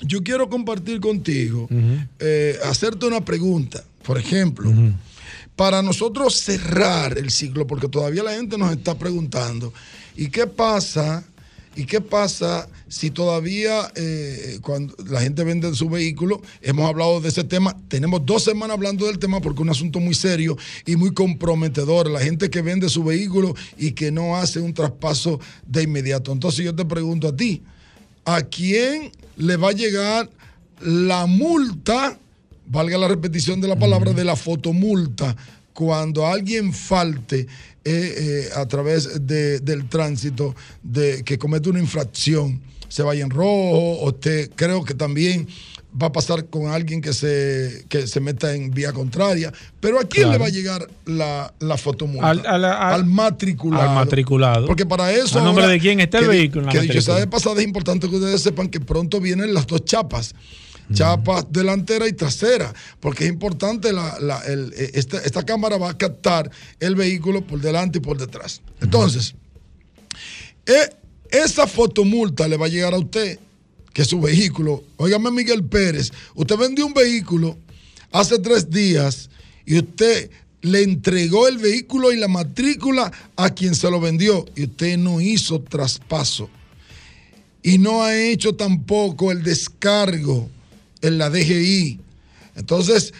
[0.00, 1.68] yo quiero compartir contigo,
[2.18, 3.84] eh, hacerte una pregunta.
[4.02, 4.70] Por ejemplo,
[5.56, 9.72] para nosotros cerrar el ciclo, porque todavía la gente nos está preguntando,
[10.16, 11.24] ¿y qué pasa?
[11.76, 16.40] ¿Y qué pasa si todavía eh, cuando la gente vende su vehículo?
[16.62, 19.98] Hemos hablado de ese tema, tenemos dos semanas hablando del tema porque es un asunto
[19.98, 22.08] muy serio y muy comprometedor.
[22.08, 26.30] La gente que vende su vehículo y que no hace un traspaso de inmediato.
[26.30, 27.62] Entonces yo te pregunto a ti,
[28.24, 30.30] ¿a quién le va a llegar
[30.80, 32.18] la multa,
[32.66, 35.36] valga la repetición de la palabra, de la fotomulta,
[35.72, 37.46] cuando alguien falte eh,
[37.86, 44.00] eh, a través de- del tránsito, de que comete una infracción, se vaya en rojo,
[44.00, 45.46] o te, creo que también
[46.00, 49.52] va a pasar con alguien que se, que se meta en vía contraria.
[49.80, 50.32] Pero ¿a quién Claro.
[50.32, 52.30] le va a llegar la, la fotomulta?
[52.30, 53.88] Al- al- al- matriculado.
[53.90, 54.66] al matriculado.
[54.66, 55.38] Porque para eso.
[55.38, 57.64] ¿A nombre ahora, de quién está el que vehículo Que dicho sea de pasada, es
[57.66, 60.34] importante que ustedes sepan que pronto vienen las dos chapas.
[60.92, 65.88] Chapas delantera y trasera, porque es importante, la, la- el- eh, esta, esta cámara va
[65.90, 68.60] a captar el vehículo por delante y por detrás.
[68.82, 69.34] Entonces,
[70.66, 70.90] eh,
[71.30, 73.38] esa fotomulta le va a llegar a usted,
[73.94, 77.56] que su vehículo, óigame Miguel Pérez, usted vendió un vehículo
[78.12, 79.30] hace tres días
[79.64, 80.30] y usted
[80.60, 85.20] le entregó el vehículo y la matrícula a quien se lo vendió y usted no
[85.20, 86.50] hizo traspaso.
[87.62, 90.50] Y no ha hecho tampoco el descargo
[91.00, 92.00] en la DGI.
[92.56, 93.14] Entonces,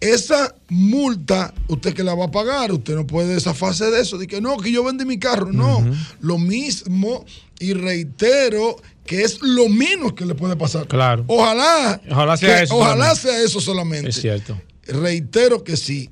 [0.00, 4.26] esa multa, usted que la va a pagar, usted no puede zafarse de eso, de
[4.26, 5.84] que no, que yo vendí mi carro, no.
[6.20, 7.24] Lo mismo,
[7.58, 8.76] y reitero
[9.08, 10.86] que es lo menos que le puede pasar.
[10.86, 11.24] Claro.
[11.28, 13.20] Ojalá, Ojalá sea que- eso Ojalá solamente.
[13.22, 14.10] sea eso solamente.
[14.10, 14.60] Es cierto.
[14.86, 16.10] Reitero que si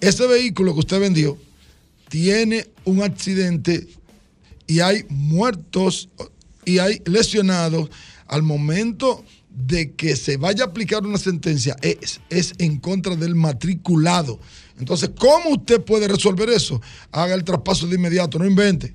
[0.00, 1.38] ese vehículo que usted vendió
[2.08, 3.86] tiene un accidente
[4.66, 6.08] y hay muertos
[6.64, 7.88] y hay lesionados,
[8.26, 13.36] al momento de que se vaya a aplicar una sentencia, es, es en contra del
[13.36, 14.40] matriculado.
[14.80, 16.80] Entonces, ¿cómo usted puede resolver eso?
[17.12, 18.92] Haga el traspaso de inmediato, no invente.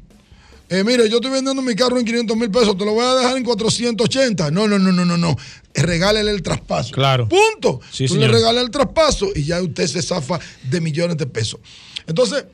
[0.70, 3.16] Eh, mire, yo estoy vendiendo mi carro en 500 mil pesos, te lo voy a
[3.16, 4.52] dejar en 480.
[4.52, 5.36] No, no, no, no, no, no.
[5.74, 6.92] Regálele el traspaso.
[6.92, 7.28] Claro.
[7.28, 7.80] Punto.
[7.92, 8.30] Sí, Tú señor.
[8.30, 10.40] le regalas el traspaso y ya usted se zafa
[10.70, 11.60] de millones de pesos.
[12.06, 12.46] Entonces,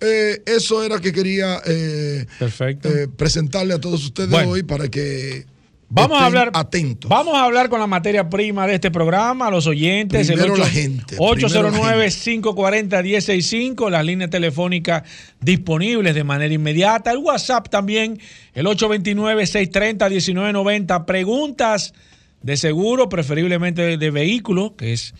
[0.00, 2.88] eh, eso era que quería eh, Perfecto.
[2.88, 4.50] eh, presentarle a todos ustedes Bueno.
[4.50, 5.46] hoy para que
[5.92, 6.52] Vamos a estén hablar.
[6.54, 7.08] atentos.
[7.08, 10.28] Vamos a hablar con la materia prima de este programa, a los oyentes.
[10.28, 15.02] Primero el la gente, primero la 809-540-1065, las líneas telefónicas
[15.40, 17.10] disponibles de manera inmediata.
[17.10, 18.20] El WhatsApp también,
[18.54, 21.06] el 829-630-1990.
[21.06, 21.92] Preguntas
[22.40, 25.12] de seguro, preferiblemente de, de vehículos, que es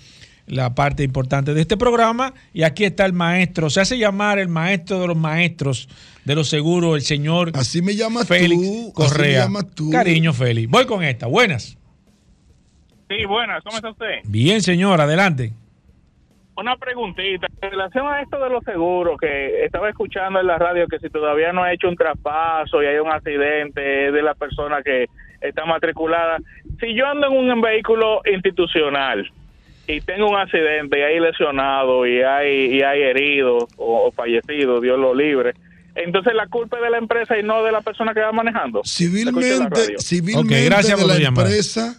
[0.51, 2.35] la parte importante de este programa.
[2.53, 3.71] Y aquí está el maestro.
[3.71, 5.89] Se hace llamar el maestro de los maestros
[6.25, 8.69] de los seguros, el señor Así me llamas Félix tú.
[8.69, 9.45] Así me Correa.
[9.45, 9.91] llamas tú.
[9.91, 10.71] Cariño, Félix.
[10.71, 11.27] Voy con esta.
[11.27, 11.79] Buenas.
[13.09, 14.21] Sí, buenas, ¿cómo está usted?
[14.25, 15.53] Bien, señor, adelante.
[16.57, 17.47] Una preguntita.
[17.63, 21.09] En relación a esto de los seguros, que estaba escuchando en la radio que si
[21.09, 25.07] todavía no ha hecho un traspaso y hay un accidente de la persona que
[25.41, 26.39] está matriculada,
[26.79, 29.29] si yo ando en un vehículo institucional
[29.97, 34.81] y tengo un accidente y hay lesionado y hay, y hay herido o, o fallecido,
[34.81, 35.55] Dios lo libre.
[35.95, 38.83] Entonces la culpa es de la empresa y no de la persona que va manejando.
[38.85, 41.97] Civilmente, civilmente Ok, gracias de por la empresa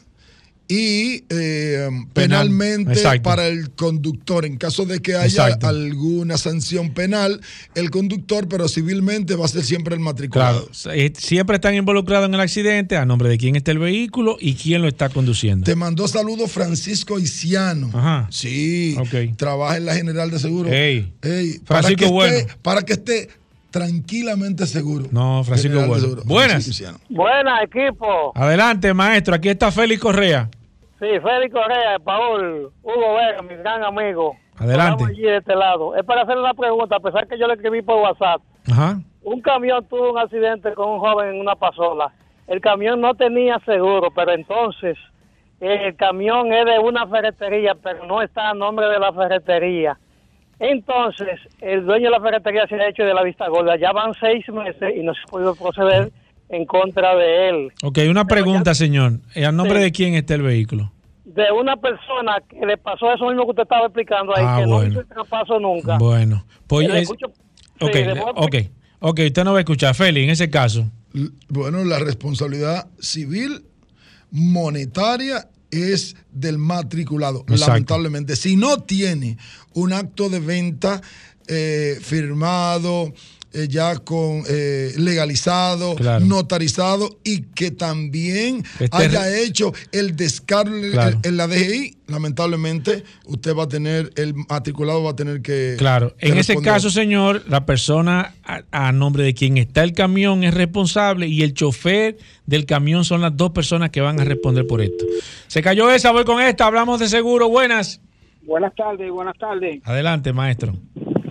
[0.71, 3.23] y eh, penalmente exacto.
[3.23, 4.45] para el conductor.
[4.45, 5.67] En caso de que haya Exacto.
[5.67, 7.41] alguna sanción penal,
[7.75, 10.69] el conductor, pero civilmente va a ser siempre el matriculado.
[10.69, 14.37] Claro, eh, siempre están involucrados en el accidente a nombre de quién está el vehículo
[14.39, 15.65] y quién lo está conduciendo.
[15.65, 17.89] Te mandó saludos Francisco Isiano.
[17.93, 18.27] Ajá.
[18.31, 18.95] Sí.
[19.35, 20.69] Trabaja en la General de Seguro.
[20.69, 21.11] Ey.
[21.21, 22.35] Ey, Francisco para que Bueno.
[22.37, 23.29] Esté, para que esté
[23.71, 25.09] tranquilamente seguro.
[25.11, 26.23] No, Francisco General Bueno.
[26.23, 26.83] Buenas.
[27.09, 28.31] Buenas, equipo.
[28.35, 29.35] Adelante, maestro.
[29.35, 30.49] Aquí está Félix Correa.
[31.01, 34.37] Sí, Félix Correa, Paul, Hugo Vega, mi gran amigo.
[34.59, 34.91] Adelante.
[34.91, 35.95] Estamos allí de este lado.
[35.95, 38.39] Es para hacer una pregunta, a pesar que yo le escribí por WhatsApp.
[38.71, 38.99] Ajá.
[39.23, 42.13] Un camión tuvo un accidente con un joven en una pasola.
[42.45, 44.95] El camión no tenía seguro, pero entonces
[45.59, 49.97] eh, el camión es de una ferretería, pero no está a nombre de la ferretería.
[50.59, 53.75] Entonces, el dueño de la ferretería se ha hecho de la vista gorda.
[53.75, 56.11] Ya van seis meses y no se ha podido proceder
[56.51, 57.71] en contra de él.
[57.83, 59.19] Ok, una pregunta, señor.
[59.35, 59.83] Eh, ¿A nombre Sí.
[59.85, 60.91] de quién está el vehículo?
[61.23, 64.65] de una persona que le pasó eso mismo que usted estaba explicando ahí, Ah, que
[64.67, 64.91] no bueno.
[64.91, 65.97] hizo el traspaso nunca.
[65.97, 67.27] Bueno, pues es- escucho-
[67.79, 68.55] ok, sí, ok,
[68.99, 69.95] ok, usted no va a escuchar.
[69.95, 70.91] Félix, en ese caso.
[71.47, 73.63] Bueno, la responsabilidad civil
[74.31, 77.67] monetaria es del matriculado, Exacto.
[77.67, 78.35] lamentablemente.
[78.35, 79.37] Si no tiene
[79.73, 80.99] un acto de venta
[81.47, 83.13] eh, firmado,
[83.53, 86.25] eh, ya con eh, legalizado, Claro.
[86.25, 91.19] notarizado y que también Este haya re- hecho el descargue Claro.
[91.23, 95.75] en la DGI, lamentablemente usted va a tener, el matriculado va a tener que...
[95.77, 99.93] Claro, que en ese caso, señor, la persona a, a nombre de quien está el
[99.93, 104.23] camión es responsable y el chofer del camión son las dos personas que van a
[104.23, 105.05] responder por esto.
[105.47, 107.49] Se cayó esa, voy con esta, hablamos de seguro.
[107.49, 108.01] Buenas.
[108.43, 109.79] Buenas tardes, buenas tardes.
[109.85, 110.73] Adelante, maestro.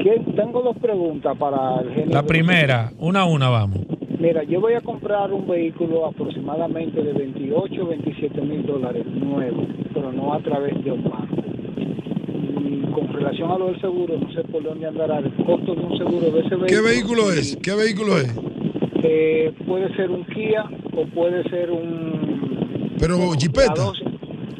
[0.03, 2.12] ¿Qué- Tengo dos preguntas para el género.
[2.12, 3.80] La primera, una a una, vamos.
[4.18, 9.64] Mira, yo voy a comprar un vehículo aproximadamente de 28 o 27 mil dólares nuevo,
[9.94, 11.36] pero no a través de un banco.
[12.62, 15.80] Y con relación a lo del seguro, no sé por dónde andará el costo de
[15.82, 16.66] un seguro de ese vehículo.
[16.66, 17.57] ¿Qué vehículo es?
[17.62, 18.34] ¿Qué vehículo es?
[19.03, 20.64] Eh, puede ser un Kia
[20.96, 22.96] o puede ser un...
[22.98, 23.74] Pero bueno, jipeta.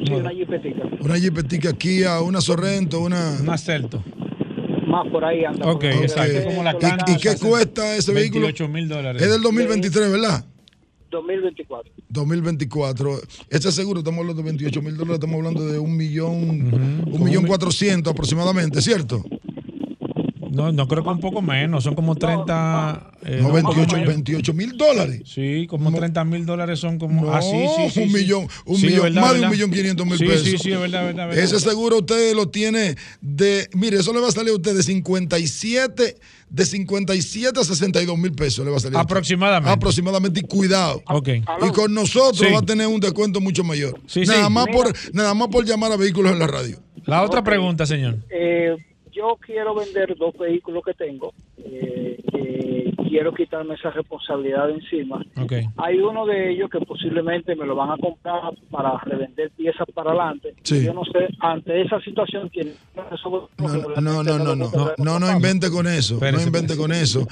[0.03, 0.81] Sí, una jipetica.
[1.03, 3.37] Una Jeepetica Kia, una Sorrento, una...
[3.39, 4.03] Un Celto.
[4.91, 5.65] Más por ahí anda.
[5.71, 5.97] Ok, por ahí.
[6.01, 6.43] exacto.
[6.43, 8.41] Como la ¿Y- Canto, ¿Y, qué cuesta ese vehículo?
[8.47, 9.21] 28 mil dólares.
[9.21, 10.45] Es del 2023, ¿verdad?
[11.09, 11.91] 2024.
[12.09, 13.19] 2024.
[13.49, 16.73] Este seguro, estamos hablando de 28 mil dólares, estamos hablando de un millón,
[17.11, 19.23] un millón cuatrocientos aproximadamente, ¿cierto?
[20.51, 23.10] No, no creo que un poco menos, son como 30.
[23.23, 25.21] Eh, No, no, 28 como- 28 mil dólares.
[25.25, 27.23] Sí, como 30 mil dólares son como.
[27.25, 27.99] No, ah, sí, sí, sí.
[28.01, 28.13] un sí.
[28.15, 30.43] millón, un Sí, millón, verdad, más de un millón quinientos mil Sí, pesos.
[30.43, 31.43] Sí, sí, es verdad, verdad, verdad.
[31.43, 34.83] Ese seguro usted lo tiene de, mire, eso le va a salir a usted de
[34.83, 36.17] 57,
[36.49, 38.97] de 57 a 62 mil pesos le va a salir.
[38.97, 39.69] Aproximadamente.
[39.71, 41.01] Aproximadamente y cuidado.
[41.07, 41.29] Ok.
[41.67, 42.53] Y con nosotros Sí.
[42.53, 43.99] va a tener un descuento mucho mayor.
[44.07, 44.51] Sí, nada, sí.
[44.53, 46.77] Más por, nada más por llamar a vehículos en la radio.
[47.05, 48.17] La otra pregunta, señor.
[48.29, 48.75] Eh,
[49.13, 51.33] yo quiero vender dos vehículos que tengo.
[51.63, 55.21] eh, que quiero quitarme esa responsabilidad de encima.
[55.77, 60.11] Hay uno de ellos que posiblemente me lo van a comprar para revender piezas para
[60.11, 60.55] adelante.
[60.63, 60.85] Sí.
[60.85, 62.73] Yo no sé, ante esa situación, ¿quién
[63.09, 63.47] resuelve?
[63.57, 63.67] No,
[64.01, 67.27] no, no, no, no, no, no invente con eso, no invente con eso.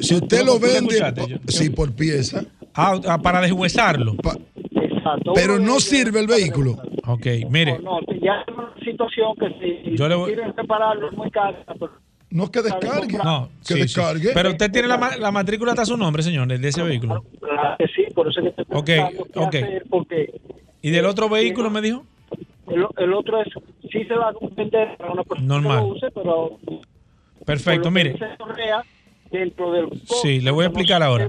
[0.00, 2.42] Si usted lo ¿Tú lo vende, sí, por pieza,
[2.74, 4.14] Ah, ah, para deshuesarlo.
[4.74, 5.32] Exacto.
[5.34, 6.72] pero no sirve el vehículo.
[7.06, 7.78] Ok, mire.
[7.78, 9.48] No, no, ya es una situación que
[9.90, 11.56] si Yo le voy- quieren repararlo es muy caro.
[11.66, 11.92] pero-
[12.30, 13.18] No que descargue.
[13.22, 13.80] No, que sí, sí.
[13.80, 14.30] descargue.
[14.34, 17.24] Pero usted tiene la, ma- la matrícula hasta su nombre, señor, de ese vehículo.
[17.40, 19.54] Claro que sí, por eso es que estoy Ok, pensando qué ok.
[19.54, 20.40] hacer, porque
[20.82, 22.04] ¿Y del otro vehículo me dijo?
[22.68, 23.48] el, el otro es,
[23.92, 25.78] sí se va a vender para una persona Normal.
[25.82, 26.58] que lo use, pero
[27.44, 28.16] Perfecto, mire.
[29.30, 31.28] dentro del Sí, le voy a explicar ahora.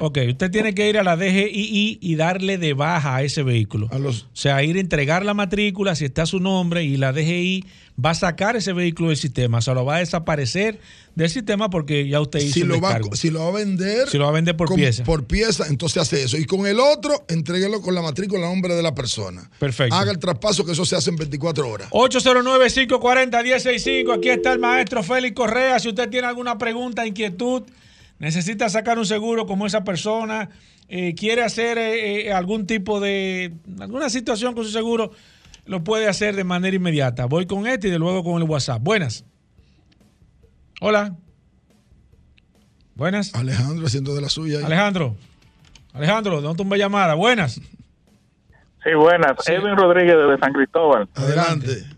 [0.00, 3.88] Ok, usted tiene que ir a la DGII y darle de baja a ese vehículo.
[3.90, 7.12] A los- O sea, ir a entregar la matrícula si está su nombre y la
[7.12, 7.64] DGI
[8.04, 9.58] va a sacar ese vehículo del sistema.
[9.58, 10.78] O sea, lo va a desaparecer
[11.14, 14.06] del sistema porque ya usted hizo si el lo, va, si lo va a vender,
[14.10, 15.02] Si lo va a vender por con- pieza.
[15.04, 16.36] por pieza, entonces hace eso.
[16.36, 19.50] Y con el otro, entréguelo con la matrícula a nombre de la persona.
[19.58, 19.94] Perfecto.
[19.94, 21.88] Haga el traspaso, que eso se hace en 24 horas.
[21.90, 24.12] 809-540-1065.
[24.12, 25.78] Aquí está el maestro Félix Correa.
[25.78, 27.62] Si usted tiene alguna pregunta, inquietud,
[28.18, 30.50] necesita sacar un seguro como esa persona,
[30.88, 35.12] eh, quiere hacer eh, eh, algún tipo de, alguna situación con su seguro,
[35.64, 37.26] lo puede hacer de manera inmediata.
[37.26, 38.82] Voy con este y de luego con el WhatsApp.
[38.82, 39.24] Buenas.
[40.80, 41.16] Hola.
[42.94, 43.34] Buenas.
[43.34, 44.58] Alejandro haciendo de la suya.
[44.58, 44.64] ahí.
[44.64, 45.16] Alejandro.
[45.92, 47.14] Alejandro, no tumbe llamada.
[47.14, 47.54] Buenas.
[47.54, 49.36] Sí, buenas.
[49.48, 51.08] Edwin Rodríguez de San Cristóbal.
[51.14, 51.95] Adelante.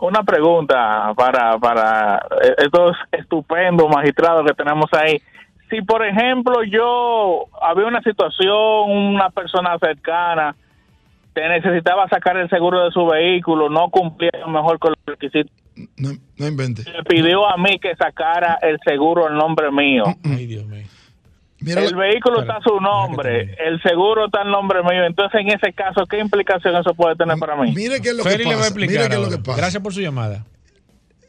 [0.00, 5.20] Una pregunta para, para eh, estos estupendos magistrados que tenemos ahí.
[5.70, 10.54] Si, por ejemplo, yo había una situación, una persona cercana,
[11.34, 15.52] te necesitaba sacar el seguro de su vehículo, no cumplía mejor con los requisitos,
[15.96, 16.84] No, no invente.
[16.90, 20.04] me pidió a mí que sacara el seguro en nombre mío.
[20.24, 20.86] Ay, Dios mío.
[21.60, 25.04] Mira el la- vehículo está a su nombre, el seguro está en nombre mío.
[25.04, 27.72] Entonces, en ese caso, ¿qué implicación eso puede tener para mí?
[27.74, 28.68] Mire qué es lo Feli que le va a pasa.
[28.68, 29.56] explicar Mire qué es lo que pasa.
[29.58, 30.46] Gracias por su llamada.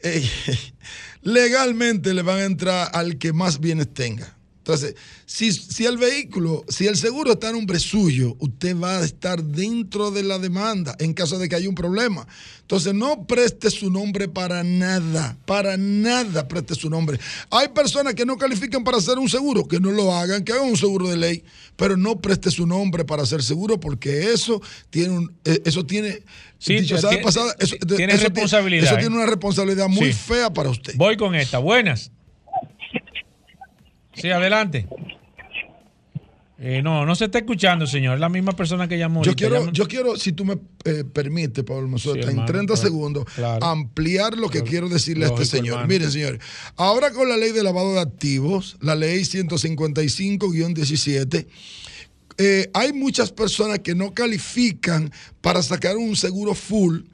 [1.22, 4.36] Legalmente le van a entrar al que más bienes tenga.
[4.72, 4.94] Entonces,
[5.26, 9.42] si, si el vehículo, si el seguro está a nombre suyo, usted va a estar
[9.42, 12.24] dentro de la demanda en caso de que haya un problema.
[12.60, 17.18] Entonces, no preste su nombre para nada, para nada preste su nombre.
[17.50, 20.68] Hay personas que no califican para hacer un seguro, que no lo hagan, que hagan
[20.68, 21.42] un seguro de ley,
[21.74, 26.22] pero no preste su nombre para hacer seguro porque eso tiene un, eh, eso tiene,
[26.60, 28.98] Sí, dicho sea de tiene- pasada, eso, tiene eso responsabilidad, Eso ¿eh?
[29.00, 30.18] tiene una responsabilidad muy Sí.
[30.28, 30.94] fea para usted.
[30.94, 31.58] Voy con esta.
[31.58, 32.12] Buenas.
[34.20, 34.86] Sí, adelante.
[36.62, 38.16] Eh, no, no se está escuchando, señor.
[38.16, 39.22] Es la misma persona que llamó.
[39.22, 42.74] Yo quiero, yo quiero, si tú me eh, permites, Pablo Mazota, Sí, en hermano, 30
[42.74, 43.64] claro, segundos, claro.
[43.64, 45.88] ampliar lo que Claro, quiero decirle a este señor.
[45.88, 46.38] Miren, señores,
[46.76, 51.46] ahora con la ley de lavado de activos, la ley 155-17,
[52.36, 55.10] eh, hay muchas personas que no califican
[55.40, 57.04] para sacar un seguro full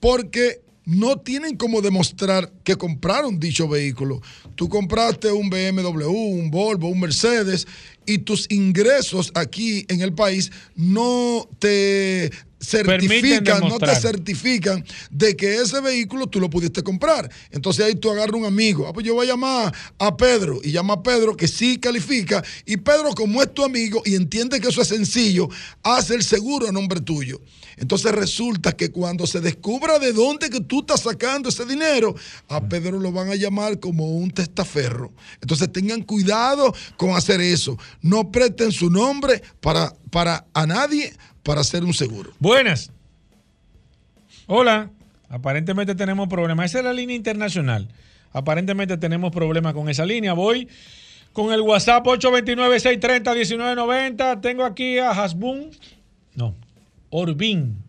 [0.00, 4.20] porque no tienen cómo demostrar que compraron dicho vehículo.
[4.54, 7.66] Tú compraste un BMW, un Volvo, un Mercedes
[8.06, 12.30] y tus ingresos aquí en el país no te
[12.60, 17.30] certifican, no te certifican de que ese vehículo tú lo pudiste comprar.
[17.50, 18.86] Entonces ahí tú agarras un amigo.
[18.86, 22.42] Ah, pues yo voy a llamar a Pedro y llama a Pedro que sí califica.
[22.66, 25.48] Y Pedro, como es tu amigo y entiende que eso es sencillo,
[25.82, 27.40] hace el seguro a nombre tuyo.
[27.76, 32.14] Entonces resulta que cuando se descubra de dónde que tú estás sacando ese dinero,
[32.48, 35.12] a Pedro lo van a llamar como un testaferro.
[35.40, 37.78] Entonces tengan cuidado con hacer eso.
[38.00, 41.12] No presten su nombre para, para a nadie
[41.42, 42.32] para hacer un seguro.
[42.38, 42.90] Buenas.
[44.46, 44.90] Hola.
[45.28, 46.66] Aparentemente tenemos problemas.
[46.66, 47.88] Esa es la línea internacional.
[48.32, 50.32] Aparentemente tenemos problemas con esa línea.
[50.32, 50.68] Voy
[51.32, 54.40] con el WhatsApp 829-630-1990.
[54.40, 55.70] Tengo aquí a Hasbun.
[56.34, 56.54] No.
[57.16, 57.84] Orbín.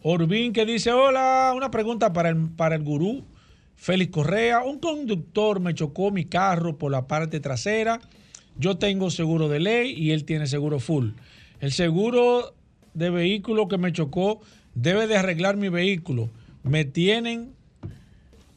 [0.00, 3.26] Orbín que dice, hola, una pregunta para el, para el gurú
[3.74, 4.62] Félix Correa.
[4.64, 8.00] Un conductor me chocó mi carro por la parte trasera.
[8.56, 11.10] Yo tengo seguro de ley y él tiene seguro full.
[11.60, 12.54] El seguro
[12.94, 14.40] de vehículo que me chocó
[14.74, 16.30] debe de arreglar mi vehículo.
[16.62, 17.53] Me tienen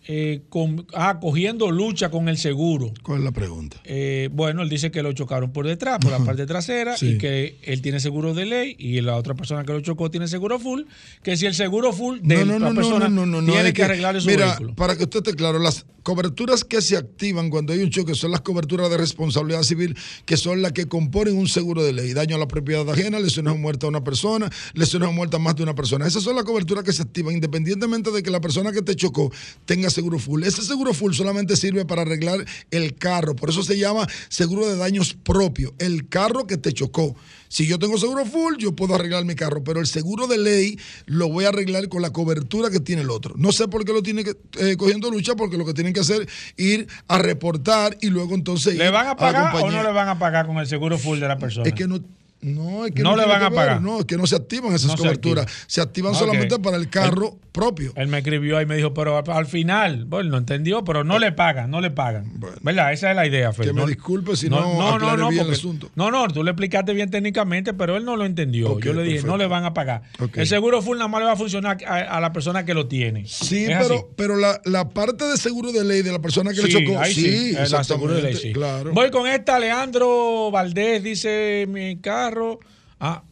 [0.07, 2.93] eh, con- ah, cogiendo lucha con el seguro.
[3.03, 3.77] ¿Cuál es la pregunta?
[3.83, 7.11] Eh, bueno, él dice que lo chocaron por detrás, por la parte trasera, Sí.
[7.13, 10.27] y que él tiene seguro de ley y la otra persona que lo chocó tiene
[10.27, 10.83] seguro full.
[11.23, 14.75] Que si el seguro full de la persona tiene es que, arreglarle su mira, vehículo.
[14.75, 18.31] Para que usted esté claro, las coberturas que se activan cuando hay un choque son
[18.31, 19.93] las coberturas de responsabilidad civil,
[20.23, 22.13] que son las que componen un seguro de ley.
[22.13, 25.39] Daño a la propiedad ajena, lesiones o muerte a una persona, lesiones o muerte a
[25.39, 26.07] más de una persona.
[26.07, 29.33] Esas son las coberturas que se activan independientemente de que la persona que te chocó
[29.65, 30.43] tenga seguro full.
[30.43, 33.35] Ese seguro full solamente sirve para arreglar el carro.
[33.35, 35.73] Por eso se llama seguro de daños propios.
[35.77, 37.17] El carro que te chocó.
[37.49, 40.79] Si yo tengo seguro full, yo puedo arreglar mi carro, pero el seguro de ley
[41.05, 43.35] lo voy a arreglar con la cobertura que tiene el otro.
[43.37, 46.01] No sé por qué lo tiene que eh, cogiendo lucha, porque lo que tienen que
[46.01, 46.27] hacer es
[46.57, 50.19] ir a reportar y luego entonces ¿Le van a pagar o no le van a
[50.19, 51.67] pagar con el seguro full de la persona?
[51.67, 51.99] Es que no.
[52.39, 53.81] No, es que No le tiene van a ver, pagar.
[53.81, 55.45] No, es que no se activan esas No se coberturas.
[55.45, 55.63] activan.
[55.67, 56.19] Se activan Ok.
[56.19, 57.91] solamente para el carro propio.
[57.95, 61.03] Él me escribió ahí y me dijo, pero al- al final, bueno, no entendió, pero
[61.03, 62.31] no le pagan, no le pagan.
[62.61, 62.93] ¿Verdad?
[62.93, 63.73] Esa es la idea, Félix.
[63.75, 64.57] Que me disculpe si no
[64.87, 65.89] aclaré bien el porque- asunto.
[65.95, 68.73] No, no, tú le explicaste bien técnicamente, pero él no lo entendió.
[68.73, 69.31] Ok, Yo le dije, perfecto.
[69.31, 70.03] no le van a pagar.
[70.19, 70.37] Ok.
[70.37, 72.87] El seguro full nada más le va a funcionar a, a la persona que lo
[72.87, 73.25] tiene.
[73.25, 73.87] Sí, Es así.
[73.89, 76.85] pero, pero la, la parte de seguro de ley de la persona que le Sí,
[76.85, 78.53] chocó, ahí sí, sí, la seguro de ley, sí.
[78.53, 78.91] claro.
[78.93, 82.59] Voy con esta, Leandro Valdés dice mi carro.
[82.99, 83.23] Ah,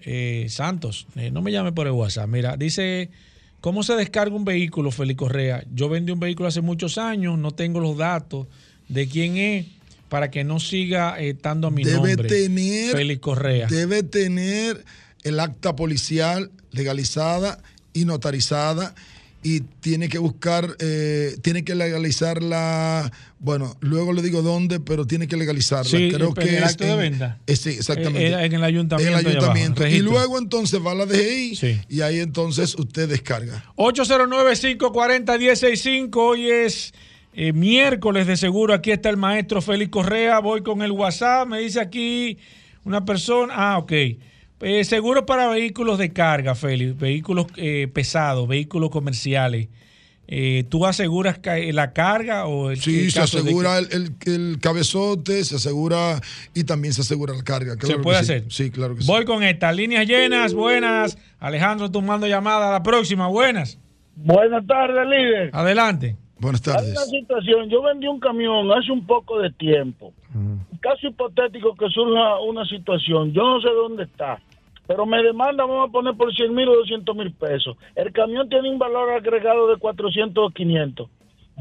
[0.00, 2.28] eh, Santos, eh, no me llame por el WhatsApp.
[2.28, 3.10] Mira, dice,
[3.60, 5.64] ¿cómo se descarga un vehículo, Félix Correa?
[5.72, 8.46] Yo vendí un vehículo hace muchos años, no tengo los datos
[8.88, 9.66] de quién es
[10.08, 12.28] para que no siga eh, estando a mi debe nombre.
[12.28, 13.66] tener Félix Correa.
[13.68, 14.84] debe tener
[15.22, 17.62] el acta policial legalizada
[17.94, 18.94] y notarizada
[19.44, 25.26] y tiene que buscar eh, tiene que legalizarla bueno luego le digo dónde pero tiene
[25.26, 27.38] que legalizarla Sí, creo que el es acto de en- venta.
[27.48, 30.94] sí exactamente Eh, en el ayuntamiento En el abajo, ayuntamiento y luego entonces va a
[30.94, 31.80] la DGI Sí.
[31.88, 36.16] y ahí entonces usted descarga 809-540-165.
[36.16, 36.92] Hoy es
[37.34, 38.74] eh, miércoles de seguro.
[38.74, 40.38] Aquí está el maestro Félix Correa.
[40.40, 41.48] Voy con el WhatsApp.
[41.48, 42.38] Me dice aquí
[42.84, 43.54] una persona.
[43.56, 43.92] Ah, ok.
[44.62, 49.68] Eh, seguro para vehículos de carga, Félix, vehículos eh, pesados, vehículos comerciales.
[50.28, 54.32] Eh, ¿Tú aseguras ca- la carga o el Sí, el se asegura que- el, el,
[54.52, 56.20] el cabezote, se asegura
[56.54, 57.72] y también se asegura la carga.
[57.72, 58.44] ¿Se claro puede hacer?
[58.48, 59.06] Sí, claro que sí.
[59.08, 59.72] Voy con esta.
[59.72, 61.18] Líneas llenas, buenas.
[61.40, 62.70] Alejandro tomando llamada.
[62.70, 63.78] La próxima, buenas.
[64.14, 65.50] Buenas tardes, líder.
[65.52, 66.16] Adelante.
[66.38, 70.12] Buenas Hay una situación, yo vendí un camión hace un poco de tiempo.
[70.80, 74.40] Caso hipotético que surja una situación, yo no sé dónde está,
[74.86, 77.76] pero me demanda, vamos a poner por 100 mil o 200 mil pesos.
[77.94, 81.08] El camión tiene un valor agregado de 400 o 500.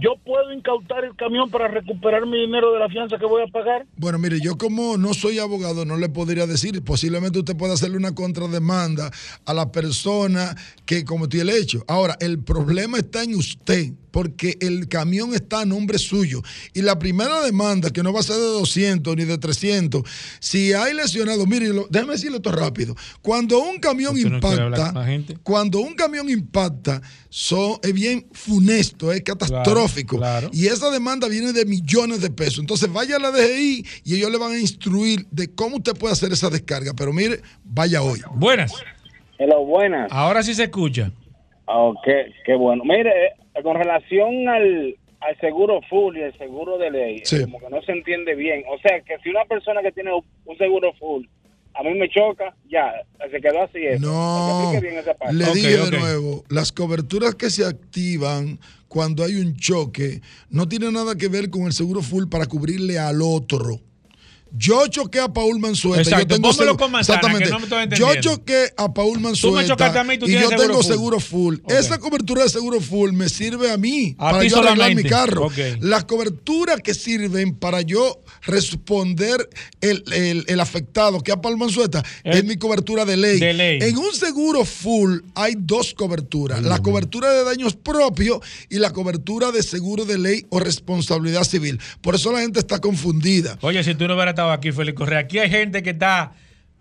[0.02, 3.52] Yo puedo incautar el camión para recuperar mi dinero de la fianza que voy a
[3.52, 3.86] pagar.
[3.98, 6.82] Bueno, mire, yo como no soy abogado, no le podría decir.
[6.84, 9.12] Posiblemente usted pueda hacerle una contrademanda
[9.46, 10.56] a la persona
[10.86, 11.84] que cometió el hecho.
[11.88, 16.42] Ahora, el problema está en usted, porque el camión está a nombre suyo.
[16.74, 20.04] Y la primera demanda, que no va a ser de 200 ni de 300,
[20.40, 22.96] si hay lesionado, mire, lo- déjeme decirle esto rápido.
[23.22, 25.38] Cuando un camión Usted impacta, gente.
[25.44, 30.18] cuando un camión impacta, son, es bien funesto, es catastrófico.
[30.18, 30.50] claro.
[30.52, 32.60] Y esa demanda viene de millones de pesos.
[32.60, 36.14] Entonces vaya a la DGI y ellos le van a instruir de cómo usted puede
[36.14, 36.94] hacer esa descarga.
[36.94, 38.20] Pero mire, vaya hoy.
[38.36, 38.74] Buenas.
[39.40, 40.12] Hello, buenas.
[40.12, 41.12] Ahora sí se escucha.
[41.66, 42.84] Oh, qué, qué bueno.
[42.84, 43.30] Mire, eh,
[43.64, 47.38] con relación al, al seguro full y el seguro de ley, Sí.
[47.38, 48.64] eh, como que no se entiende bien.
[48.70, 51.26] O sea, que si una persona que tiene un seguro full,
[51.74, 52.94] a mí me choca, ya,
[53.32, 53.80] se quedó así.
[53.86, 54.06] eso.
[54.06, 55.34] No, Explique bien esa parte.
[55.36, 55.90] le ok.
[55.92, 61.30] de nuevo, las coberturas que se activan cuando hay un choque no tienen nada que
[61.30, 63.80] ver con el seguro full para cubrirle al otro.
[64.54, 66.02] Yo choqué a Paul Mansueta.
[66.02, 67.46] Exacto, yo tengo seguro- con manzana, Exactamente.
[67.46, 69.68] que no me estoy yo choqué a Paul Mansueta.
[69.68, 70.92] chocaste a mí, tú y yo seguro tengo full.
[70.92, 71.56] seguro full.
[71.70, 75.50] Esa cobertura de seguro full me sirve a mí A para yo arreglar mi carro.
[75.80, 79.50] Las coberturas que sirven para yo responder
[79.82, 83.40] el, el- el afectado que a Paul Mansueta es mi cobertura de ley.
[83.40, 83.80] de ley.
[83.82, 86.62] En un seguro full hay dos coberturas.
[86.62, 88.40] la cobertura de daños propios
[88.70, 91.80] y la cobertura de seguro de ley o responsabilidad civil.
[92.02, 93.58] Por eso la gente está confundida.
[93.62, 96.32] Oye, si tú no hubieras aquí, Félix Correa, aquí hay gente que está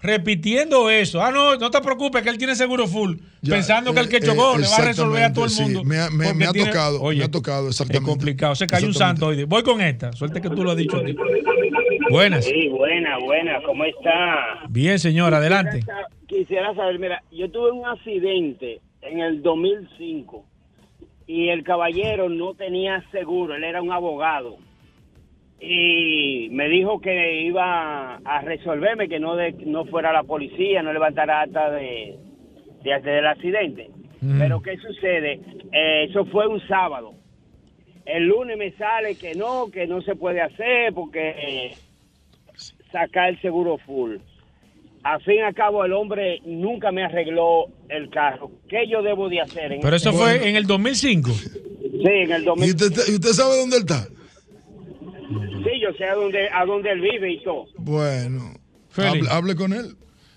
[0.02, 1.20] repitiendo eso.
[1.22, 3.16] Ah, no, no te preocupes, que él tiene seguro full.
[3.42, 5.50] Ya, pensando que el que eh, chocó eh, le va a resolver a todo el
[5.52, 5.80] mundo.
[5.80, 5.86] sí.
[5.86, 8.10] Me ha- me- porque me ha tiene- tocado, Oye, me ha tocado, Es exactamente.
[8.10, 8.54] complicado.
[8.54, 9.44] Se cayó un santo hoy.
[9.44, 10.12] Voy con esta.
[10.12, 11.14] Suerte que tú lo has dicho aquí.
[12.10, 12.44] Buenas.
[12.46, 13.60] Sí, buena, buena.
[13.62, 14.64] ¿Cómo está?
[14.70, 15.80] Bien, señor, adelante.
[16.26, 20.44] Quisiera saber, mira, yo tuve un accidente en el 2005
[21.26, 24.56] y el caballero no tenía seguro, él era un abogado.
[25.60, 30.92] Y me dijo que iba a resolverme, que no de, no fuera la policía, no
[30.92, 32.16] levantara acta de,
[32.82, 33.90] de acta del accidente.
[34.38, 35.40] Pero ¿qué sucede?
[35.72, 37.14] Eh, eso fue un sábado.
[38.04, 41.74] El lunes me sale que no, que no se puede hacer porque eh,
[42.92, 44.16] sacar el seguro full.
[45.02, 48.50] Al fin y al cabo, el hombre nunca me arregló el carro.
[48.68, 49.72] ¿Qué yo debo de hacer?
[49.72, 51.30] en Pero eso este- fue en el 2005.
[51.30, 52.66] Sí, en el 2000.
[52.66, 54.06] ¿Y usted, y usted sabe dónde él está?
[55.30, 57.66] Sí, yo sé a dónde, a dónde él vive y todo.
[57.78, 58.52] Bueno,
[58.96, 59.96] hable, hable con él.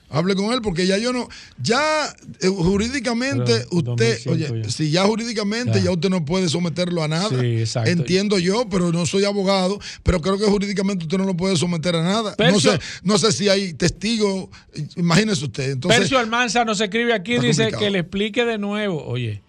[0.09, 1.27] Hable con él porque ya yo no,
[1.59, 2.05] ya
[2.39, 4.69] eh, jurídicamente Pero, usted, 2005 oye, ya.
[4.69, 5.85] si ya jurídicamente Ya.
[5.85, 5.91] ya.
[5.91, 7.29] usted no puede someterlo a nada.
[7.29, 7.89] Sí, exacto.
[7.89, 11.95] Entiendo yo, pero no soy abogado, pero creo que jurídicamente usted no lo puede someter
[11.95, 12.35] a nada.
[12.37, 14.49] no sé, no sé si hay testigos,
[14.95, 15.71] imagínese usted.
[15.71, 17.79] Entonces, Percio Almanza nos escribe aquí dice complicado.
[17.83, 19.03] que le explique de nuevo.
[19.05, 19.41] Oye,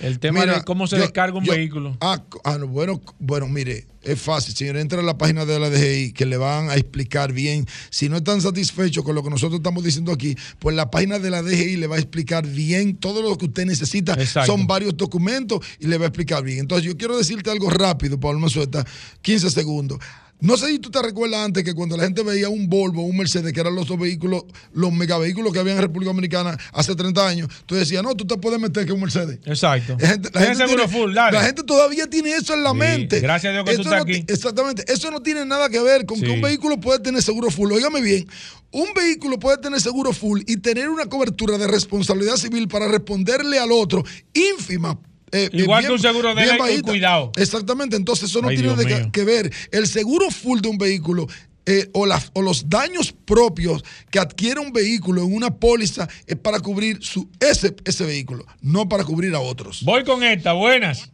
[0.00, 1.96] el tema Mira, de cómo se yo- descarga un yo- vehículo.
[2.00, 4.76] Ah, ah, no, bueno, bueno, mire, es fácil, señor.
[4.76, 7.66] Entra a la página de la DGI que le van a explicar bien.
[7.90, 11.30] Si no están satisfechos con lo que nosotros estamos diciendo aquí, pues la página de
[11.30, 14.14] la DGI le va a explicar bien todo lo que usted necesita.
[14.14, 14.52] Exacto.
[14.52, 16.60] Son varios documentos y le va a explicar bien.
[16.60, 18.86] Entonces, yo quiero decirte algo rápido, Pablo Manzueta,
[19.22, 19.98] 15 segundos.
[20.40, 23.16] No sé si tú te recuerdas antes que cuando la gente veía un Volvo, un
[23.16, 27.26] Mercedes, que eran los dos vehículos, los megavehículos que había en República Dominicana hace 30
[27.26, 29.40] años, tú decías, no, tú te puedes meter que un Mercedes.
[29.44, 29.96] Exacto.
[29.98, 31.32] La gente, la gente seguro tiene- full, dale.
[31.38, 33.20] la gente todavía tiene eso en la Sí, mente.
[33.20, 34.24] gracias a Dios que tú estás no aquí.
[34.28, 34.84] Exactamente.
[34.92, 36.24] Eso no tiene nada que ver con Sí.
[36.26, 37.72] que un vehículo puede tener seguro full.
[37.72, 38.26] Óigame bien.
[38.70, 43.58] Un vehículo puede tener seguro full y tener una cobertura de responsabilidad civil para responderle
[43.58, 44.98] al otro ínfima.
[45.32, 46.90] Eh, eh, Igual que un seguro de ley bajita.
[46.90, 47.32] cuidado.
[47.36, 47.96] Exactamente.
[47.96, 49.50] Entonces, eso no Ay, tiene que- que ver.
[49.72, 51.26] El seguro full de un vehículo
[51.70, 52.06] eh, o,
[52.40, 57.76] los daños propios que adquiere un vehículo en una póliza es para cubrir su, ese,
[57.84, 59.82] ese vehículo, no para cubrir a otros.
[59.84, 61.12] Voy con esta, buenas.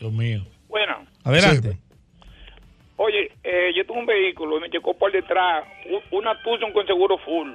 [0.00, 0.46] Dios mío.
[0.68, 1.78] Bueno, Adelante.
[2.96, 5.64] oye, eh, yo tuve un vehículo y me llegó por detrás
[6.10, 7.50] una Tucson con seguro full.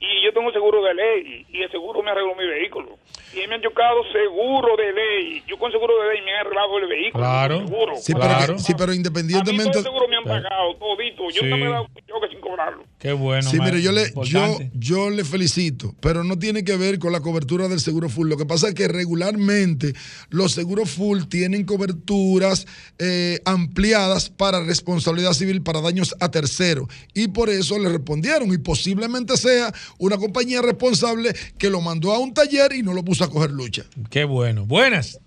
[0.00, 2.98] Y yo tengo seguro de ley y el seguro me arregló mi vehículo.
[3.34, 5.42] Y me han chocado seguro de ley.
[5.46, 7.22] Yo con seguro de ley me han arreglado el vehículo.
[7.22, 7.58] Claro.
[7.66, 7.96] Seguro.
[7.96, 9.70] Sí, pero, sí, pero A mí independientemente.
[9.72, 11.24] todo el seguro me han pagado, todito.
[11.30, 11.46] Yo Sí.
[11.48, 12.84] no me he dado un choque sin cobrarlo.
[12.98, 13.42] Qué bueno.
[13.50, 17.20] Sí, mire, yo le, yo, yo le felicito, pero no tiene que ver con la
[17.20, 18.28] cobertura del seguro full.
[18.28, 19.92] Lo que pasa es que regularmente
[20.30, 22.66] los seguros full tienen coberturas
[22.98, 26.88] eh, ampliadas para responsabilidad civil para daños a terceros.
[27.14, 28.52] Y por eso le respondieron.
[28.52, 33.02] Y posiblemente sea una compañía responsable que lo mandó a un taller y no lo
[33.02, 33.84] puso a coger lucha.
[34.10, 34.66] Qué bueno.
[34.66, 35.20] Buenas.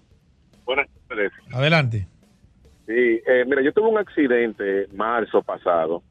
[0.65, 1.31] Buenas tardes.
[1.51, 2.07] Adelante.
[2.85, 6.03] Sí, eh, mira, yo tuve un accidente marzo pasado.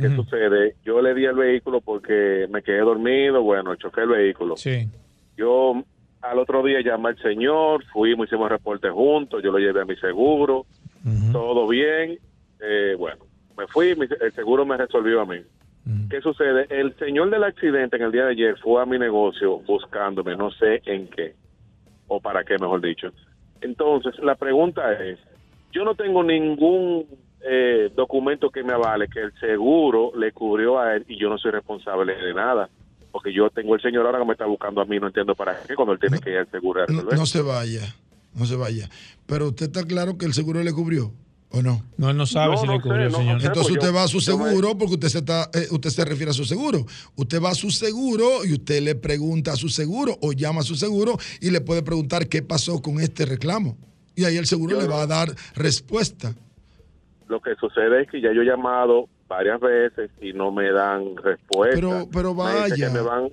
[0.00, 0.76] ¿Qué sucede?
[0.84, 4.56] Yo le di el vehículo porque me quedé dormido, bueno, choqué el vehículo.
[4.56, 4.88] Sí.
[5.36, 5.82] Yo
[6.20, 9.96] al otro día llamé al señor, fuimos, hicimos reporte juntos, yo lo llevé a mi
[9.96, 10.66] seguro,
[11.32, 12.18] todo bien.
[12.60, 13.24] Eh, bueno,
[13.56, 15.38] me fui, el seguro me resolvió a mí.
[16.10, 16.66] ¿Qué sucede?
[16.68, 20.50] El señor del accidente en el día de ayer fue a mi negocio buscándome, no
[20.50, 21.34] sé en qué,
[22.08, 23.08] o para qué, mejor dicho.
[23.62, 25.18] Entonces, la pregunta es,
[25.72, 27.06] yo no tengo ningún
[27.40, 31.38] eh, documento que me avale que el seguro le cubrió a él y yo no
[31.38, 32.68] soy responsable de nada.
[33.10, 35.58] Porque yo tengo el señor ahora que me está buscando a mí, no entiendo para
[35.66, 37.94] qué, cuando él tiene que ir al seguro no se vaya,
[38.34, 38.88] no se vaya.
[39.26, 41.12] Pero usted está claro que el seguro le cubrió.
[41.50, 41.82] ¿O no?
[41.96, 43.34] No, él no sabe No, si no le cubrió sé, señor.
[43.34, 45.48] no sé, Entonces pues usted yo- va a su me- seguro porque usted se está,
[45.54, 46.84] eh, usted se refiere a su seguro.
[47.16, 50.64] Usted va a su seguro y usted le pregunta a su seguro o llama a
[50.64, 53.78] su seguro y le puede preguntar qué pasó con este reclamo.
[54.14, 56.34] Y ahí el seguro Yo le va a dar respuesta.
[57.28, 61.16] Lo que sucede es que ya yo he llamado varias veces y no me dan
[61.16, 61.74] respuesta.
[61.74, 62.74] Pero- pero Me vaya.
[62.88, 63.28] que me van-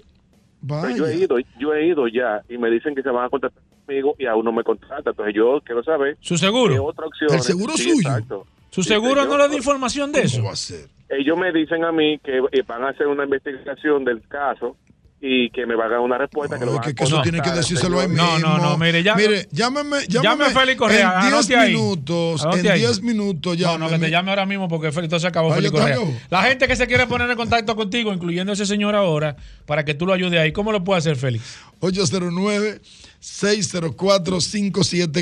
[0.67, 3.29] Pero yo he ido, yo he ido ya y me dicen que se van a
[3.29, 5.03] contactar conmigo y aún no me contactan.
[5.07, 6.73] Entonces yo quiero saber ¿Su seguro?
[6.73, 7.33] qué otra opción.
[7.33, 7.95] ¿El seguro Sí, suyo?
[7.95, 8.47] exacto.
[8.71, 9.27] ¿Su Sí, seguro señor.
[9.29, 10.37] no le da información de eso?
[10.37, 10.87] ¿Cómo va a ser?
[11.09, 14.75] Ellos me dicen a mí que eh, van a hacer una investigación del caso
[15.21, 17.21] y que me van a dar una respuesta que lo van que, a que eso
[17.21, 18.33] tiene que decírselo ahí señor.
[18.33, 18.47] mismo.
[18.47, 21.59] No, no, no, mire, ya- Mire, llámeme, Llame llámeme a Félix Correa, en anote 10
[21.59, 21.73] ahí.
[21.73, 22.79] minutos, en Anote ahí.
[22.81, 25.73] 10 minutos No, no, que te llame ahora mismo porque Félix, todo se acabó, Félix
[25.73, 25.97] ya Correa.
[26.29, 29.35] La gente que se quiere poner en contacto contigo, incluyendo ese señor ahora,
[29.65, 31.57] para que tú lo ayudes ahí, ¿cómo lo puede hacer, Félix?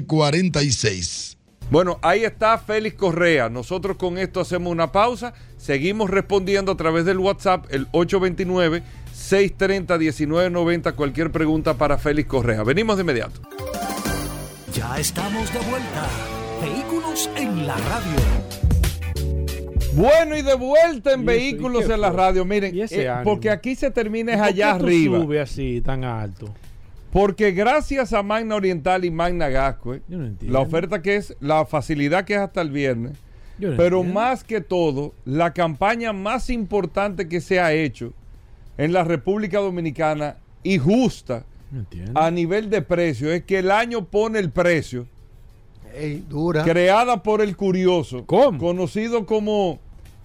[0.03, 1.37] 809-604-5746.
[1.71, 3.49] Bueno, ahí está Félix Correa.
[3.49, 5.33] Nosotros con esto hacemos una pausa.
[5.57, 7.87] Seguimos respondiendo a través del WhatsApp, el
[9.13, 10.95] 829-630-1990.
[10.95, 12.63] Cualquier pregunta para Félix Correa.
[12.63, 13.39] Venimos de inmediato.
[14.73, 16.07] Ya estamos de vuelta.
[16.61, 18.17] Vehículos en la radio.
[19.93, 21.25] Bueno, y de vuelta en.
[21.25, 22.45] Vehículos ¿Y qué en la radio.
[22.45, 25.19] Miren, ¿Y ese eh, porque aquí se termina es ¿Por qué allá tú arriba.
[25.19, 26.51] sube así, tan alto?
[27.11, 29.47] Porque gracias a Magna Oriental y Magna
[30.07, 30.51] no entiendo.
[30.51, 33.11] la oferta que es, la facilidad que es hasta el viernes,
[33.59, 34.19] Yo no pero entiendo.
[34.19, 38.13] más que todo, la campaña más importante que se ha hecho
[38.77, 41.45] en la República Dominicana y justa
[42.13, 45.07] a nivel de precio es que el año pone el precio,
[45.95, 46.63] Ey, dura.
[46.63, 49.79] creada por el curioso, conocido como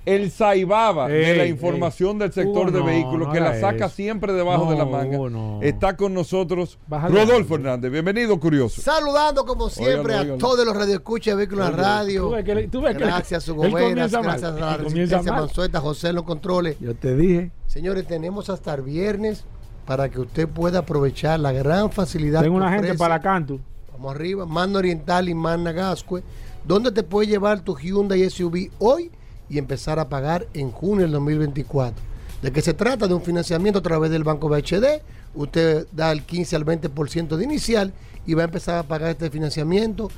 [0.07, 1.51] el Saibaba de la ey.
[1.51, 3.95] información del sector Hugo, de no, vehículos, no que la saca eso.
[3.95, 5.19] siempre debajo de la manga.
[5.61, 7.57] Está con nosotros Bájale Rodolfo.
[7.57, 7.93] Hernández.
[7.93, 8.81] Bienvenido, curioso.
[8.81, 12.23] Saludando como siempre a todos los radioescuchas de Vehículos en Radio.
[12.23, 14.25] tú ves que le- tú ves que le- gracias a Hugo él Veras, comienza mal.
[14.27, 15.33] gracias a la Resistencia.
[15.33, 16.77] Mansueta, José los controles.
[16.81, 17.51] Yo te dije.
[17.67, 19.45] Señores, tenemos hasta el viernes
[19.85, 23.61] para que usted pueda aprovechar la gran facilidad Tengo que una gente para Cantu.
[23.93, 26.23] Vamos arriba, Mano Oriental y Magna Gascue,
[26.65, 29.11] donde te puede llevar tu Hyundai SUV hoy
[29.49, 31.95] y empezar a pagar en junio del 2024.
[32.43, 33.09] ¿De qué se trata?
[33.09, 35.03] De un financiamiento a través del Banco BHD.
[35.35, 37.93] Usted da el 15 al 20% de inicial
[38.27, 40.11] y va a empezar a pagar este financiamiento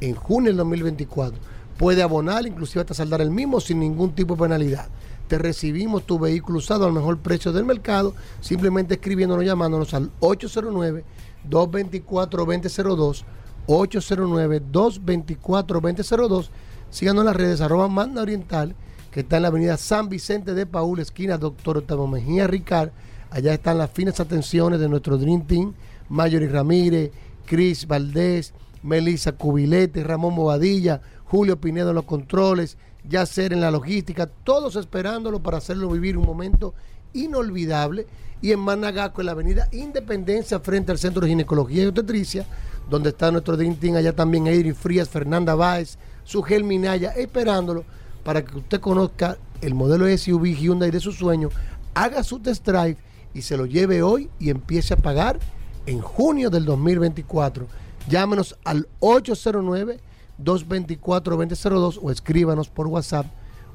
[0.00, 1.38] en junio del 2024.
[1.78, 4.88] Puede abonar, inclusive hasta saldar el mismo sin ningún tipo de penalidad.
[5.28, 11.04] Te recibimos tu vehículo usado al mejor precio del mercado, simplemente escribiéndonos, llamándonos al 809
[11.48, 13.24] 224-2002,
[13.66, 16.48] 809-224-2002.
[16.96, 18.74] Síganos en las redes, arroba Magna Oriental,
[19.10, 22.88] que está en la avenida San Vicente de Paúl, esquina Doctor Octavio Mejía Ricard.
[23.28, 25.74] Allá están las finas atenciones de nuestro Dream Team,
[26.08, 27.10] Mayori Ramírez,
[27.44, 34.24] Cris Valdés, Melissa Cubilete, Ramón Bobadilla, Julio Pinedo en los controles, Yacer en la logística,
[34.24, 36.72] todos esperándolo para hacerlo vivir un momento
[37.12, 38.06] inolvidable.
[38.40, 42.46] Y en Managaco, en la avenida Independencia, frente al Centro de Ginecología y Obstetricia,
[42.88, 47.84] donde está nuestro Dream Team, allá también Eiri Frías, Fernanda Báez, Sugel Minaya, esperándolo
[48.24, 51.48] para que usted conozca el modelo SUV Hyundai de su sueño,
[51.94, 52.98] haga su test drive
[53.32, 55.38] y se lo lleve hoy y empiece a pagar
[55.86, 57.68] en junio del 2024.
[58.08, 63.26] Llámenos al 809-224-2002 o escríbanos por WhatsApp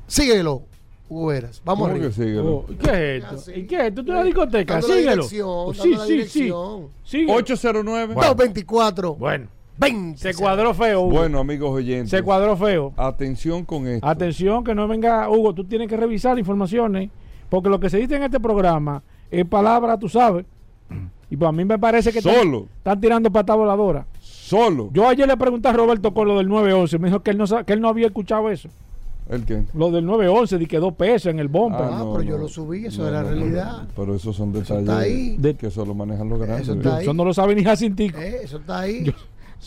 [0.09, 0.63] Síguelo.
[1.09, 1.63] Hugo Veras.
[1.65, 2.09] Vamos ¿Cómo arriba.
[2.09, 2.45] que síguelo?
[2.57, 3.51] Oh, ¿Qué es esto?
[3.53, 4.05] ¿Y qué es esto?
[4.05, 4.75] ¿Tú una discoteca?
[4.75, 5.13] Dando la Síguelo.
[5.29, 6.13] dirección, Sí, dando la sí, sí.
[6.13, 6.87] dirección.
[7.05, 7.33] Sigue.
[7.33, 8.15] 809.
[8.15, 9.15] 224.
[9.15, 9.47] Bueno.
[9.79, 10.19] 20.
[10.21, 11.19] Se cuadró feo, Hugo.
[11.19, 12.11] Bueno, amigos oyentes.
[12.11, 12.93] Se cuadró feo.
[12.97, 14.07] Atención con esto.
[14.07, 17.11] Atención, que no venga, Hugo, tú tienes que revisar informaciones,
[17.49, 20.45] porque lo que se dice en este programa es palabra, tú sabes.
[21.31, 22.67] Y pues a mí me parece que están- Solo.
[22.79, 24.05] Están, tirando patada voladora.
[24.21, 24.91] Solo.
[24.93, 27.47] Yo ayer le pregunté a Roberto con lo del 911, me dijo que él no,
[27.47, 28.69] sa- que él no había escuchado eso.
[29.29, 29.65] ¿El qué?
[29.75, 31.83] Lo del 911, de que dos pesos en el bumper.
[31.85, 32.43] Ah, no, pero yo no.
[32.45, 33.83] lo subí, eso No, es la no, no, realidad.
[33.83, 33.89] no.
[33.95, 35.37] Pero esos son detalles está ahí.
[35.39, 36.63] de que solo manejan los grandes.
[36.69, 37.03] Eso está ahí.
[37.03, 38.19] Eso no lo sabe ni Jacintico.
[38.19, 39.15] Eh, eso está ahí.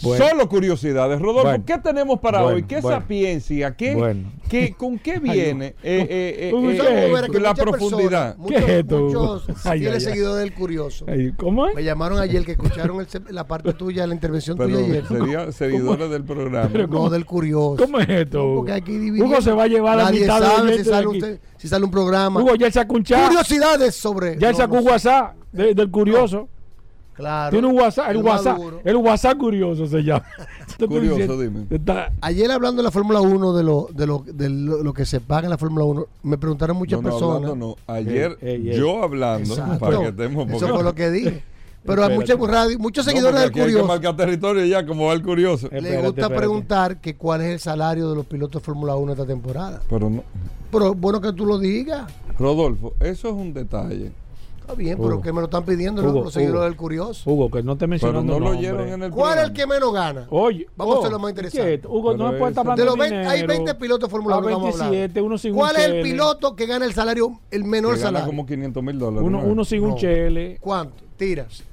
[0.04, 0.26] Bueno.
[0.30, 1.20] Solo curiosidades.
[1.20, 1.64] Rodolfo, Bueno.
[1.68, 2.64] ¿qué tenemos para Bueno, hoy?
[2.64, 2.98] ¿Qué bueno.
[3.00, 3.76] sapiencia?
[3.76, 4.32] ¿Qué, Bueno.
[4.50, 8.36] qué- ¿Con qué viene eh, eh, eh, eh, ¿qué es Vera, que la profundidad?
[8.36, 10.14] personas, muchos, ¿Qué es esto, muchos Ay, fieles ay, ay.
[10.14, 11.06] seguidores del Curioso.
[11.10, 11.76] Ay, ¿Cómo es?
[11.76, 15.06] Me llamaron ayer que escucharon el la parte tuya, la intervención Pero tuya ayer.
[15.08, 16.70] sería seguidores del programa.
[16.72, 17.76] Pero No, del Curioso.
[17.84, 18.44] ¿Cómo es esto?
[18.46, 18.56] Hugo?
[18.58, 19.24] porque hay que dividir.
[19.24, 21.18] Hugo se va a llevar la Nadie mitad de sabe si de sale, aquí.
[21.18, 22.42] usted- si sale un programa.
[22.42, 23.28] Hugo, ya sacó un chat.
[23.28, 24.38] Curiosidades sobre.
[24.40, 24.82] Ya él No, sacó no.
[24.84, 26.48] WhatsApp de- del curioso.
[27.22, 27.52] Claro.
[27.52, 28.82] Tiene un WhatsApp, el El WhatsApp, Maduro.
[28.84, 30.26] el WhatsApp curioso se llama.
[30.80, 31.66] Curioso, diciendo, dime.
[31.70, 35.06] está- Ayer hablando de la Fórmula 1, de lo, de, lo, de lo, lo que
[35.06, 37.36] se paga en la Fórmula 1, me preguntaron muchas No, no, personas.
[37.52, 37.94] hablando no.
[37.94, 38.38] Ayer
[38.76, 39.78] yo hablando, Exacto.
[39.80, 41.44] para que estemos Eso fue lo que dije.
[41.84, 42.36] Pero a Espérate.
[42.38, 45.14] muchos, radio- muchos No, seguidores porque del hay que Curioso marcar territorio ya, como va
[45.14, 45.68] el curioso.
[45.72, 46.36] Le Espérate, gusta espérate.
[46.38, 49.82] preguntar que cuál es el salario de los pilotos de Fórmula 1 esta temporada.
[49.90, 50.24] Pero no.
[50.72, 52.12] Pero bueno que tú lo digas.
[52.38, 54.12] Rodolfo, eso es un detalle.
[54.72, 55.10] Está bien, Hugo.
[55.10, 57.30] pero que me lo están pidiendo Hugo, los seguidores del Curioso.
[57.30, 59.68] Hugo, que no te Pero mencionando no lo oyeron en el ¿Cuál es el que
[59.68, 60.28] menos gana?
[60.30, 61.88] Oye, Vamos a oh, hacer lo más interesante.
[61.88, 63.64] Hugo, no me puede estar eso- hablando De los de 20 hay dinero.
[63.64, 64.90] 20 pilotos de Fórmula A 1 que vamos a hablar.
[64.92, 68.00] 27, uno sin ¿Cuál un es el piloto que gana el salario, el menor Que
[68.00, 68.28] gana salario?
[68.28, 69.28] como 500 mil dólares.
[69.28, 69.48] Uno, ¿no?
[69.48, 70.58] uno sin un chele.
[70.62, 71.04] ¿Cuánto?
[71.18, 71.64] Tiras.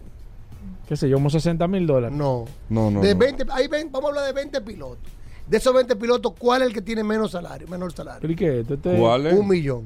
[0.88, 2.16] qué sé yo, como 60 mil dólares.
[2.16, 2.46] No.
[2.68, 3.00] No, no.
[3.00, 3.20] de no.
[3.20, 4.98] 20, hay 20 vamos a hablar de 20 pilotos.
[5.46, 7.66] De esos 20 pilotos, ¿cuál es el que tiene menos salario?
[7.68, 8.20] Menor salario.
[8.20, 8.74] ¿Pero y qué es esto?
[8.74, 9.34] Este- ¿Cuál es?
[9.38, 9.84] Un millón.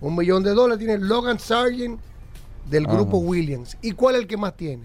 [0.00, 1.98] Un millón de dólares tiene Logan Sargent
[2.68, 2.94] del Ajá.
[2.96, 3.76] grupo Williams.
[3.82, 4.82] ¿Y cuál es el que más tiene?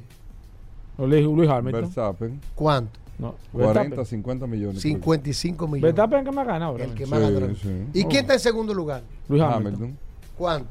[0.97, 1.81] Luis, Luis Hamilton.
[1.81, 2.99] Verstappen, ¿Cuánto?
[3.17, 4.05] No, 40, Verstappen.
[4.05, 4.81] 50 millones.
[4.81, 5.81] 55 millones.
[5.83, 6.77] Verstappen que me ha ganado.
[6.77, 7.83] El que más Sí, gana ahora sí.
[7.93, 9.03] ¿Y quién está en segundo lugar?
[9.29, 9.65] Luis Hamilton.
[9.75, 9.97] Hamilton.
[10.37, 10.69] ¿Cuánto?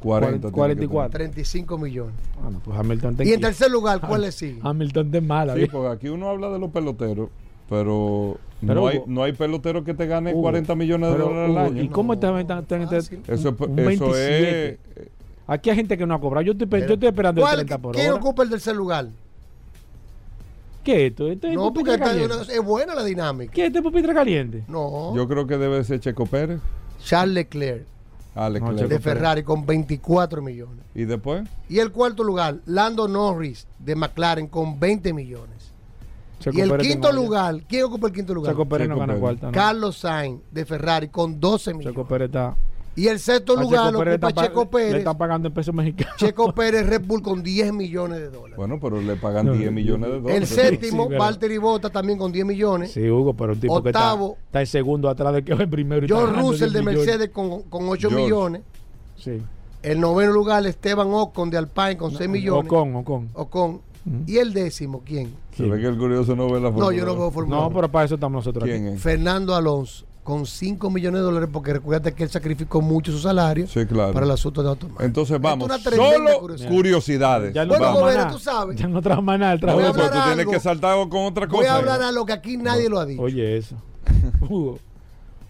[0.00, 0.30] 40.
[0.38, 0.56] tiene que
[0.88, 1.10] 44.
[1.18, 2.14] 35 millones.
[2.42, 4.58] Ah, no, pues Hamilton te Y en tercer lugar, ¿cuál le sigue?
[4.62, 5.54] Hamilton de mala.
[5.54, 7.28] Sí, porque aquí uno habla de los peloteros,
[7.68, 11.56] pero, Pero, no, hay, no hay pelotero que te gane Hugo, 40 millones de dólares
[11.56, 11.82] al año.
[11.82, 13.22] ¿Y cómo está está- está- está- Fácil.
[13.28, 14.68] Eso, es- un eso 27?
[14.96, 15.08] es.
[15.52, 16.42] Aquí hay gente que no ha cobrado.
[16.46, 18.16] Yo estoy, pe- yo estoy esperando el ¿Cuál- 30 por ¿Quién hora.
[18.20, 19.08] ocupa el tercer lugar?
[20.84, 21.28] ¿Qué es esto?
[21.30, 22.54] ¿Esto es No, porque pupitre está- caliente?
[22.56, 23.52] es buena la dinámica.
[23.52, 24.64] ¿Qué es este pupitre caliente?
[24.66, 25.14] No.
[25.14, 26.60] Yo creo que debe ser Checo Pérez.
[27.04, 27.86] Charles Leclerc
[28.34, 28.88] Ah, Leclerc.
[28.88, 30.84] De Ferrari con 24 millones.
[30.94, 35.70] Y después, Y el cuarto lugar, Lando Norris de McLaren con 20 millones.
[36.40, 38.52] Checo y el Pérez quinto lugar, ¿quién ocupa el quinto lugar?
[38.52, 39.46] Checo Pérez no gana cuarta.
[39.46, 39.52] ¿no?
[39.52, 41.94] Carlos Sainz de Ferrari con 12 millones.
[41.94, 42.56] Checo Pérez está.
[42.94, 44.94] Y el sexto a lugar Checo lo Pérez ocupa está Checo Le Pérez.
[44.96, 46.16] están pagando en pesos mexicanos.
[46.18, 48.56] Checo Pérez Red Bull con 10 millones de dólares.
[48.56, 50.48] bueno, pero le pagan No, 10 yo- millones de El dólares.
[50.50, 51.16] séptimo, Sí.
[51.16, 52.92] Valtteri Bottas también con 10 millones.
[52.92, 54.34] Sí, Hugo, pero un tipo Octavo.
[54.34, 56.04] que está, está en segundo atrás de que va en primero.
[56.04, 56.82] y ganando Russell 10 de.
[56.82, 58.24] Mercedes con, con 8 George.
[58.24, 58.62] millones.
[59.16, 59.40] Sí.
[59.82, 62.70] El noveno lugar, Esteban Ocon de Alpine con 6 millones.
[62.70, 63.28] Ocon, Ocon.
[63.34, 63.80] Ocon.
[64.26, 65.32] Y el décimo, ¿quién?
[65.56, 67.66] Se ve que el curioso no ve la No, Fórmula yo no veo Fórmula No,
[67.68, 67.76] 1.
[67.76, 68.96] pero para eso estamos nosotros ¿Quién aquí.
[68.96, 69.00] es?
[69.02, 73.66] Fernando Alonso con 5 millones de dólares porque recuerda que él sacrificó mucho su salario
[73.66, 74.12] Sí, claro.
[74.12, 75.04] para el asunto de automóvil.
[75.04, 76.70] Entonces vamos, solo curiosidad.
[76.70, 77.54] curiosidades.
[77.54, 78.76] Ya no Bueno, Gobera, tú sabes.
[78.78, 79.52] Ya no nada.
[79.52, 79.92] el trabajo.
[79.94, 81.58] Pues tú tienes que saltar con otra cosa.
[81.58, 83.22] Voy a hablar a lo que aquí nadie lo ha dicho.
[83.22, 83.76] Oye, eso.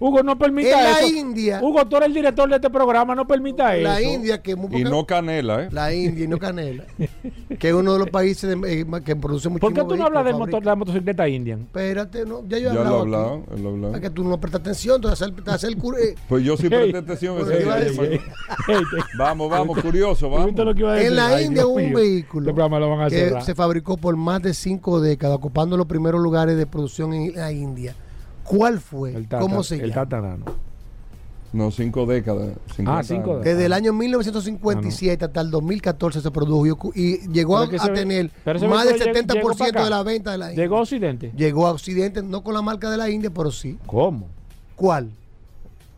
[0.02, 0.22] Hugo.
[0.22, 1.14] No permita En la eso.
[1.16, 3.84] India- Hugo, tú eres el director de este programa, no permita eso.
[3.84, 5.68] La India, que es muy Y no canela, ¿eh?
[5.70, 6.84] La India y no Canela,
[7.58, 10.04] que es uno de los países de- eh, que produce mucho ¿Por qué tú no
[10.06, 11.60] hablas del motor, de la motocicleta Indian?
[11.60, 13.44] Espérate, no, ya yo he Ya lo hablado.
[13.54, 13.94] él lo ha hablado.
[13.94, 15.28] Es que tú no prestas atención, te haces
[15.64, 17.36] el, cur- eh, Pues yo sí presté atención.
[19.18, 20.74] Vamos, vamos, curioso, ¿Tú vamos.
[20.74, 21.10] que iba a decir?
[21.10, 21.96] En la Ay, India Dios hubo un mío.
[21.96, 23.42] vehículo Este programa lo van a que cerrar.
[23.44, 27.52] se fabricó por más de cinco décadas, ocupando los primeros lugares de producción en la
[27.52, 27.94] India.
[28.56, 29.14] ¿Cuál fue?
[29.14, 29.94] El tata- ¿Cómo se El llama?
[30.02, 30.44] tatarano.
[31.52, 32.50] No, cinco décadas.
[32.76, 33.44] 50 Ah, cinco años.
[33.44, 38.30] Desde el año 1957 hasta el 2014 se produjo y llegó Pero a, tener
[38.68, 39.84] más del vehículo llegó- 70% llegó para acá.
[39.84, 40.64] de la venta de la India.
[40.64, 41.32] ¿Llegó a Occidente?
[41.36, 43.78] Llegó a Occidente, no con la marca de la India, pero sí.
[43.86, 44.28] ¿Cómo?
[44.76, 45.10] ¿Cuál?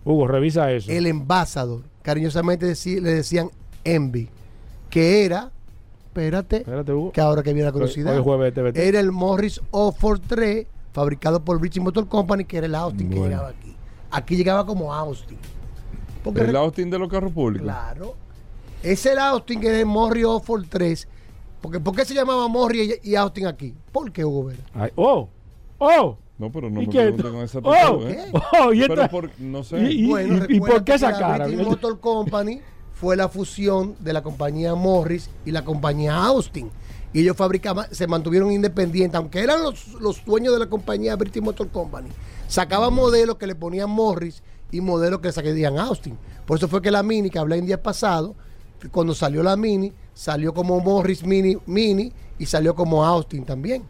[0.05, 0.91] Hugo, revisa eso.
[0.91, 1.83] El Embassador.
[2.03, 3.49] Cariñosamente deci- le decían
[3.85, 4.29] Envy.
[4.91, 5.51] Que era,
[6.07, 7.13] espérate, Espérate, Hugo.
[7.13, 8.17] que ahora que viene la curiosidad.
[8.17, 8.55] hoy jueves.
[8.77, 10.67] Era el Morris Offord 3,
[10.99, 13.75] fabricado por British Motor Company, que era el Austin que llegaba aquí.
[14.13, 15.37] Aquí llegaba como Austin.
[16.23, 17.67] Porque El Austin de los carros públicos.
[17.67, 18.15] Claro.
[18.83, 21.09] Ese era Austin que era el Morris Offord 3.
[21.61, 23.75] Porque, ¿Por qué se llamaba Morris y Austin aquí?
[23.91, 24.63] ¿Por qué, Hugo Vera?
[24.73, 25.29] Ay, oh,
[25.79, 26.99] oh, No, pero no ¿Y me qué?
[27.13, 28.31] pregunten con esa Oh, ¿eh?
[28.61, 29.79] oh, y Pero esta- por- no sé.
[29.83, 31.47] y- y- Bueno, y por qué esa cara?
[31.47, 32.61] British Motor Company
[32.93, 36.71] fue la fusión de la compañía Morris y la compañía Austin.
[37.15, 41.43] Y ellos fabricaban, se mantuvieron independientes, aunque eran los, los dueños de la compañía British
[41.43, 42.09] Motor Company.
[42.49, 44.43] Sacaban modelos que le ponían Morris
[44.73, 46.19] y modelos que le sacarían Austin.
[46.45, 48.35] Por eso fue que la Mini, que hablé en día pasado,
[48.91, 53.85] cuando salió la Mini, salió como Morris Mini, Mini y salió como Austin también.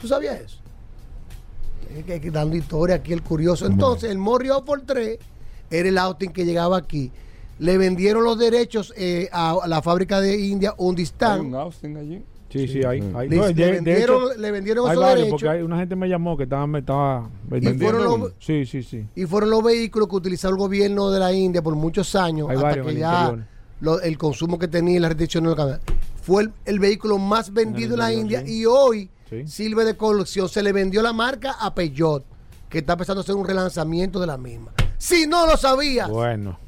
[0.00, 0.56] ¿Tú sabías eso?
[2.32, 3.66] Dando historia aquí el curioso.
[3.66, 5.18] Entonces, el Morris por 3
[5.70, 7.12] era el Austin que llegaba aquí.
[7.58, 11.40] Le vendieron los derechos eh, a la fábrica de India, ¿Hay Undistan.
[11.42, 12.24] un Austin allí?
[12.52, 13.00] Sí, sí, hay.
[13.14, 13.28] hay.
[13.28, 15.40] Le- No, le de- de vendieron- hecho, le vendieron hay esos varios, derechos.
[15.40, 18.18] porque hay, una gente me llamó que estaba, me estaba fueron vendiendo.
[18.18, 19.06] los- Sí, sí, sí.
[19.16, 22.56] Y fueron los vehículos que utilizó el gobierno de la India por muchos años, Hay
[22.56, 23.34] hasta varios que el ya
[23.80, 25.80] lo- el consumo que tenía y las restricciones del canal.
[26.22, 28.60] Fue el, el vehículo más vendido en, la India sí.
[28.60, 29.46] y hoy Sí.
[29.48, 30.48] sirve de colección.
[30.48, 32.24] Se le vendió la marca a Peugeot,
[32.68, 34.72] que está empezando a hacer un relanzamiento de la misma.
[34.98, 36.58] Si no lo sabías, Bueno.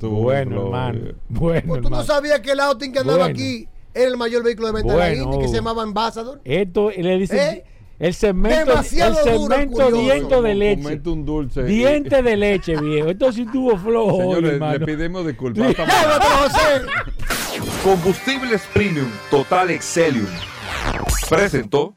[0.00, 0.98] Bueno, hermano.
[0.98, 1.14] eh.
[1.28, 3.32] Bueno, pues tú no sabías que el Austin que andaba Bueno.
[3.34, 6.40] aquí era el mayor vehículo de venta de la que se llamaba Ambassador.
[6.44, 7.64] Esto le dicen ¿Eh?
[7.98, 11.00] el segmento, el Demasiado el segmento diente de leche.
[11.10, 11.64] un dulce.
[11.64, 13.08] Diente de leche, viejo.
[13.08, 14.78] Esto sí tuvo flow, Señores, hermano.
[14.78, 15.74] le pedimos disculpas.
[17.82, 20.26] Combustibles Premium Total Excelium
[21.28, 21.96] presentó